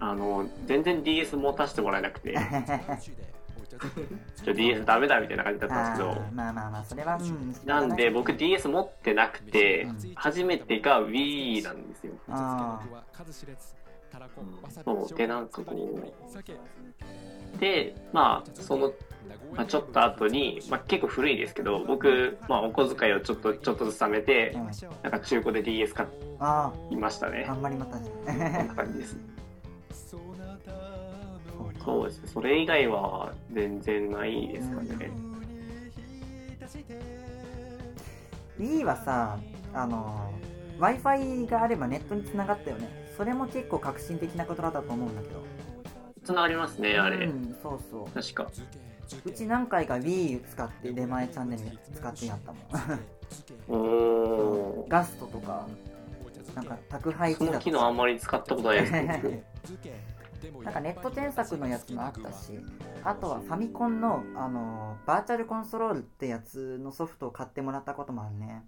[0.00, 2.34] あの、全然 DS 持たせてもらえなくて、
[4.44, 12.12] ちょ DS ダメだみたいな感じだったんですけど、まあまあまあそれはうんなんで僕 DS 持ってなくてうん、初めてが Wii なんですよ。
[12.28, 12.80] あ
[14.84, 15.16] そう。
[15.16, 16.14] でなんかこ
[17.56, 18.92] うでまあその、
[19.54, 24.64] まあ、ちょっと後に、まあ、結構古いですけど僕、まあ、お小遣いをちょっとちょっとずつ貯めてうん。
[25.02, 26.06] なんか中古で DS 買
[26.38, 27.46] あいましたね。
[27.48, 29.33] ああんまりまたねこんな感じです
[31.84, 32.30] そうですね。
[32.32, 35.10] それ以外は全然ないですかね。
[38.58, 39.38] Wii はさ
[39.72, 40.32] あの
[40.78, 42.88] w i f i があればネットにつながったよね。
[43.16, 45.42] それも結構革新的なことだったと思うんだけど。
[46.24, 47.26] つながりますねあれ。
[47.26, 48.10] うんそうそう。
[48.10, 48.50] 確か。
[49.24, 51.62] うち何回か Wii 使って出前チャンネル
[51.94, 53.80] 使ってやったもん。
[53.80, 54.88] おー。
[54.88, 55.66] ガストとか
[56.54, 59.34] なんか宅配その機能あんまり使ったことないですけど
[60.62, 62.58] なんかネット検索のやつもあったし
[63.02, 68.64] あとはファミコンの、あのバーチャルコンソロールってやつのソフトを買ってもらったこともあるね。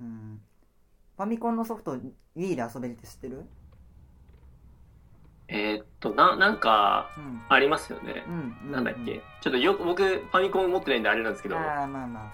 [0.00, 0.40] うん。
[1.16, 1.96] ファミコンのソフト
[2.36, 3.44] Wii で遊べるって知ってる？
[5.48, 7.42] えーっとななんかうん。
[7.48, 8.24] ありますよね。
[8.26, 8.30] う
[8.68, 9.22] んなんだっけ？
[9.40, 11.56] ちょっとよく僕ファミコン持ってないんであれなんですけど。
[11.58, 12.32] ああまあまあ。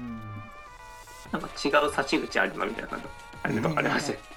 [0.00, 0.20] うん。
[1.32, 3.06] なんか違う差し口あるなみたいな感じ。
[3.44, 4.31] あれとかありました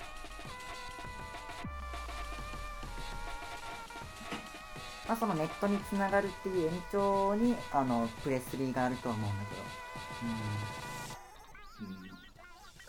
[5.07, 9.39] まあ、そのネットにつながるっていう延長にあのプレスリーがあるとは思うんだ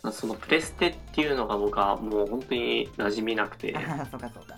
[0.03, 3.75] けど、そのプレステっていうのが僕はもう本当に馴染みなくて。
[4.11, 4.55] そうかそうか、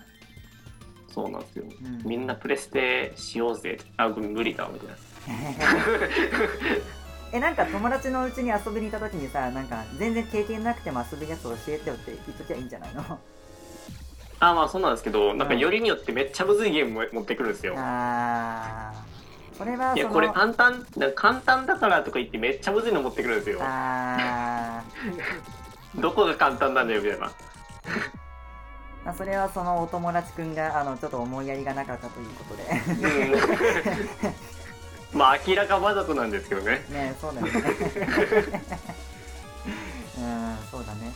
[1.13, 1.65] そうなんですよ。
[1.83, 3.77] うん、みんなプレステしようぜ。
[3.97, 4.95] あ無理だみたいな。
[7.31, 13.19] えなんか友達のうちに遊びに行った時にさなんか全然経験なくても遊ぶやつ教えてよって言っときゃいいんじゃないの？
[14.39, 17.75] あまあそうなんですけどなんかよりによってめっちゃむずいゲームも持ってくるんですよ。
[17.77, 19.57] あー。
[19.57, 23.59] それはいやこれ簡単なんか簡単だからとか言ってめっちゃむずいの持ってくるんですよ。
[23.61, 24.81] あ
[25.99, 27.31] どこが簡単なんだよみたいな。
[29.11, 32.63] あそれはそのお友達くんがあのちょっと思いやりがなかったということで。
[35.11, 35.19] うん。
[35.19, 36.85] まあ明らかわざとなんですけどね。
[36.89, 37.51] ねそうだよね。
[40.19, 41.11] うんそうだね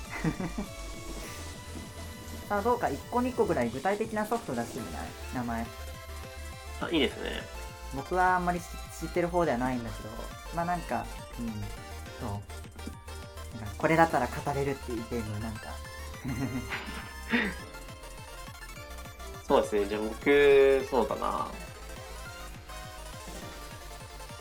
[2.49, 5.03] さあどうか1個2個ぐらい具体的なソフト出してみない？
[5.35, 5.65] 名前。
[6.81, 7.41] あいいですね。
[7.95, 8.63] 僕はあんまり知
[9.07, 10.09] 知ってる方ではないんだけど
[10.55, 11.05] まあなんか
[11.39, 11.47] うん
[12.19, 12.29] そう。
[13.59, 15.67] なんかこれだったら語れるっていうゲームなんか。
[19.47, 19.85] そうですね。
[19.85, 21.47] じゃあ僕そうだな。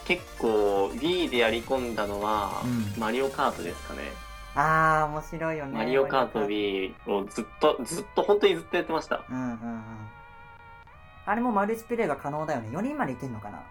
[0.05, 2.93] 結構 Wii でやり込んだのは、うん。
[3.01, 4.01] マリオカートですかね
[4.55, 9.25] あー面白いよねマリオカートマリ Wii をずっとずっと本当にずっとやってました。
[9.31, 9.83] うんうんうん。
[11.25, 12.69] あれもマルチプレイが可能だよね。
[12.77, 13.63] 4人までいけんのかな？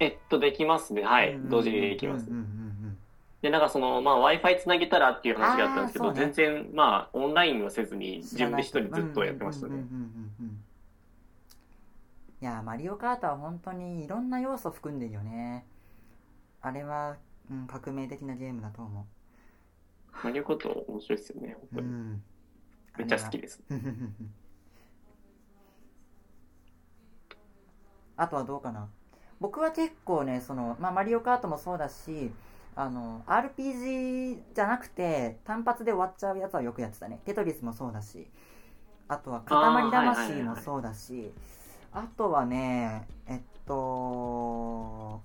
[0.00, 1.02] えっとできますね。
[1.02, 2.26] はい、同時にできます、
[3.40, 6.20] でなんかそのまあ w i f i つなげたらっていう話があったんですけど、ね。
[6.20, 9.84] 全然まあオンラインはせずにうん自分で一人ずっとやってましたね。
[12.42, 15.64] いやマリオカートは本当にいろんな要素含んでるよね。
[16.60, 17.16] あれは、
[17.50, 19.06] うん、革命的なゲームだと思
[20.24, 22.22] マリオカート面白いですよねう、本当に、ん、
[22.98, 23.62] めっちゃ好きです。
[28.16, 28.88] あとはどうかな。
[29.40, 32.30] 僕は結構ねその、まあ、マリオカートもそうだし
[32.74, 37.20] あの RPG じゃなくて単発で終わっちゃうやつはよくやってたね。
[37.24, 38.26] テトリスもそうだし。
[39.08, 41.32] あとは塊魂はいもそうだし。
[41.92, 45.22] あとはねえっと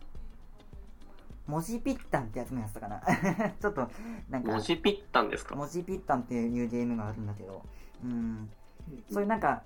[1.51, 3.01] 文字ピッタンってやつもやってたかな。
[3.61, 3.89] ちょっと
[4.29, 5.55] なんか文字ピッタンですか？
[5.55, 7.61] 文字ピッタンっていうゲームがあるんだけど、
[8.03, 8.49] うん、
[9.11, 9.63] そういうなんか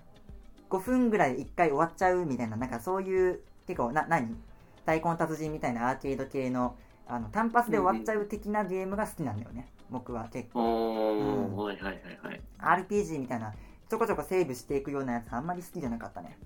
[0.69, 4.35] 5 5分ぐらいで1回終わっちゃうみたいななんかそういう結構な何？
[4.79, 6.75] 太鼓の達人みたいなアーケード系の
[7.07, 11.53] あの単発で終わっちゃう的なゲームが好きなんだよね、僕は結構。
[11.53, 12.41] うんはいはいはいはい。
[12.85, 13.53] RPG みたいな
[13.87, 16.37] ちょこちょこセーブしていくようなやつあんまり好きじゃなかったね。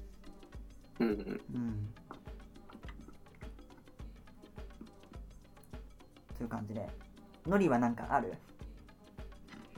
[0.99, 1.07] うん。
[1.53, 1.93] うん。
[6.39, 6.87] うんという感じで。
[7.45, 8.33] ノリはなんかある？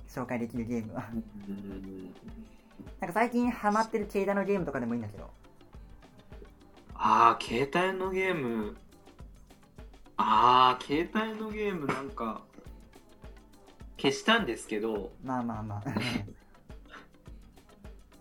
[0.07, 1.09] 紹介できるゲームは。
[1.13, 2.13] うん。
[2.99, 5.29] なんか最近ハマってる携帯のゲームとかでもいいんだけど。
[6.95, 8.75] ああ携帯のゲーム。
[10.17, 12.41] ああ携帯のゲームなんか
[13.97, 15.11] 消したんですけど。
[15.23, 15.83] まあまあまあ。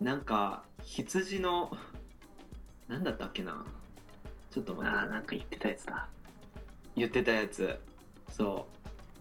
[0.01, 1.77] なんか羊の
[2.89, 3.67] なんだったっけな。
[4.51, 4.99] ちょっと待って。
[5.11, 6.09] なんか言ってたやつだ。
[6.97, 7.79] 言ってたやつ
[8.31, 8.67] そ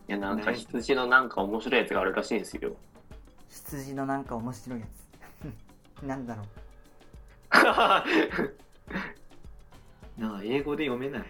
[0.08, 0.58] いや、なんかね。
[0.58, 2.76] 羊のなんか面白いやつがあるらしいんですよ。
[3.50, 4.86] 羊のなんか面白いや
[6.00, 6.04] つ。
[6.08, 6.46] なんだろう。
[10.18, 11.26] う なんか英語で読めない。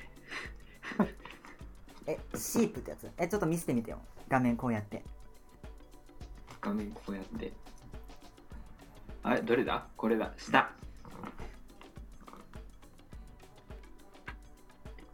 [2.07, 3.09] えシープってやつ？
[3.17, 3.99] えちょっと見せてみてよ。
[4.27, 5.03] 画面こうやって。
[6.61, 7.51] 画面こうやって。
[9.23, 9.87] あれどれだ？
[9.95, 10.31] これだ。
[10.37, 10.71] 下。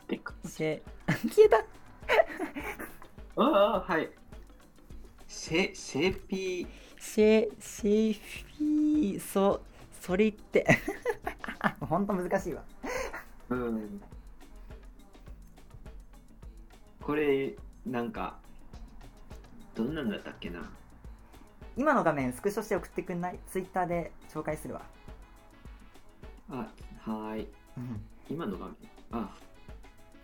[0.07, 0.79] 消
[1.45, 1.63] えた
[3.37, 4.09] ああはい。
[5.27, 6.67] シェシェピー。
[6.99, 9.61] シェシェフィーそ
[10.01, 10.65] それって。
[11.81, 12.63] ほんと難しいわ。
[13.49, 14.01] うん。
[17.01, 17.55] これ
[17.85, 18.39] なんか
[19.75, 20.67] どんなんだったっけな？
[21.77, 23.39] 今の画面スクショして送ってくんない？
[23.47, 24.81] ツイッターで紹介するわ。
[26.49, 27.47] あはーい。
[27.77, 28.01] うん。
[28.29, 28.75] 今の画面？
[29.11, 29.29] あ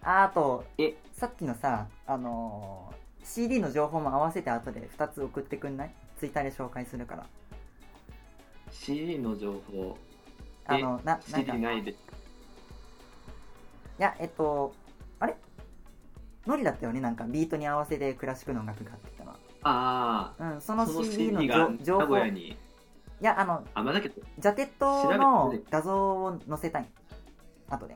[0.03, 0.95] ああとえ？
[1.13, 5.93] さっきのさあのー CD の情報も合わせて後で2つ送ってくんない？
[6.17, 7.25] ツイッターで紹介するから。
[8.71, 9.95] CD の情報？
[10.65, 11.23] あのななんか。
[11.27, 11.91] CD ないで。
[11.91, 11.95] い
[13.99, 14.73] や、えっと、
[15.19, 15.35] あれ？
[16.47, 19.37] ノリだったよね、なんかビートに合わせてクラシックの音楽があってきたのは。
[19.63, 22.57] あうん、その CD の情情報、い
[23.21, 24.19] や、あの、あまあだけど。
[24.39, 26.89] ジャケット調の画像を載せたい。
[27.69, 27.95] 後で。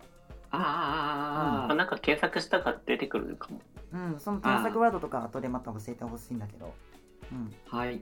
[0.56, 3.62] あああああまあ、なんか検索したから出てくるかも。
[3.94, 6.74] うん、その検索ワードとか後でまた教えてほしいんだけど。
[7.32, 8.02] うん、あはい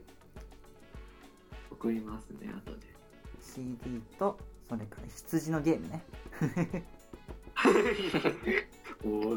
[1.70, 2.94] 送りますね後で
[3.40, 6.04] CD と、それから羊のゲームね。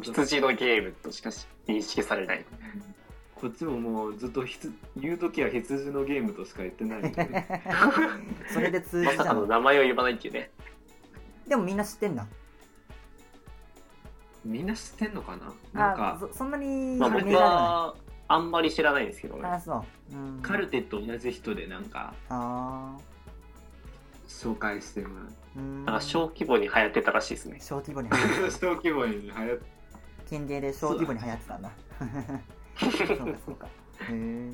[0.02, 1.30] 羊のゲームとしか
[1.68, 2.45] 認識されない。
[3.35, 7.45] こっちももうずっとひつ言う時は羊のゲームとしか言ってないんで
[8.52, 9.45] それで通まさかの。
[9.45, 10.49] 名前を言わないっていうね。
[11.48, 12.26] でもみんな知ってんだ。
[14.48, 15.53] みんな知ってんのかな？
[15.74, 17.95] なんあかそそんなにまあ、僕はは
[18.30, 19.52] あんまり知らないですけどない。
[19.52, 19.61] あ、ね。
[19.64, 20.15] そう。
[20.15, 22.98] うん、カルテと同じ人でなんかあ
[24.28, 25.19] 紹介しても
[25.86, 27.60] らう小規模に流行ってたらしいですね。
[27.61, 28.10] 小規模に。
[28.52, 29.60] 小規模に流行っ
[30.30, 31.72] 県芸で小規模に流行ってたんだ。
[31.99, 33.07] そう。
[33.18, 33.68] かそうか。
[33.68, 33.69] へ
[34.10, 34.52] え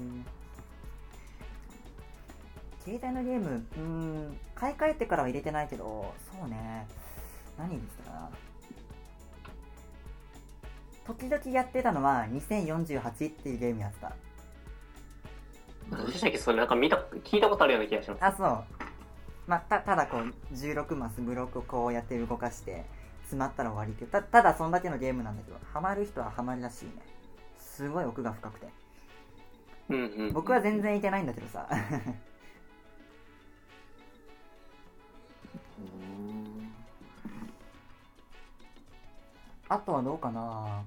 [2.86, 6.86] 携帯のゲームうーん買い替えてからは入れてないけどそうね。
[7.58, 8.30] 何入れてたかな
[11.06, 14.16] 時々やってたのは2048っていうゲームやってた。
[15.92, 16.38] 何でしたっけ？
[16.38, 18.24] それなんか見た、聞いたことあるような気がします。
[18.24, 18.64] あそう。
[19.46, 22.86] まあたただこう16マスブロックをこうやって動かして
[23.24, 26.94] 詰まったら終わりってたただそんだけのゲームなんだけどハマる人はハマるらしいね。
[27.58, 28.68] すごい奥が深くて。
[29.90, 30.34] うんうん。
[30.34, 31.68] 僕は全然いけないんだけどさ
[39.70, 40.86] あとはどうかな？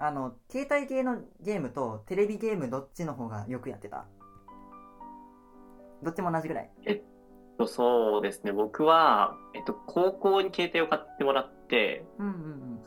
[0.00, 4.06] あの携帯系のゲームとテレビゲームどっちの方がよくやってた？
[6.04, 6.70] どっちも同じぐらい？
[7.66, 8.52] そうですね。
[8.52, 12.80] 僕は、えっと、高校に携帯を買ってもらって、うんうんうん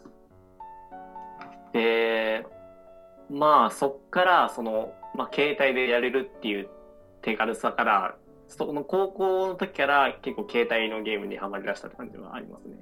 [1.73, 2.45] で、
[3.29, 6.69] まあ、そっから、その、まあ、携帯でやれるっていう
[7.21, 8.15] 手軽さから、
[8.47, 12.75] その高校の時から結構携帯のゲームにハマり出したって感じはありますね。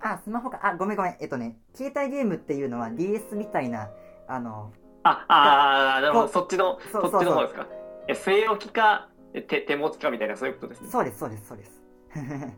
[0.00, 0.58] あ、スマホか。
[0.62, 1.16] あ、ごめんごめん。
[1.20, 3.88] えっとね、携帯ゲームっていうのは DS みたいな、
[4.26, 4.72] あの、
[5.04, 6.24] あ、ああ、なるほど。
[6.24, 7.66] こうそっちの、そっちの方ですか？
[8.08, 10.88] え、据え置きか、え手、手持ちかみたいな、そういうことですね。
[10.90, 11.82] そうです、そうです、そうです。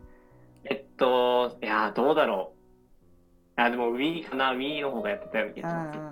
[0.65, 2.54] えっと、いやー、どうだろう。
[3.57, 6.11] あ、でも Wii かな Wii の方がやってたような気うんうんがしま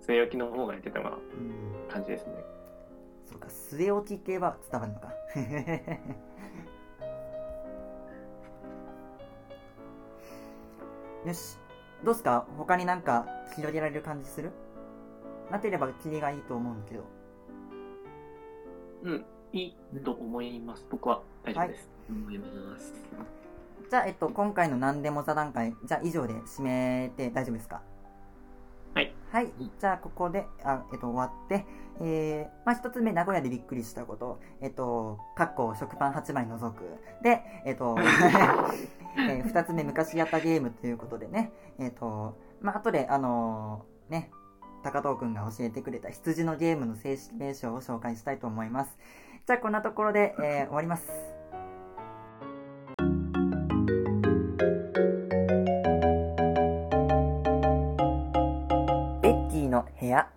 [0.00, 0.08] す。
[0.10, 1.26] 据え置きの方がやってたようなうんう
[1.86, 1.88] ん。
[1.88, 2.32] 感じですね。
[3.26, 5.12] そうか、据え置き系は伝わるのか。
[11.26, 11.56] よし。
[12.04, 12.46] どうっすか？
[12.56, 14.50] 他になんか広げられる感じする？
[15.50, 17.04] なければキリがいいと思うんだけど。
[19.04, 20.86] うん、いいと思います。
[20.90, 21.88] 僕は大丈夫です。
[22.08, 22.94] 思います。
[23.90, 27.82] じゃあ、えっと、今回の何でも座談会、じゃあ以上で締めて大丈夫ですか？
[28.94, 29.14] はい。
[29.30, 29.52] はい。
[29.78, 31.64] じゃあ、ここで、あ、えっと、終わって、
[32.00, 36.82] えー、まあ、一つ目、名古屋でびっくりしたこと、えっと、かっこ食パン8枚除く。
[37.22, 37.96] で、えっと、
[39.16, 44.30] えー二つ目、昔やったゲームということでね、えっと、まあ、後で、あのーね、
[44.82, 48.98] 高藤くんが教えてくれた羊のゲームの正式名称を紹介したいと思います。
[49.46, 51.31] じゃあ、こんなところで、えー終わります。
[60.12, 60.30] 屋。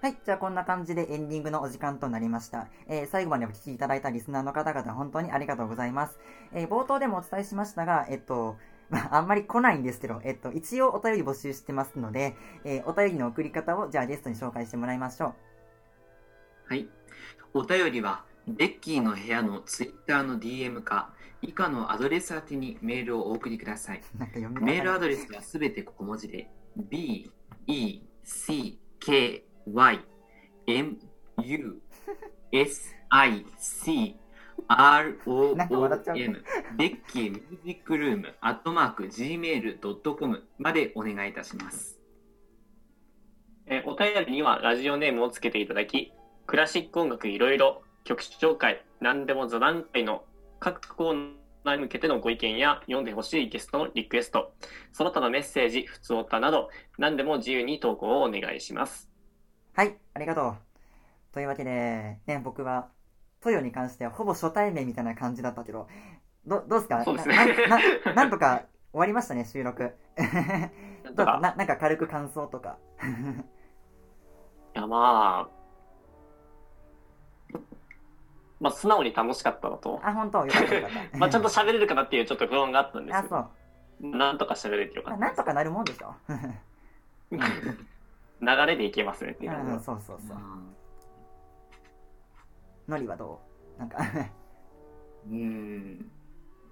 [0.00, 0.16] はい。
[0.24, 2.68] じゃあこんな感じでエンディングのお時間となりました。
[2.86, 6.18] えー最後までお聞きいただいたリスナーの方々本当にありがとうございます。
[6.52, 8.56] えー冒頭でもお伝えしましたが、えっと、
[8.90, 15.34] まあ、あんまり来ないんですけど、えっと、一応お便り募集してますので、えーお便りの送り方をじゃあゲストに紹介してもらいましょう。
[16.68, 16.88] はい。
[17.52, 21.12] お便りは、ベッキーの部屋のツイッターの DM か、
[21.42, 24.02] 以下のアドレス宛てにメールをお送りください。
[24.60, 27.30] メールアドドレスはすべて小文字で、b,
[27.66, 30.00] e, c, k, y,
[30.66, 30.98] m,
[31.42, 31.80] u,
[32.52, 34.16] s, i, c,
[34.66, 35.54] r, o, o,
[36.14, 36.44] m、
[36.76, 41.98] ベッキーミュージックルーム、アットマーク、gmail.com までお願いいたします。
[43.66, 46.12] えーお便りにはラジオネームをつけていただき、
[46.46, 50.24] クラシック音楽いろいろ、曲紹介、何でも座談会の
[50.60, 51.32] 各コー
[51.64, 54.52] ナーに向けてのご意見や読んでほしいゲストのリクエスト、
[54.92, 59.08] その他のメッセージ、普通歌など、何でも自由に投稿をお願いします。
[59.74, 60.56] はい、ありがとう。
[61.32, 62.88] というわけで、ね、僕は、
[63.40, 65.86] トヨに関してはほぼ初対面みたいな感じだったけど、
[66.46, 67.04] どどうですか？
[67.04, 69.94] そうですねななななんとか終わりましたね、収録。
[71.14, 72.78] どうななんか軽く感想とか。
[74.74, 75.57] いや、まあ、
[78.60, 80.00] まあ、素直に楽しかったなと。
[80.02, 80.44] あ、本当？
[80.46, 81.18] よかったよかった。
[81.18, 83.48] まあ、ちゃんと喋れるかなっていうちょっと不安があったんですあ、けど、そ
[84.08, 84.16] う。
[84.16, 85.26] なんとか喋れてよかまあ、った。
[85.26, 86.14] なんとかなるもんでしょ？
[88.40, 89.80] 流れでいけますねっていう感じう。
[89.80, 90.36] そうそうそう。
[92.88, 93.40] ノリはど
[93.76, 93.80] う？
[93.80, 93.98] なんか、
[95.28, 96.10] うん、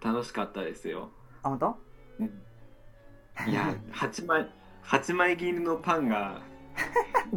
[0.03, 1.11] 楽しかったですよ。
[1.43, 1.79] あ、本当？
[3.47, 4.51] いや、8枚、
[4.85, 6.41] 8枚切りのパンが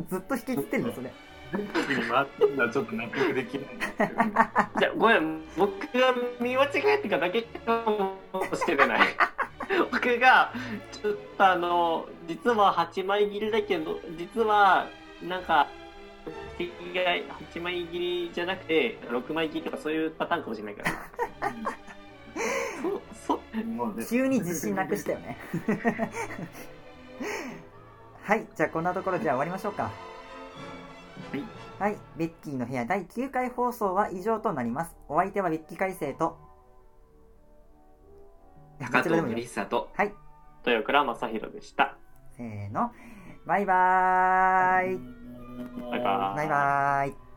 [0.07, 1.11] ずっと引きずってんの、それ。
[1.51, 4.31] 全国に回ってるのはちょっと納得できないんですけど、ね、
[4.79, 8.17] じゃあごめん、僕が見間違えてただけかも
[8.55, 8.99] しれない。
[9.91, 10.53] 僕が、
[10.91, 14.87] ちょっとあの、実は8枚切りだけど、実は、
[15.21, 15.67] なんか、
[16.57, 20.91] 8枚切りじゃなくて、6枚切りとかそういうパターンかもしれないから。
[22.81, 25.37] そ、そ、もうね急に自信なくしたよね。
[28.23, 29.91] はい、じゃあこんなところじゃあ終わりましょうか。
[31.31, 31.43] はい。
[31.79, 34.95] はい、ベッキーの部屋第9回放送は以上となります。
[35.07, 36.37] お相手はベッキー海星と、
[38.79, 40.13] 高藤どちらでもいいよリッサと、はい、
[40.65, 41.97] 豊倉正宏でした。
[42.35, 42.91] せーの、
[43.45, 44.99] バイバーイ。
[45.91, 47.28] バイバーイバイバーイ。